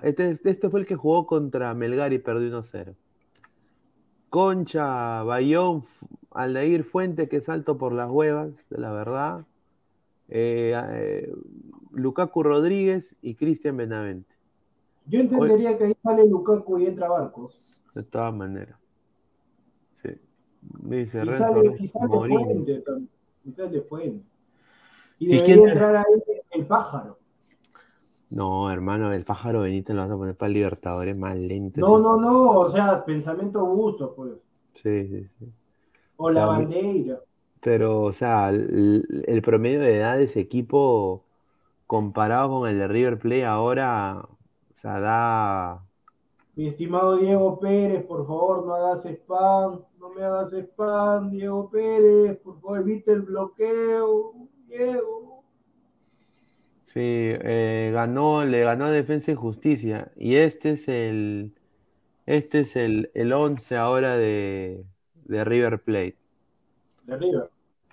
[0.02, 2.94] este, este, fue el que jugó contra Melgar y perdió 1-0.
[4.30, 5.84] Concha, Bayón,
[6.32, 9.46] Aldair Fuente, que salto por las huevas, de la verdad.
[10.28, 11.32] Eh, eh,
[11.92, 14.37] Lukaku Rodríguez y Cristian Benavente.
[15.08, 17.82] Yo entendería que ahí sale Lukaku y entra Barcos.
[17.94, 18.78] De todas maneras.
[20.02, 20.10] Sí.
[20.82, 23.10] Me dice y sale, y sale Fuente también.
[23.44, 24.24] Y sale Fuente.
[25.18, 26.04] Y debería entrar ahí
[26.50, 27.18] el pájaro.
[28.30, 31.80] No, hermano, el pájaro Benítez lo vas a poner para el Libertadores más lento.
[31.80, 34.32] No, no, no, o sea, pensamiento gusto, pues.
[34.74, 35.52] Sí, sí, sí.
[36.16, 37.20] O, la bandera.
[37.60, 41.24] Pero, o sea, el, el, promedio de edad de ese equipo
[41.86, 44.28] comparado con el de River Plate ahora,
[46.54, 52.38] Mi estimado Diego Pérez, por favor, no hagas spam, no me hagas spam, Diego Pérez,
[52.38, 54.34] por favor, evite el bloqueo,
[54.68, 55.44] Diego.
[56.86, 60.12] Sí, eh, ganó, le ganó a Defensa y Justicia.
[60.16, 61.54] Y este es el.
[62.24, 64.84] Este es el, el 11 ahora de,
[65.24, 66.16] de River Plate.
[67.04, 67.50] De River.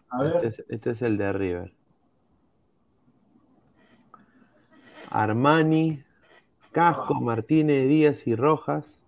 [0.09, 0.35] A ver.
[0.35, 1.73] Este es, este es el de River.
[5.09, 6.04] Armani,
[6.75, 8.99] Casco, Martínez, Díaz y Rojas.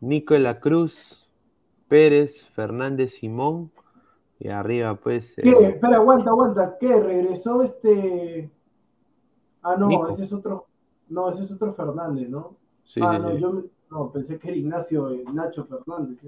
[0.00, 1.26] Nicola Cruz,
[1.88, 3.72] Pérez, Fernández Simón,
[4.38, 5.34] Y arriba, pues.
[5.36, 5.48] ¿Qué?
[5.48, 6.76] eh, Espera, aguanta, aguanta.
[6.78, 7.00] ¿Qué?
[7.00, 8.50] ¿Regresó este.
[9.62, 10.06] Ah, no, Nico.
[10.10, 10.66] ese es otro.
[11.08, 12.56] No, ese es otro Fernández, ¿no?
[12.84, 13.38] sí, ah, sí, no, sí.
[13.40, 16.18] yo no, pensé que era Ignacio eh, Nacho Fernández.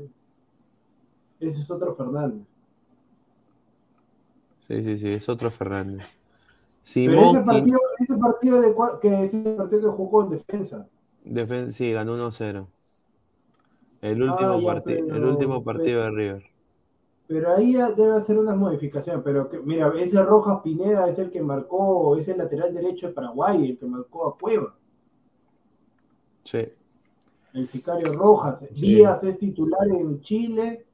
[1.38, 2.46] Ese es otro Fernández.
[4.66, 6.06] Sí, sí, sí, es otro Fernández.
[6.94, 10.88] Pero ese partido, ese partido de que ese partido que jugó en defensa.
[11.24, 12.66] defen- sí, ganó 1-0.
[14.00, 16.44] El Ah, último, ya, parti- el último partido de River.
[17.26, 19.22] Pero ahí debe hacer unas modificaciones.
[19.22, 23.12] Pero que, mira, ese Rojas Pineda es el que marcó, es el lateral derecho de
[23.12, 24.74] Paraguay, el que marcó a Cueva.
[26.44, 26.64] Sí,
[27.52, 28.64] El sicario Rojas.
[28.74, 30.86] Díaz es titular en Chile.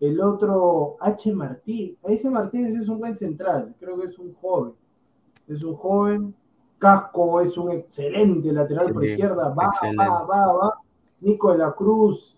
[0.00, 1.32] El otro, H.
[1.32, 1.96] Martín.
[2.04, 3.74] Ese Martínez es un buen central.
[3.78, 4.72] Creo que es un joven.
[5.48, 6.34] Es un joven.
[6.78, 9.50] Casco es un excelente lateral por izquierda.
[9.50, 10.04] Va, excelente.
[10.04, 10.78] va, va, va.
[11.20, 12.36] Nico de la Cruz,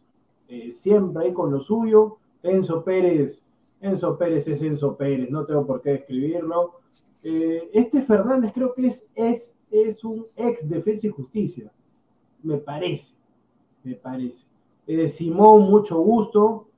[0.49, 2.19] eh, siempre ahí con lo suyo.
[2.43, 3.43] Enzo Pérez.
[3.81, 5.31] Enzo Pérez es Enzo Pérez.
[5.31, 6.81] No tengo por qué describirlo.
[7.23, 11.73] Eh, este Fernández creo que es, es, es un ex defensa y justicia.
[12.43, 13.15] Me parece
[13.85, 14.45] me parece.
[14.87, 16.69] Eh, Simón, mucho gusto.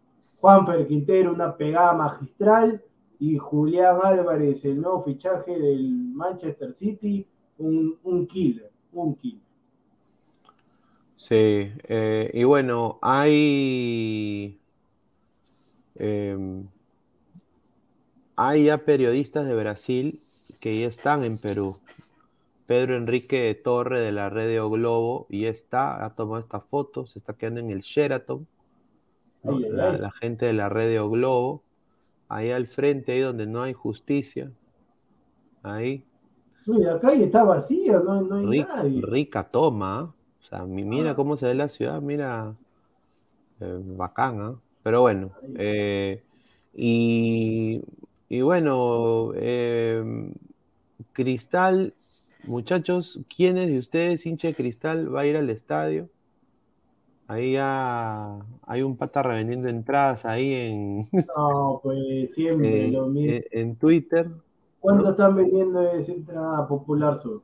[0.40, 2.82] Juanfer Quintero, una pegada magistral.
[3.18, 7.26] Y Julián Álvarez, el nuevo fichaje del Manchester City,
[7.58, 9.42] un, un killer, un killer.
[11.16, 11.34] sí.
[11.84, 14.60] eh, y bueno, hay.
[15.94, 16.68] em,
[18.36, 20.20] hay ya periodistas de Brasil
[20.60, 21.82] que ya están en Perú.
[22.66, 27.34] Pedro Enrique Torre de la Radio Globo y está, ha tomado esta foto, se está
[27.34, 28.48] quedando en el Sheraton.
[29.42, 29.98] La, ay.
[29.98, 31.65] la gente de la Radio Globo,
[32.28, 34.52] ahí al frente, ahí donde no hay justicia,
[35.62, 36.02] ahí,
[36.66, 39.02] Uy, acá ya está vacía, no, no hay nadie.
[39.02, 40.14] rica toma, ¿ah?
[40.40, 41.16] o sea, mi- mira Ah.
[41.16, 42.54] cómo se ve la ciudad, mira,
[43.60, 44.60] eh, bacán, ¿ah?
[44.82, 46.22] Pero bueno, eh,
[46.74, 47.82] y,
[48.28, 50.32] y bueno, eh,
[51.12, 51.94] Cristal,
[52.44, 56.08] muchachos, ¿quiénes de ustedes, hincha de Cristal, va a ir al estadio?
[57.28, 63.40] Ahí ya hay un pata revendiendo entradas ahí en, No, pues siempre eh, lo mismo.
[63.50, 64.30] en, Twitter.
[64.78, 65.10] ¿Cuánto ¿no?
[65.10, 67.42] están vendiendo esa entrada popular sur?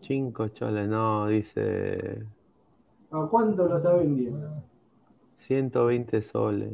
[0.00, 2.26] Cinco choles, no, dice
[3.10, 4.62] ¿A cuánto lo está vendiendo?
[5.38, 6.72] 120 soles.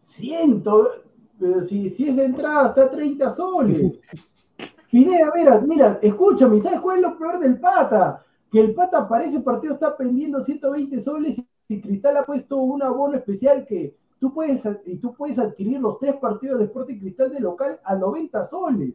[0.00, 0.90] Ciento,
[1.38, 4.00] pero si, si esa entrada está a 30 soles.
[4.90, 8.24] Pineda, mira, mira, escúchame, ¿sabes cuál es lo peor del pata?
[8.50, 12.82] Que el pata para ese partido está vendiendo 120 soles y Cristal ha puesto un
[12.82, 17.30] abono especial que tú puedes, y tú puedes adquirir los tres partidos de Sporting Cristal
[17.30, 18.94] de local a 90 soles.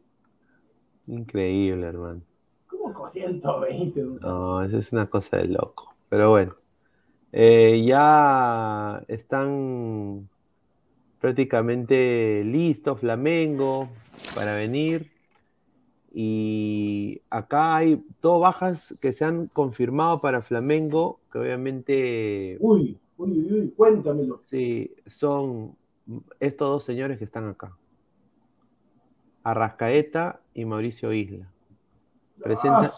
[1.07, 2.21] Increíble, hermano.
[2.67, 4.03] ¿Cómo con 120?
[4.03, 4.33] Gonzalo?
[4.33, 5.93] No, eso es una cosa de loco.
[6.09, 6.55] Pero bueno,
[7.31, 10.29] eh, ya están
[11.19, 13.89] prácticamente listos Flamengo
[14.35, 15.12] para venir.
[16.15, 23.31] Y acá hay dos bajas que se han confirmado para Flamengo, que obviamente Uy, uy,
[23.51, 24.37] uy, cuéntamelo.
[24.37, 25.75] sí, son
[26.39, 27.75] estos dos señores que están acá.
[29.43, 31.49] Arrascaeta y Mauricio Isla.
[32.41, 32.91] Presenta-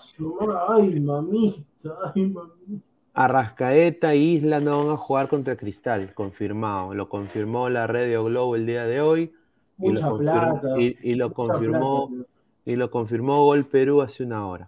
[0.69, 2.85] ay, mamita, ay, mamita.
[3.13, 6.93] Arrascaeta e Isla no van a jugar contra Cristal, confirmado.
[6.93, 9.33] Lo confirmó la Radio Globo el día de hoy.
[9.77, 10.81] Y Mucha lo, confirmó, plata.
[10.81, 12.29] y, y lo confirmó, plata.
[12.65, 14.67] Y lo confirmó Gol Perú hace una hora.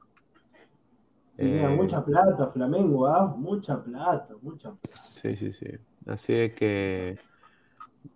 [1.35, 3.35] Tenía Eh, mucha plata, Flamengo, ¿ah?
[3.37, 4.97] Mucha plata, mucha plata.
[5.03, 5.67] Sí, sí, sí.
[6.05, 7.17] Así de que.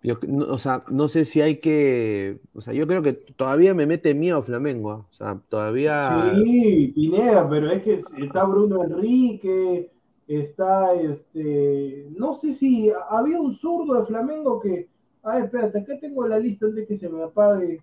[0.02, 2.40] Yo, no- o sea, no sé si hay que.
[2.54, 4.90] O sea, yo creo que todavía me mete miedo Flamengo.
[4.90, 5.06] ¿ah?
[5.08, 6.32] O sea, todavía.
[6.42, 9.92] Sí, Pineda, pero es que está Bruno Enrique,
[10.26, 12.08] está este.
[12.16, 14.88] No sé si había un zurdo de Flamengo que.
[15.22, 17.80] Ay, espérate, acá tengo la lista antes que se me apague.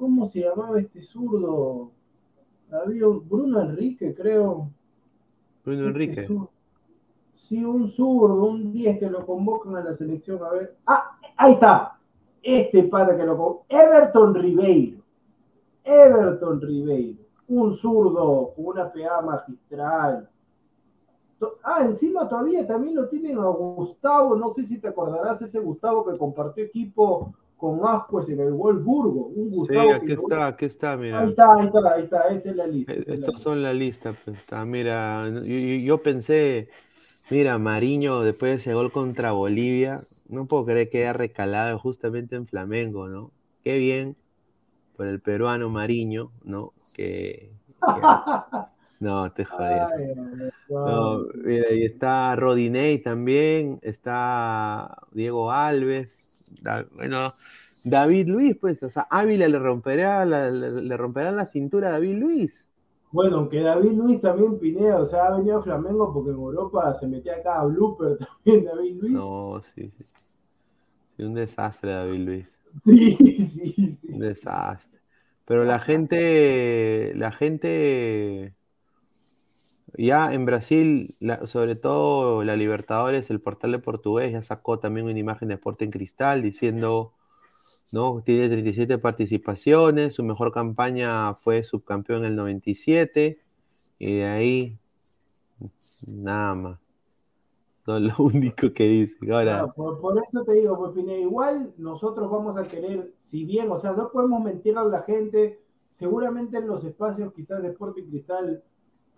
[0.00, 1.90] ¿Cómo se llamaba este zurdo?
[2.72, 4.70] Había un Bruno Enrique, creo.
[5.62, 6.28] Bruno Este Enrique.
[7.34, 10.42] Sí, un zurdo, un 10 que lo convocan a la selección.
[10.42, 10.74] A ver.
[10.86, 11.98] Ah, ahí está.
[12.42, 13.66] Este para que lo convocan.
[13.68, 15.02] Everton Ribeiro.
[15.84, 17.18] Everton Ribeiro.
[17.48, 20.30] Un zurdo con una pegada magistral.
[21.62, 24.34] Ah, encima todavía también lo tienen a Gustavo.
[24.34, 29.26] No sé si te acordarás ese Gustavo que compartió equipo con Ascuez en el Wolfsburgo.
[29.26, 31.20] Un Sí, Gustavo aquí que- está, aquí está, mira.
[31.20, 32.28] Ahí está, ahí está, ahí está.
[32.30, 32.92] Esa es la lista.
[32.92, 36.68] esa es la Estos son la lista, pues, está, mira, yo, yo- yo pensé,
[37.30, 42.34] mira, Mariño después de ese gol contra Bolivia, no puedo creer que haya recalado justamente
[42.36, 43.30] en Flamengo, ¿no?
[43.62, 44.16] Qué bien
[44.96, 46.72] por el peruano Mariño, ¿no?
[46.94, 47.50] Que
[49.00, 49.76] No, te jodí.
[50.68, 56.20] No, mira, ahí está Rodinei también, está Diego Alves,
[56.94, 57.32] bueno,
[57.84, 62.18] David Luis, pues, o sea, Ávila le romperá la, le, romperá la cintura a David
[62.18, 62.66] Luis.
[63.12, 66.92] Bueno, aunque David Luis también Pineda, o sea, ha venido a Flamengo porque en Europa
[66.94, 69.12] se metía acá a blooper también David Luis.
[69.12, 70.04] No, sí, sí.
[71.16, 72.58] sí un desastre David Luis.
[72.84, 74.12] Sí, sí, sí.
[74.12, 74.99] Un desastre.
[75.50, 78.54] Pero la gente, la gente,
[79.98, 81.12] ya en Brasil,
[81.46, 85.90] sobre todo la Libertadores, el portal de portugués ya sacó también una imagen de Sporting
[85.90, 87.14] Cristal diciendo,
[87.90, 88.22] ¿no?
[88.24, 93.40] Tiene 37 participaciones, su mejor campaña fue subcampeón en el 97,
[93.98, 94.78] y de ahí,
[96.06, 96.89] nada más
[97.98, 99.16] lo único que dice.
[99.32, 99.66] Ahora...
[99.72, 103.92] por, eso te digo, pues Pineda, igual nosotros vamos a querer, si bien, o sea,
[103.92, 108.62] no podemos mentir a la gente, seguramente en los espacios quizás de Sporting Cristal,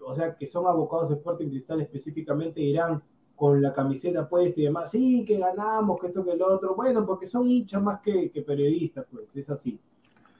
[0.04, 3.02] o sea, que son abocados de Sporting Cristal específicamente, irán
[3.36, 7.04] con la camiseta puesta y demás, sí, que ganamos, que esto, que el otro, bueno,
[7.04, 9.80] porque son hinchas más que, que periodistas, pues, es así.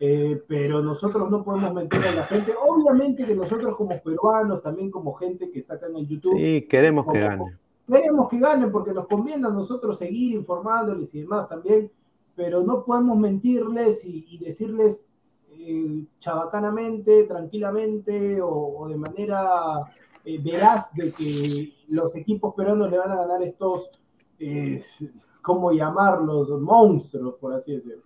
[0.04, 2.52] Eh, pero nosotros no podemos mentir a la gente.
[2.60, 6.36] Obviamente que nosotros como peruanos, también como gente que está acá en el YouTube.
[6.36, 7.56] Sí, queremos que gane.
[7.86, 11.90] Queremos que ganen porque nos conviene a nosotros seguir informándoles y demás también,
[12.34, 15.06] pero no podemos mentirles y, decirles
[15.50, 19.84] eh, chabacanamente, tranquilamente o, de manera
[20.24, 23.90] eh, veraz de que los equipos peruanos le van a ganar estos,
[24.38, 24.82] eh,
[25.42, 26.50] ¿cómo llamarlos?
[26.50, 28.02] Monstruos, por así decirlo.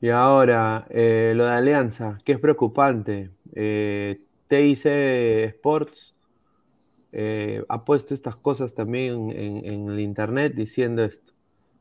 [0.00, 3.32] Y ahora, eh, lo de Alianza, que es preocupante.
[3.52, 6.14] TIC Sports
[7.12, 11.32] eh, ha puesto estas cosas también en, el internet diciendo esto.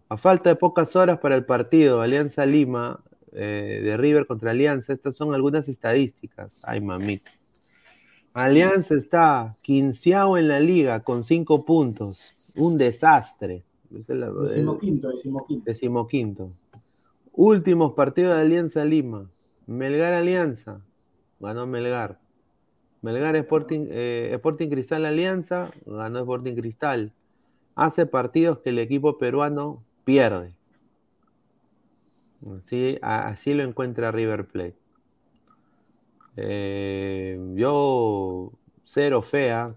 [0.09, 4.93] A falta de pocas horas para el partido, Alianza Lima eh, de River contra Alianza,
[4.93, 6.63] estas son algunas estadísticas.
[6.65, 7.29] Ay, mamita.
[8.33, 12.53] Alianza está quinceavo en la liga con cinco puntos.
[12.55, 13.63] Un desastre.
[13.89, 15.65] Decimoquinto, decimoquinto.
[15.65, 16.51] Decimoquinto.
[17.33, 19.29] Últimos partidos de Alianza Lima.
[19.65, 20.81] Melgar Alianza.
[21.39, 22.19] Ganó Melgar.
[23.01, 27.13] Melgar Sporting, eh, Sporting Cristal Alianza, ganó Sporting Cristal.
[27.75, 30.53] Hace partidos que el equipo peruano pierde.
[32.57, 34.77] Así, así lo encuentra River Plate.
[36.37, 38.51] Eh, yo,
[38.83, 39.75] cero fea.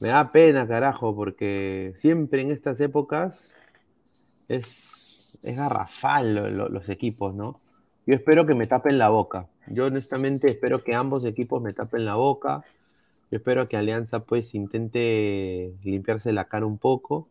[0.00, 3.54] Me da pena, carajo, porque siempre en estas épocas
[4.48, 7.60] es, es garrafal los equipos, ¿no?
[8.06, 9.48] Yo espero que me tapen la boca.
[9.68, 12.64] Yo honestamente espero que ambos equipos me tapen la boca.
[13.30, 17.28] Yo espero que Alianza pues intente limpiarse la cara un poco.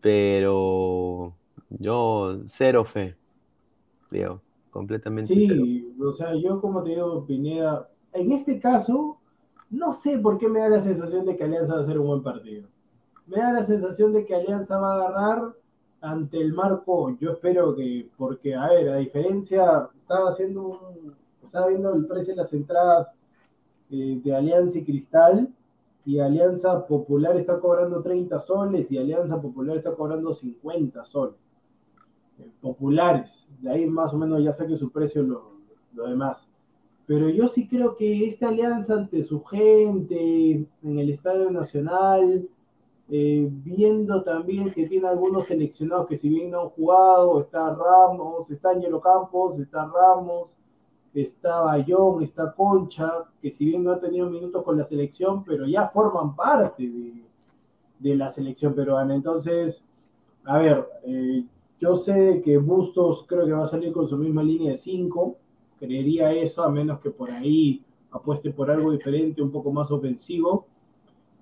[0.00, 1.34] Pero
[1.70, 3.16] yo cero fe.
[4.10, 4.40] Digo,
[4.70, 9.18] completamente sí, o sea, yo como te digo, Pineda, en este caso,
[9.70, 12.06] no sé por qué me da la sensación de que Alianza va a hacer un
[12.06, 12.68] buen partido.
[13.26, 15.52] Me da la sensación de que Alianza va a agarrar
[16.00, 21.14] ante el marco, yo espero que, porque, a ver, a diferencia, estaba haciendo un,
[21.48, 23.10] estaba viendo el precio de las entradas
[23.90, 25.52] eh, de Alianza y Cristal,
[26.04, 31.36] y Alianza Popular está cobrando 30 soles y Alianza Popular está cobrando 50 soles.
[32.38, 36.48] Eh, populares, de ahí más o menos ya saque su precio lo, demás.
[37.06, 42.48] Pero yo sí creo que esta alianza ante su gente, en el Estadio Nacional,
[43.10, 48.50] eh, viendo también que tiene algunos seleccionados que si bien no han jugado, está Ramos,
[48.50, 50.56] está Angelo Campos, está Ramos,
[51.22, 55.66] está Bayón, está Concha, que si bien no ha tenido minutos con la selección, pero
[55.66, 56.90] ya forman parte
[57.98, 59.14] de, la selección peruana.
[59.14, 59.84] Entonces,
[60.44, 61.44] a ver, eh,
[61.80, 65.36] yo sé que Bustos creo que va a salir con su misma línea de 5,
[65.78, 70.66] creería eso, a menos que por ahí apueste por algo diferente, un poco más ofensivo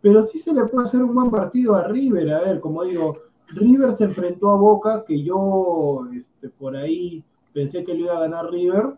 [0.06, 2.30] pero sí se le puede hacer un buen partido a River.
[2.32, 3.16] A ver, como digo,
[3.48, 8.20] River se enfrentó a Boca, que yo este, por ahí pensé que lo iba a
[8.20, 8.94] ganar River,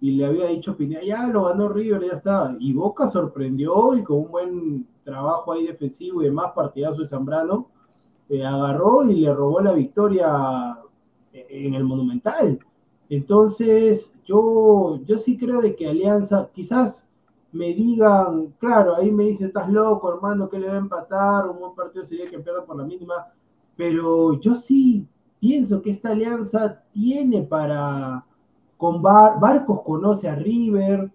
[0.00, 2.54] y le había dicho Pineda, ya lo ganó River, ya está.
[2.58, 7.68] Y Boca sorprendió y con un buen trabajo ahí defensivo y demás, partidazo de Zambrano,
[8.28, 10.78] eh, agarró y le robó la victoria
[11.32, 12.58] en el Monumental.
[13.08, 17.06] Entonces, yo, yo sí creo de que Alianza, quizás
[17.52, 21.58] me digan, claro, ahí me dice, estás loco, hermano, que le va a empatar, un
[21.58, 23.26] buen partido sería que pierda por la mínima,
[23.76, 25.06] pero yo sí
[25.40, 28.26] pienso que esta alianza tiene para,
[28.78, 31.10] con Barcos conoce a River,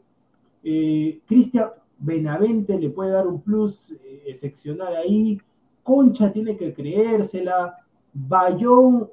[0.63, 5.39] eh, Cristian Benavente le puede dar un plus eh, excepcional ahí,
[5.81, 7.75] Concha tiene que creérsela,
[8.13, 9.09] Bayón,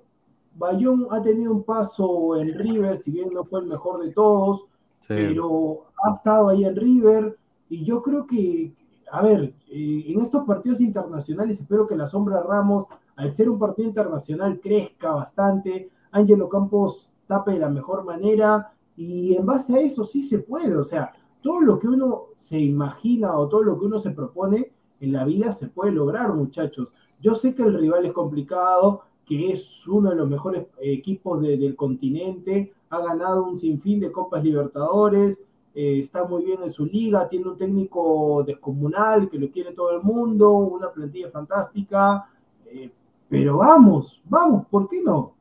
[0.56, 4.66] Bayón ha tenido un paso en River, si bien no fue el mejor de todos,
[5.06, 7.36] pero ha estado ahí en River.
[7.68, 8.72] Y yo creo que,
[9.10, 12.84] a ver, eh, en estos partidos internacionales espero que la sombra Ramos,
[13.16, 15.90] al ser un partido internacional, crezca bastante.
[16.12, 20.76] Ángelo Campos tape de la mejor manera y en base a eso sí se puede,
[20.76, 24.72] o sea, todo lo que uno se imagina o todo lo que uno se propone
[24.98, 26.92] en la vida se puede lograr, muchachos.
[27.20, 31.76] Yo sé que el rival es complicado, que es uno de los mejores equipos del
[31.76, 35.40] continente, ha ganado un sinfín de Copas Libertadores,
[35.72, 39.92] eh, está muy bien en su liga, tiene un técnico descomunal que lo quiere todo
[39.92, 42.28] el mundo, una plantilla fantástica,
[42.66, 42.90] eh,
[43.28, 45.39] pero vamos, vamos, ¿por qué no?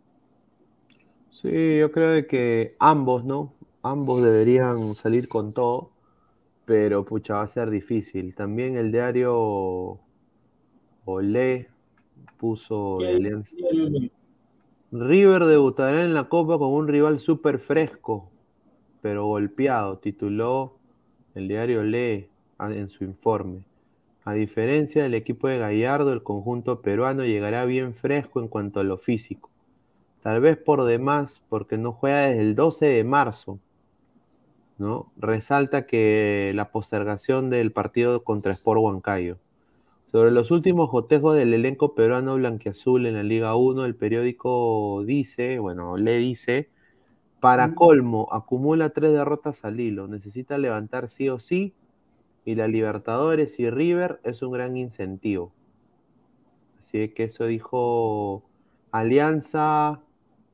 [1.42, 3.54] Sí, yo creo que ambos, ¿no?
[3.82, 5.92] Ambos deberían salir con todo,
[6.66, 8.36] pero pucha, va a ser difícil.
[8.36, 10.00] También el diario
[11.06, 11.70] Olé
[12.38, 12.98] puso
[14.92, 18.30] River debutará en la Copa con un rival súper fresco,
[19.02, 20.76] pero golpeado, tituló
[21.36, 22.28] el diario Olé
[22.60, 23.64] en su informe.
[24.26, 28.84] A diferencia del equipo de Gallardo, el conjunto peruano llegará bien fresco en cuanto a
[28.84, 29.49] lo físico
[30.22, 33.60] tal vez por demás, porque no juega desde el 12 de marzo,
[34.78, 35.12] ¿no?
[35.18, 39.38] Resalta que la postergación del partido contra Sport Huancayo.
[40.12, 45.60] Sobre los últimos cotejos del elenco peruano blanquiazul en la Liga 1, el periódico dice,
[45.60, 46.70] bueno, le dice,
[47.40, 51.74] para colmo, acumula tres derrotas al hilo, necesita levantar sí o sí,
[52.44, 55.52] y la Libertadores y River es un gran incentivo.
[56.80, 58.44] Así que eso dijo
[58.92, 60.02] Alianza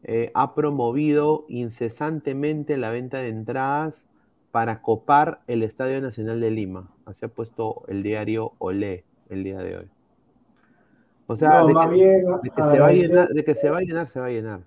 [0.08, 4.06] eh, ha promovido incesantemente la venta de entradas
[4.52, 6.92] para copar el Estadio Nacional de Lima.
[7.06, 9.90] Así ha puesto el diario Olé el día de hoy.
[11.26, 14.20] O sea, de, que, se va a llenar, de que se va a llenar, se
[14.20, 14.60] va a llenar.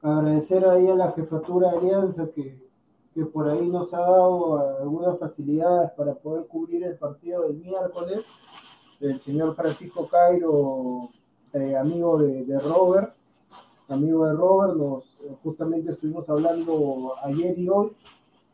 [0.00, 2.56] Agradecer ahí a la jefatura de Alianza que,
[3.12, 8.20] que por ahí nos ha dado algunas facilidades para poder cubrir el partido del miércoles.
[9.00, 11.08] El señor Francisco Cairo,
[11.52, 13.12] eh, amigo de, de Robert,
[13.88, 17.92] amigo de Robert, nos, eh, justamente estuvimos hablando ayer y hoy,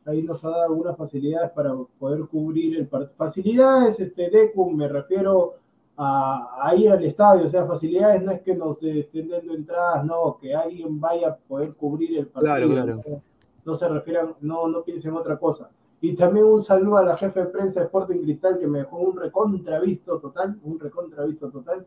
[0.04, 3.14] ahí nos ha dado algunas facilidades para poder cubrir el partido.
[3.16, 5.54] Facilidades, este, DECUM, me refiero
[5.96, 10.36] a, ir al estadio, o sea, facilidades no es que nos estén dando entradas, no,
[10.40, 12.68] que alguien vaya a poder cubrir el partido.
[12.68, 13.22] Claro, claro.
[13.64, 15.70] no se refieran, no, no piensen otra cosa.
[16.00, 18.98] Y también un saludo a la jefe de prensa de Sporting Cristal que me dejó
[18.98, 21.86] un recontravisto total, un recontravisto total.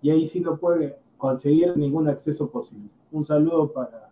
[0.00, 2.88] Y ahí sí no puede, conseguir ningún acceso posible.
[3.12, 4.10] Un saludo para,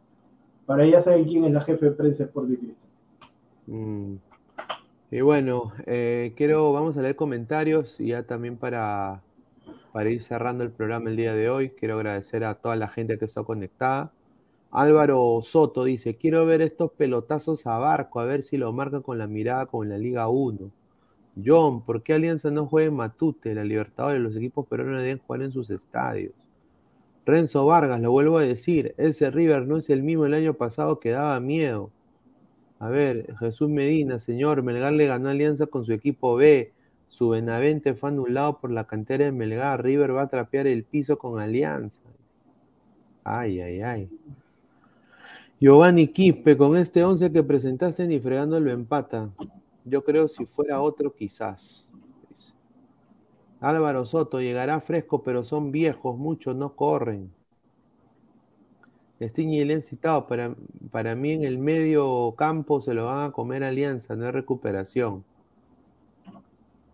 [0.66, 2.76] para ya saben quién es la jefe de prensa por Cristal.
[3.66, 4.16] Mm.
[5.10, 9.22] Y bueno, eh, quiero, vamos a leer comentarios y ya también para,
[9.92, 13.18] para ir cerrando el programa el día de hoy, quiero agradecer a toda la gente
[13.18, 14.12] que está conectada.
[14.70, 19.16] Álvaro Soto dice, quiero ver estos pelotazos a barco, a ver si lo marcan con
[19.16, 20.70] la mirada con la Liga 1.
[21.42, 23.54] John, ¿por qué Alianza no juega en Matute?
[23.54, 26.34] La Libertadores, los equipos peruanos deben jugar en sus estadios.
[27.28, 30.98] Renzo Vargas, lo vuelvo a decir, ese River no es el mismo el año pasado
[30.98, 31.90] que daba miedo.
[32.78, 36.72] A ver, Jesús Medina, señor, Melgar le ganó Alianza con su equipo B.
[37.08, 39.84] Su Benavente fue anulado por la cantera de Melgar.
[39.84, 42.02] River va a trapear el piso con Alianza.
[43.24, 44.10] Ay, ay, ay.
[45.60, 49.28] Giovanni Quispe, con este 11 que presentaste ni fregando lo empata.
[49.84, 51.87] Yo creo si fuera otro, quizás.
[53.60, 57.32] Álvaro Soto llegará fresco, pero son viejos, muchos no corren.
[59.20, 60.54] Stiñi le han citado, para,
[60.92, 65.24] para mí en el medio campo se lo van a comer Alianza, no hay recuperación.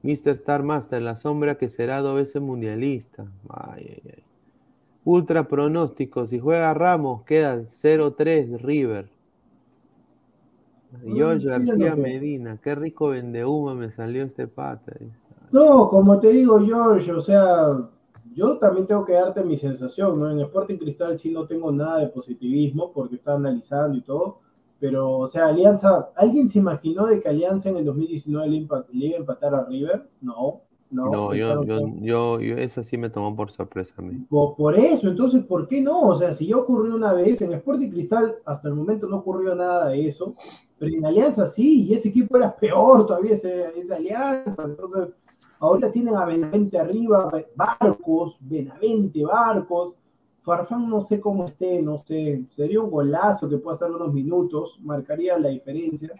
[0.02, 0.30] Mr.
[0.30, 3.26] Star Master, la sombra que será dos veces mundialista.
[3.48, 4.22] Ay, ay, ay.
[5.04, 9.10] Ultra pronóstico, si juega Ramos, queda 0-3 River.
[11.02, 14.92] George García Medina, qué rico vende humo me salió este pata.
[14.98, 15.10] Eh.
[15.54, 17.88] No, como te digo, George, o sea,
[18.34, 20.28] yo también tengo que darte mi sensación, ¿no?
[20.28, 24.40] En Sporting Cristal sí no tengo nada de positivismo porque está analizando y todo,
[24.80, 28.56] pero, o sea, Alianza, ¿alguien se imaginó de que Alianza en el 2019 le,
[29.06, 30.10] iba a empatar a River?
[30.20, 31.06] No, no.
[31.12, 34.26] No, yo, yo, yo, eso sí me tomó por sorpresa a mí.
[34.28, 36.08] Por, por, eso, entonces, ¿por qué no?
[36.08, 39.54] O sea, si ya ocurrió una vez, en Sporting Cristal hasta el momento no ocurrió
[39.54, 40.34] nada de eso,
[40.80, 45.10] pero en Alianza sí, y ese equipo era peor todavía, esa Alianza, entonces
[45.60, 49.94] Ahora tienen a Benavente arriba, Barcos, Benavente, Barcos.
[50.42, 54.78] Farfán no sé cómo esté, no sé, sería un golazo que pueda estar unos minutos,
[54.82, 56.12] marcaría la diferencia.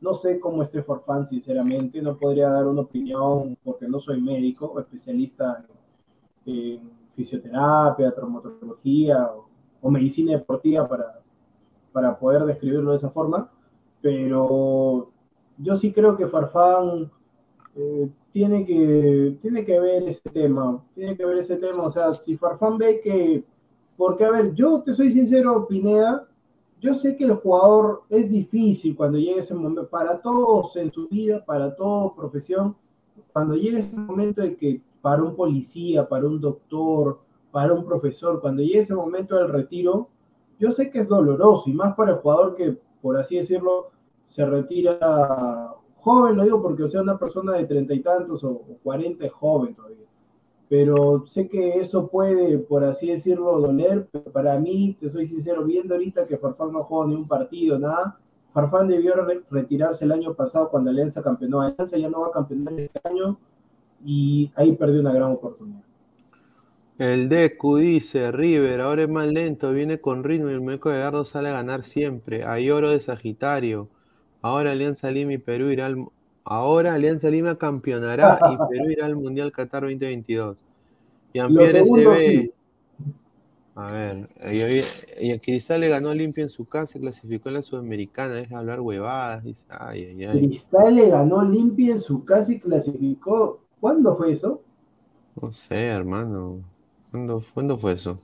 [0.00, 4.78] No sé cómo esté Farfán, sinceramente, no podría dar una opinión porque no soy médico,
[4.78, 5.64] especialista
[6.46, 9.30] en, fisioterapia, traumatología
[9.80, 11.20] o, medicina deportiva para,
[11.92, 13.50] para poder describirlo de esa forma,
[14.00, 15.10] pero
[15.58, 17.10] yo sí creo que Farfán
[17.74, 22.12] eh, tiene, que, tiene que ver ese tema, tiene que ver ese tema, o sea,
[22.14, 23.44] si Farfán ve que,
[23.96, 26.26] porque a ver, yo te soy sincero, Pineda,
[26.80, 31.06] yo sé que el jugador es difícil cuando llega ese momento, para todos en su
[31.08, 32.74] vida, para toda profesión,
[33.32, 38.40] cuando llega ese momento de que para un policía, para un doctor, para un profesor,
[38.40, 40.08] cuando llega ese momento del retiro,
[40.58, 43.90] yo sé que es doloroso y más para el jugador que, por así decirlo,
[44.24, 48.62] se retira joven, lo digo porque, o sea, una persona de treinta y tantos o
[48.82, 50.06] cuarenta es joven todavía.
[50.68, 55.64] Pero sé que eso puede, por así decirlo, doler, pero para mí, te soy sincero,
[55.64, 58.18] viendo ahorita que Farfán no jugó ni un partido, nada,
[58.52, 59.14] Farfán debió
[59.50, 61.60] retirarse el año pasado cuando Alianza campeonó.
[61.60, 63.38] Alianza ya no va a campeonar este año
[64.04, 65.82] y ahí perdió una gran oportunidad.
[66.98, 70.98] El Deku dice, River, ahora es más lento, viene con ritmo y el muñeco de
[70.98, 72.44] Gardo sale a ganar siempre.
[72.44, 73.88] Hay oro de Sagitario.
[74.42, 76.06] Ahora Alianza Lima y Perú irá al...
[76.44, 80.56] Ahora Alianza Lima campeonará y Perú irá al Mundial Qatar 2022.
[81.32, 82.50] Y Ampier.
[83.74, 84.28] A ver,
[85.18, 88.80] y, a Cristal le ganó limpio en su casa, clasificó en la Sudamericana, deja hablar
[88.82, 90.38] huevadas, dice, ay, ay, ay.
[90.40, 93.62] Cristal le ganó limpio en su casa y clasificó.
[93.80, 94.60] ¿Cuándo fue eso?
[95.40, 96.58] No sé, hermano.
[97.10, 98.14] ¿Cuándo, ¿cuándo fue eso?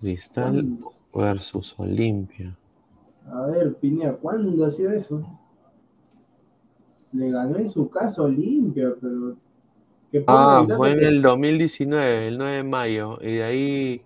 [0.00, 0.78] Cristal
[1.14, 2.56] versus Olimpia.
[3.30, 5.22] A ver, Pinea, ¿cuándo ha sido eso?
[7.12, 9.36] Le ganó en su casa Olimpia, pero.
[10.26, 13.18] Ah, fue en el 2019, el 9 de mayo.
[13.20, 14.00] Y de ahí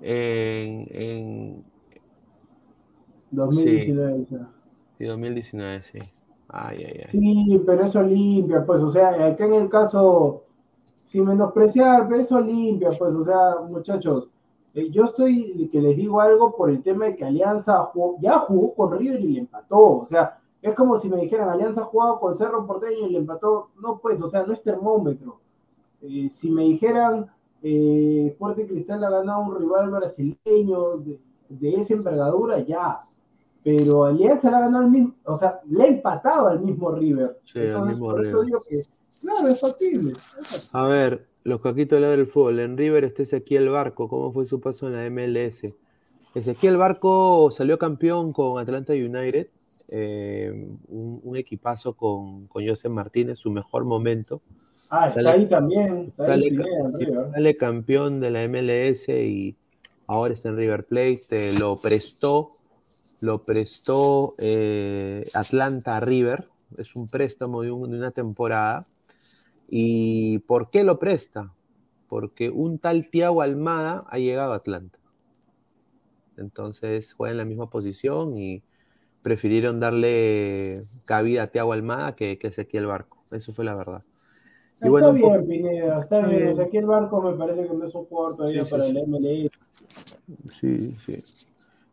[0.00, 0.86] en.
[0.90, 1.64] en
[3.30, 4.36] 2019, sí.
[4.98, 5.04] sí.
[5.04, 5.98] 2019, sí.
[6.48, 7.08] Ay, ay, ay.
[7.08, 10.44] Sí, pero es Olimpia, pues, o sea, acá en el caso,
[11.04, 14.28] sin menospreciar, pero es Olimpia, pues, o sea, muchachos,
[14.74, 17.90] eh, yo estoy que les digo algo por el tema de que Alianza
[18.20, 19.98] ya jugó con River y le empató.
[19.98, 23.18] O sea, es como si me dijeran Alianza ha jugado con Cerro Porteño y le
[23.18, 23.70] empató.
[23.80, 25.38] No, pues, o sea, no es termómetro.
[26.02, 27.30] Eh, si me dijeran
[27.62, 31.18] eh, Fuerte Cristal ha ganado un rival brasileño de,
[31.48, 33.00] de, esa envergadura, ya.
[33.62, 37.40] Pero Alianza le ha ganado al mismo, o sea, le ha empatado al mismo River.
[37.44, 38.28] Sí, Entonces, por River.
[38.28, 38.82] eso digo que,
[39.20, 40.12] claro, es factible.
[40.12, 40.70] Es factible.
[40.72, 42.58] A ver, los caquitos de del fútbol.
[42.60, 44.08] En River está Ezequiel Barco.
[44.08, 45.76] ¿Cómo fue su paso en la MLS?
[46.34, 49.48] Ezequiel Barco salió campeón con Atlanta United.
[49.88, 50.50] Eh,
[50.88, 54.40] un, un, equipazo con, con José Martínez, su mejor momento.
[54.90, 56.04] Ah, está ahí también.
[56.06, 59.54] Está sale, ahí Pineda, sale, campeón de la MLS y
[60.06, 61.52] ahora está en River Plate.
[61.58, 62.48] lo prestó,
[63.20, 66.48] lo prestó eh, Atlanta River.
[66.78, 68.86] Es un préstamo de, un, de una temporada.
[69.76, 71.52] ¿Y por qué lo presta?
[72.06, 75.00] Porque un tal Tiago Almada ha llegado a Atlanta.
[76.36, 78.62] Entonces juega en la misma posición y
[79.22, 83.24] prefirieron darle cabida a Tiago Almada que, que Ezequiel Barco.
[83.32, 84.04] Eso fue la verdad.
[84.04, 85.44] Y está bueno, bien, poco...
[85.44, 86.46] Pineda, está bien.
[86.50, 89.50] Ezequiel Barco me parece que no es un jugador todavía sí, para sí, el MLS.
[90.60, 91.46] Sí, sí.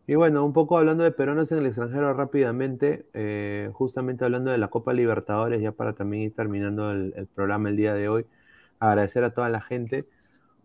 [0.08, 4.58] Y bueno, un poco hablando de peruanos en el extranjero rápidamente, eh, justamente hablando de
[4.58, 8.26] la Copa Libertadores, ya para también ir terminando el, el, programa el día de hoy,
[8.80, 10.08] agradecer a toda la gente.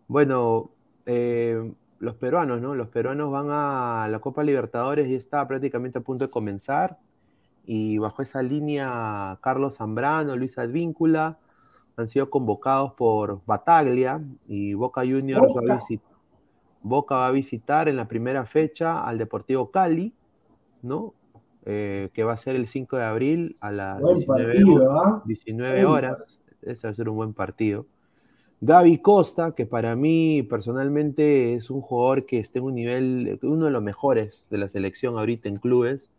[0.07, 0.71] Bueno,
[1.05, 2.75] eh, los peruanos, ¿no?
[2.75, 6.97] Los peruanos van a la Copa Libertadores y está prácticamente a punto de comenzar.
[7.65, 11.37] Y bajo esa línea, Carlos Zambrano, Luis Advíncula
[11.95, 16.16] han sido convocados por Bataglia y Boca Juniors va a visitar.
[16.87, 20.13] Boca va a visitar en la primera fecha al Deportivo Cali,
[20.81, 21.13] ¿no?
[21.65, 25.21] Eh, que va a ser el 5 de abril a las buen 19, partido, ¿eh?
[25.25, 26.41] 19 horas.
[26.61, 27.85] Ese va a ser un buen partido.
[28.61, 33.65] Gaby Costa, que para mí personalmente es un jugador que está en un nivel, uno
[33.65, 36.09] de los mejores de la selección ahorita en clubes.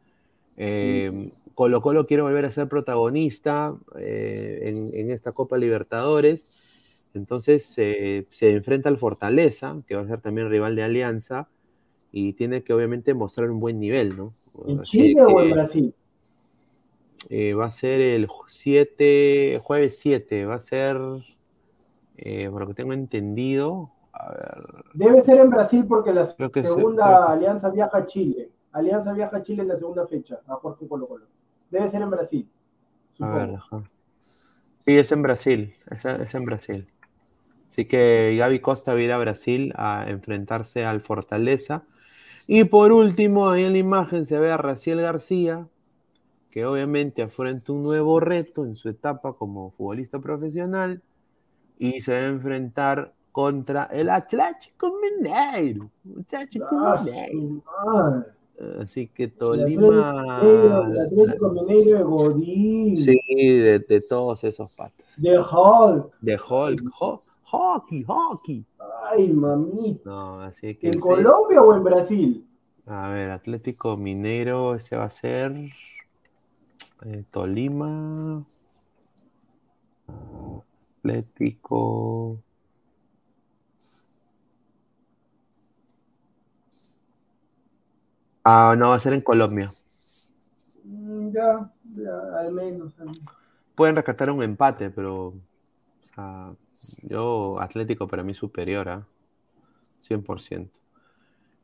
[0.56, 6.77] Eh, Colo Colo quiere volver a ser protagonista eh, en, en, esta Copa Libertadores.
[7.18, 11.48] Entonces eh, se enfrenta al Fortaleza, que va a ser también rival de Alianza,
[12.10, 14.32] y tiene que obviamente mostrar un buen nivel, ¿no?
[14.66, 15.94] ¿En Chile que, o en Brasil?
[17.28, 20.96] Eh, va a ser el 7, jueves 7, va a ser,
[22.16, 24.84] eh, por lo que tengo entendido, a ver.
[24.94, 28.50] Debe ser en Brasil porque la segunda Alianza viaja a Chile.
[28.72, 31.26] Alianza viaja a Chile en la segunda fecha, a con Colo Colo.
[31.70, 32.48] Debe ser en Brasil.
[33.12, 33.32] Supongo.
[33.32, 33.82] A ver, ajá.
[34.20, 36.88] Sí, es en Brasil, es, es en Brasil.
[37.78, 41.84] Así que Gaby Costa va a ir a Brasil a enfrentarse al Fortaleza.
[42.48, 45.68] Y por último, ahí en la imagen se ve a Raciel García,
[46.50, 51.00] que obviamente afronta un nuevo reto en su etapa como futbolista profesional
[51.78, 55.88] y se va a enfrentar contra el Atlético Mineiro.
[56.20, 57.00] Atlético Ah,
[57.32, 57.62] Mineiro.
[58.80, 60.40] Así que Tolima.
[60.42, 62.96] El Atlético Mineiro de Godín.
[62.96, 65.06] Sí, de, de, todos esos patas.
[65.16, 66.12] De Hulk.
[66.20, 66.82] De Hulk.
[67.50, 68.64] Hockey, hockey.
[69.10, 70.02] Ay, mamita.
[70.04, 70.88] No, así que.
[70.88, 72.48] ¿En Colombia o en Brasil?
[72.86, 75.52] A ver, Atlético Mineiro, ese va a ser.
[77.04, 78.44] Eh, Tolima.
[80.98, 82.42] Atlético.
[88.44, 89.70] Ah, no, va a ser en Colombia.
[90.84, 92.94] Mm, ya, ya, al menos.
[93.74, 95.26] Pueden rescatar un empate, pero.
[95.28, 95.34] O
[96.14, 96.54] sea,
[97.02, 99.06] yo, Atlético para mí superior, ¿ah?
[100.08, 100.70] 100%.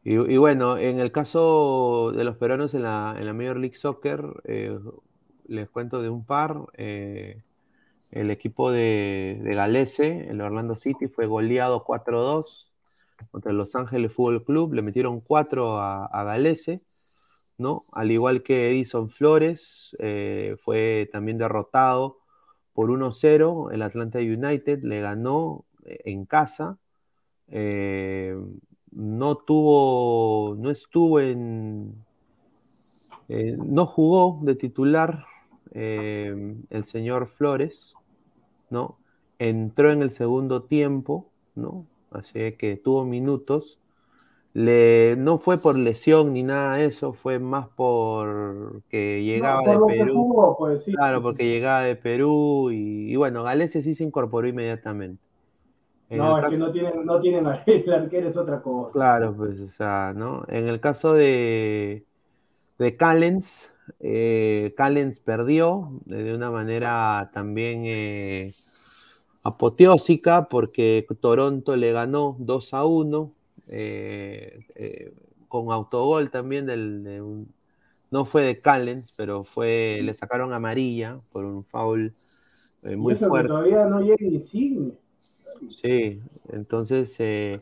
[0.07, 4.23] Y, bueno, en el caso de los peruanos en la, en la Major League Soccer,
[4.45, 4.79] eh,
[5.47, 6.59] les cuento de un par.
[6.75, 7.43] Eh,
[8.11, 12.69] el equipo de, de Galese, el Orlando City, fue goleado 4-2
[13.31, 14.75] contra el Los Ángeles Fútbol Club.
[14.75, 16.83] Le metieron 4 a, a Galese,
[17.57, 17.81] ¿no?
[17.93, 22.19] Al igual que Edison Flores, eh, fue también derrotado
[22.75, 23.73] por 1-0.
[23.73, 26.79] El Atlanta United le ganó en casa
[28.95, 31.95] no tuvo, no estuvo en,
[33.29, 35.25] eh, no jugó de titular
[35.73, 37.95] eh, el señor Flores,
[38.71, 38.99] ¿no?
[39.39, 41.87] Entró en el segundo tiempo, ¿no?
[42.11, 43.79] Así que tuvo minutos.
[44.55, 49.79] Le, no fue por lesión ni nada de eso, fue más por que llegaba de
[49.87, 50.57] Perú.
[50.59, 55.25] Pues, claro, porque llegaba de Perú y, y bueno, Galese sí se incorporó inmediatamente
[56.17, 58.93] no, es que no tienen, no tienen el arquero, es otra cosa.
[58.93, 60.45] Claro, pues, o sea, ¿no?
[60.49, 62.05] En el caso de,
[62.79, 68.53] de Callens, eh, Callens perdió de una manera también eh,
[69.43, 73.44] apoteósica porque Toronto le ganó 2 a 1 eh,
[75.49, 77.47] con autogol también del,
[78.11, 82.15] no fue de Callens, pero fue le sacaron amarilla por un foul
[82.97, 83.49] muy fuerte.
[83.49, 84.93] todavía no llega Insigne.
[85.71, 86.21] Sí,
[86.51, 87.61] entonces eh,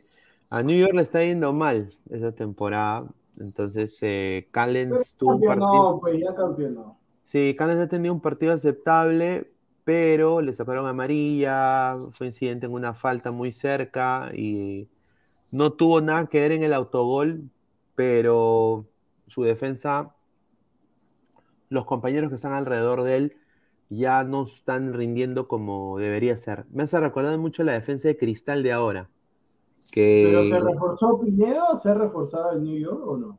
[0.50, 3.06] a New York le está yendo mal esa temporada.
[3.38, 6.00] Entonces, eh, Callens tuvo un partido.
[6.00, 6.98] Pues ya campeonó.
[7.24, 9.50] Sí, Callens ha tenido un partido aceptable,
[9.84, 14.88] pero le sacaron amarilla, fue incidente en una falta muy cerca y
[15.52, 17.50] no tuvo nada que ver en el autogol,
[17.94, 18.86] pero
[19.26, 20.16] su defensa,
[21.68, 23.36] los compañeros que están alrededor de él,
[23.90, 26.64] ya no están rindiendo como debería ser.
[26.70, 29.10] Me hace recordar mucho la defensa de Cristal de ahora.
[29.90, 30.30] Que...
[30.30, 33.38] ¿Pero se reforzó Pineda se ha reforzado el New York o no?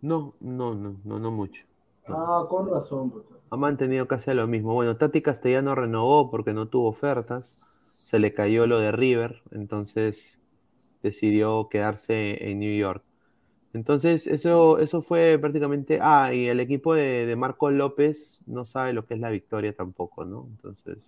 [0.00, 1.64] No, no, no, no, no mucho.
[2.06, 3.12] Ah, con razón.
[3.50, 4.74] Ha mantenido casi lo mismo.
[4.74, 7.60] Bueno, Tati Castellano renovó porque no tuvo ofertas.
[7.88, 10.41] Se le cayó lo de River, entonces
[11.02, 13.02] decidió quedarse en New York.
[13.74, 15.98] Entonces, eso, eso fue prácticamente.
[16.02, 20.24] Ah, y el equipo de, Marco López no sabe lo que es la victoria tampoco,
[20.24, 20.46] ¿no?
[20.50, 20.98] Entonces.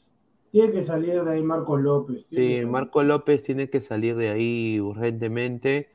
[0.51, 2.27] Tiene que salir de ahí Marco López.
[2.31, 5.89] Sí, Marco López tiene que salir de ahí urgentemente.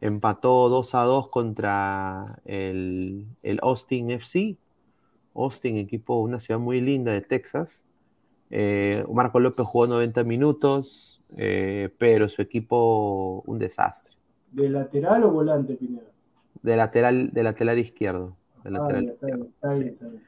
[0.00, 3.26] Empató 2 a 2 contra el,
[3.60, 4.56] Austin FC.
[5.34, 7.84] Austin, equipo, una ciudad muy linda de Texas.
[8.50, 14.14] Eh, Marco López jugó 90 minutos, eh, pero su equipo un desastre.
[14.50, 16.10] ¿De lateral o volante, Pineda?
[16.62, 18.36] De lateral, de lateral izquierdo.
[18.64, 20.22] De ah, lateral está, Bien, está, bien, está, bien,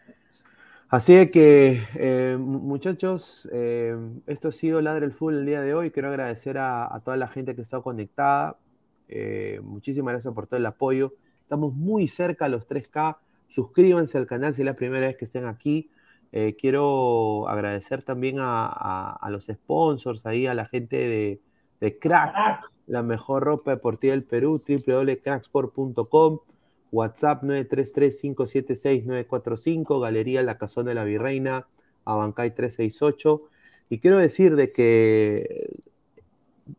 [0.93, 3.97] Así que, eh, muchachos, eh,
[4.27, 5.91] esto ha sido Ladre el Fútbol el día de hoy.
[5.91, 8.59] Quiero agradecer a, toda la gente que está conectada.
[9.09, 11.15] Eh, muchísimas gracias por todo el apoyo.
[11.41, 13.17] Estamos muy cerca a los 3K.
[13.49, 15.89] Suscríbanse al canal si es la primera vez que estén aquí.
[16.59, 21.41] Quiero agradecer también a, los sponsors, ahí a la gente de,
[21.81, 26.39] de Crack, la mejor ropa deportiva del Perú, www.cracksport.com,
[26.93, 31.67] WhatsApp 933-576-945, Galería La Casona de la Virreina,
[32.05, 33.43] Abancay 368.
[33.89, 35.73] Y quiero decir de que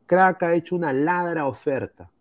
[0.06, 2.12] Crack ha hecho una ladra oferta.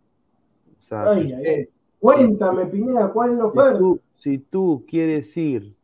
[2.00, 3.80] Cuéntame, Pineda, ¿cuál es la oferta?
[4.16, 5.76] Si tú, quieres ir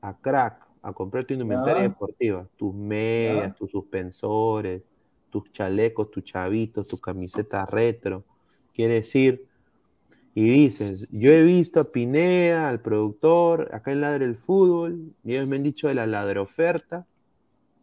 [0.00, 4.82] a Crack a comprar tu indumentaria deportiva, tus medias, tus suspensores,
[5.30, 8.24] tus chalecos, tus chavitos, tu camiseta retro.
[8.74, 9.46] Quiere decir,
[10.34, 15.32] y dices, yo he visto a Pineda, al productor, acá en Ladre el Fútbol, y
[15.32, 17.06] ellos me han dicho de la ladre oferta,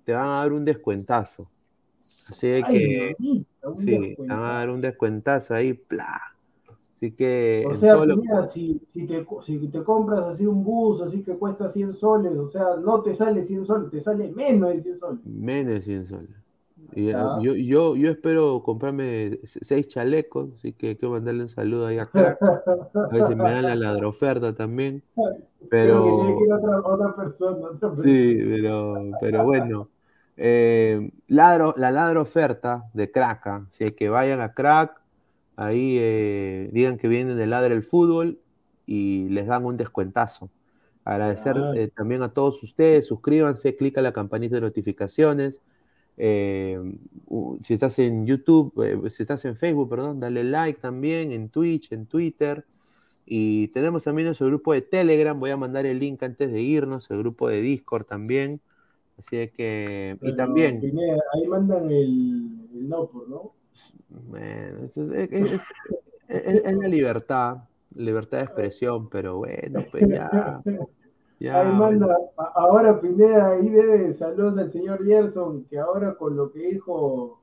[0.06, 1.50] te van a dar un descuentazo.
[2.00, 3.16] Así que,
[3.78, 6.35] sí, te van a dar un descuentazo ahí, bla.
[7.06, 7.66] Así que.
[7.70, 11.70] O sea, Pineda, si, si, te, si te compras así un bus, así que cuesta
[11.70, 15.26] 100 soles, o sea, no te sale 100 soles, te sale menos de 100 soles.
[15.26, 16.30] Menos de 100 soles.
[16.94, 21.86] Y, eh, yo, yo, yo espero comprarme seis chalecos, así que quiero mandarle un saludo
[21.86, 22.42] ahí a Crack.
[22.42, 25.04] A ver si me dan la ladroferta también.
[25.70, 26.38] Pero.
[26.84, 29.90] otra, persona, Sí, pero, pero bueno.
[30.38, 35.02] Eh, ladro, la ladro oferta de Crack, así que vayan a Crack,
[35.56, 38.40] ahí eh, digan que vienen de Ladre el Fútbol
[38.86, 40.50] y les dan un descuentazo.
[41.04, 45.62] Agradecer eh, también a todos ustedes, suscríbanse, clica la campanita de notificaciones.
[46.18, 46.80] Eh,
[47.62, 52.08] si estás en YouTube, si estás en Facebook, perdón, dale like también, en Twitch, en
[52.08, 52.66] Twitter.
[53.26, 57.10] Y tenemos también nuestro grupo de Telegram, voy a mandar el link antes de irnos,
[57.12, 58.62] el grupo de Discord también.
[59.18, 60.82] Así que, y también...
[61.34, 63.54] ahí mandan el, no por, ¿no?
[66.28, 67.58] Es la libertad,
[67.96, 70.62] libertad de expresión, pero bueno, pues ya.
[71.52, 72.18] ahí manda,
[72.56, 77.42] ahora Pineda, ahí debe saludos al señor Gerson, que ahora con lo que dijo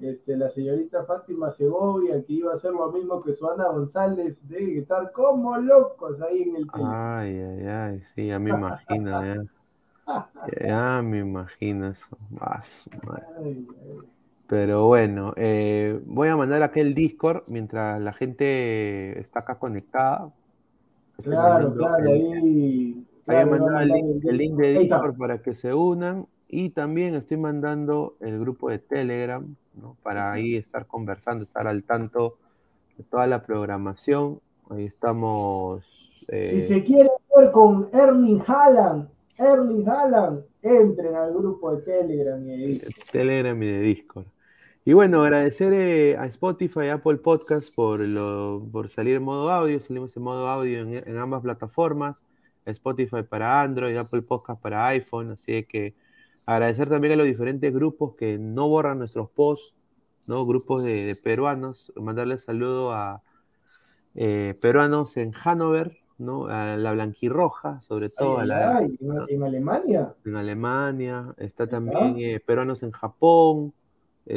[0.00, 4.78] este, la señorita Fátima Segovia, que iba a hacer lo mismo que Suana González, de
[4.78, 9.42] estar como locos ahí en el Ay, ay, ay, sí, ya me imagino, ya.
[10.66, 12.16] ya me imagino eso.
[12.30, 12.88] Más,
[13.38, 13.66] ay,
[14.50, 20.32] pero bueno, eh, voy a mandar aquel Discord mientras la gente está acá conectada.
[21.22, 23.06] Claro, claro, ahí.
[23.26, 26.26] Voy a mandar el link, de Discord para que se unan.
[26.48, 29.96] Y también estoy mandando el grupo de Telegram, ¿no?
[30.02, 32.38] Para ahí estar conversando, estar al tanto
[32.98, 34.40] de toda la programación.
[34.68, 35.84] Ahí estamos.
[36.26, 39.08] Eh, si se quiere ver con Erling Haaland,
[39.38, 43.10] Erling Haaland, entren al grupo de Telegram y de Discord.
[43.12, 44.26] Telegram y de Discord.
[44.90, 49.48] Y bueno, agradecer eh, a Spotify y Apple Podcast por, lo, por salir en modo
[49.52, 49.78] audio.
[49.78, 52.24] Salimos en modo audio en, ambas plataformas.
[52.66, 55.30] Spotify para Android, Apple Podcast para iPhone.
[55.30, 55.94] Así que
[56.44, 59.76] agradecer también a los diferentes grupos que no borran nuestros posts,
[60.26, 60.44] ¿no?
[60.44, 61.92] Grupos de, peruanos.
[61.94, 63.22] Mandarle saludo a
[64.16, 66.46] eh, peruanos en Hanover, ¿no?
[66.48, 68.42] A la Blanquirroja, sobre todo.
[68.42, 68.50] en,
[69.44, 70.16] Alemania.
[70.24, 71.32] En Alemania.
[71.38, 73.72] Está también eh, peruanos en Japón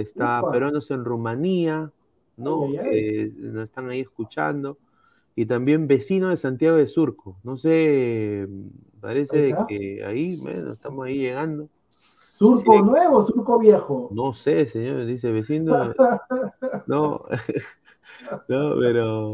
[0.02, 1.91] está peruanos en Rumanía,
[2.38, 2.68] ¿no?
[2.68, 4.78] nos están ahí escuchando.
[5.36, 7.38] Y también vecino de Santiago de Surco.
[7.44, 8.48] No sé,
[9.02, 11.70] parece que ahí, bueno, estamos ahí llegando.
[11.90, 14.10] ¿Surco nuevo surco viejo?
[14.11, 15.94] No sé, señor, dice vecino.
[16.88, 17.26] no,
[18.49, 19.28] no, pero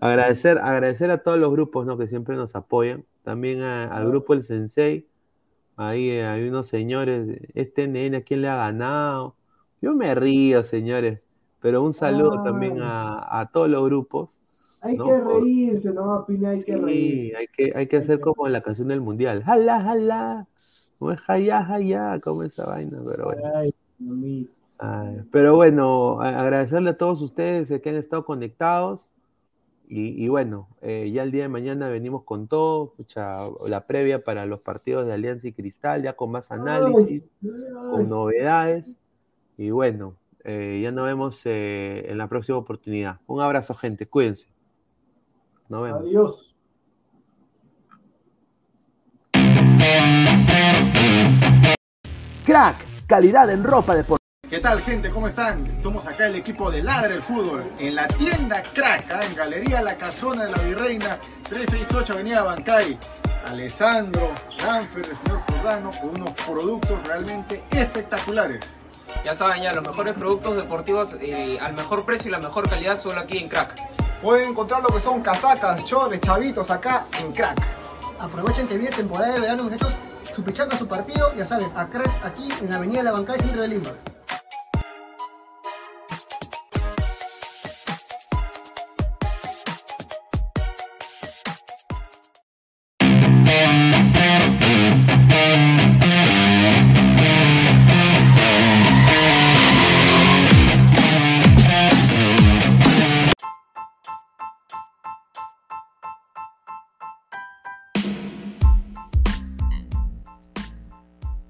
[0.00, 1.98] agradecer, agradecer a todos los grupos ¿no?
[1.98, 3.04] que siempre nos apoyan.
[3.22, 5.06] También al grupo El Sensei.
[5.76, 9.36] Ahí hay unos señores, este nene, ¿a quién le ha ganado?
[9.80, 11.26] Yo me río, señores,
[11.60, 14.40] pero un saludo también a, todos los grupos.
[14.80, 16.50] Hay que reírse, ¿no, Pina?
[16.50, 17.36] Hay que reírse.
[17.36, 19.42] Hay que, hay que hacer como la canción del mundial.
[19.42, 20.46] ¡Jala, jala!
[20.98, 23.42] Como es jaya, jaya, como esa vaina, pero bueno.
[25.30, 29.10] pero bueno, agradecerle a todos ustedes que han estado conectados.
[29.90, 32.92] Y, bueno, eh, ya el día de mañana venimos con todo,
[33.66, 37.22] la previa para los partidos de Alianza y Cristal, ya con más análisis,
[37.90, 38.94] con novedades.
[39.58, 43.18] Y bueno, eh, ya nos vemos eh, en la próxima oportunidad.
[43.26, 44.06] Un abrazo, gente.
[44.06, 44.46] Cuídense.
[45.68, 46.00] Nos vemos.
[46.02, 46.54] Adiós.
[52.46, 52.76] Crack,
[53.08, 54.18] calidad en ropa deportiva.
[54.48, 55.10] ¿Qué tal, gente?
[55.10, 55.66] ¿Cómo están?
[55.66, 59.26] Estamos acá el equipo de Ladre el Fútbol en la tienda Crack, ¿ah?
[59.28, 61.18] en Galería La Casona de la Virreina,
[61.48, 62.96] 368 Avenida Bancay.
[63.46, 68.77] Alessandro, Danfer, el señor Jordano, con unos productos realmente espectaculares.
[69.24, 72.98] Ya saben ya, los mejores productos deportivos eh, al mejor precio y la mejor calidad
[72.98, 73.74] solo aquí en Crack.
[74.22, 77.60] Pueden encontrar lo que son casacas, chores, chavitos acá en Crack.
[78.18, 79.96] Aprovechen que viene temporada de verano, muchachos,
[80.34, 83.62] su a su partido, ya saben, a Crack aquí en la Avenida La Bancada, centro
[83.62, 83.90] de Lima.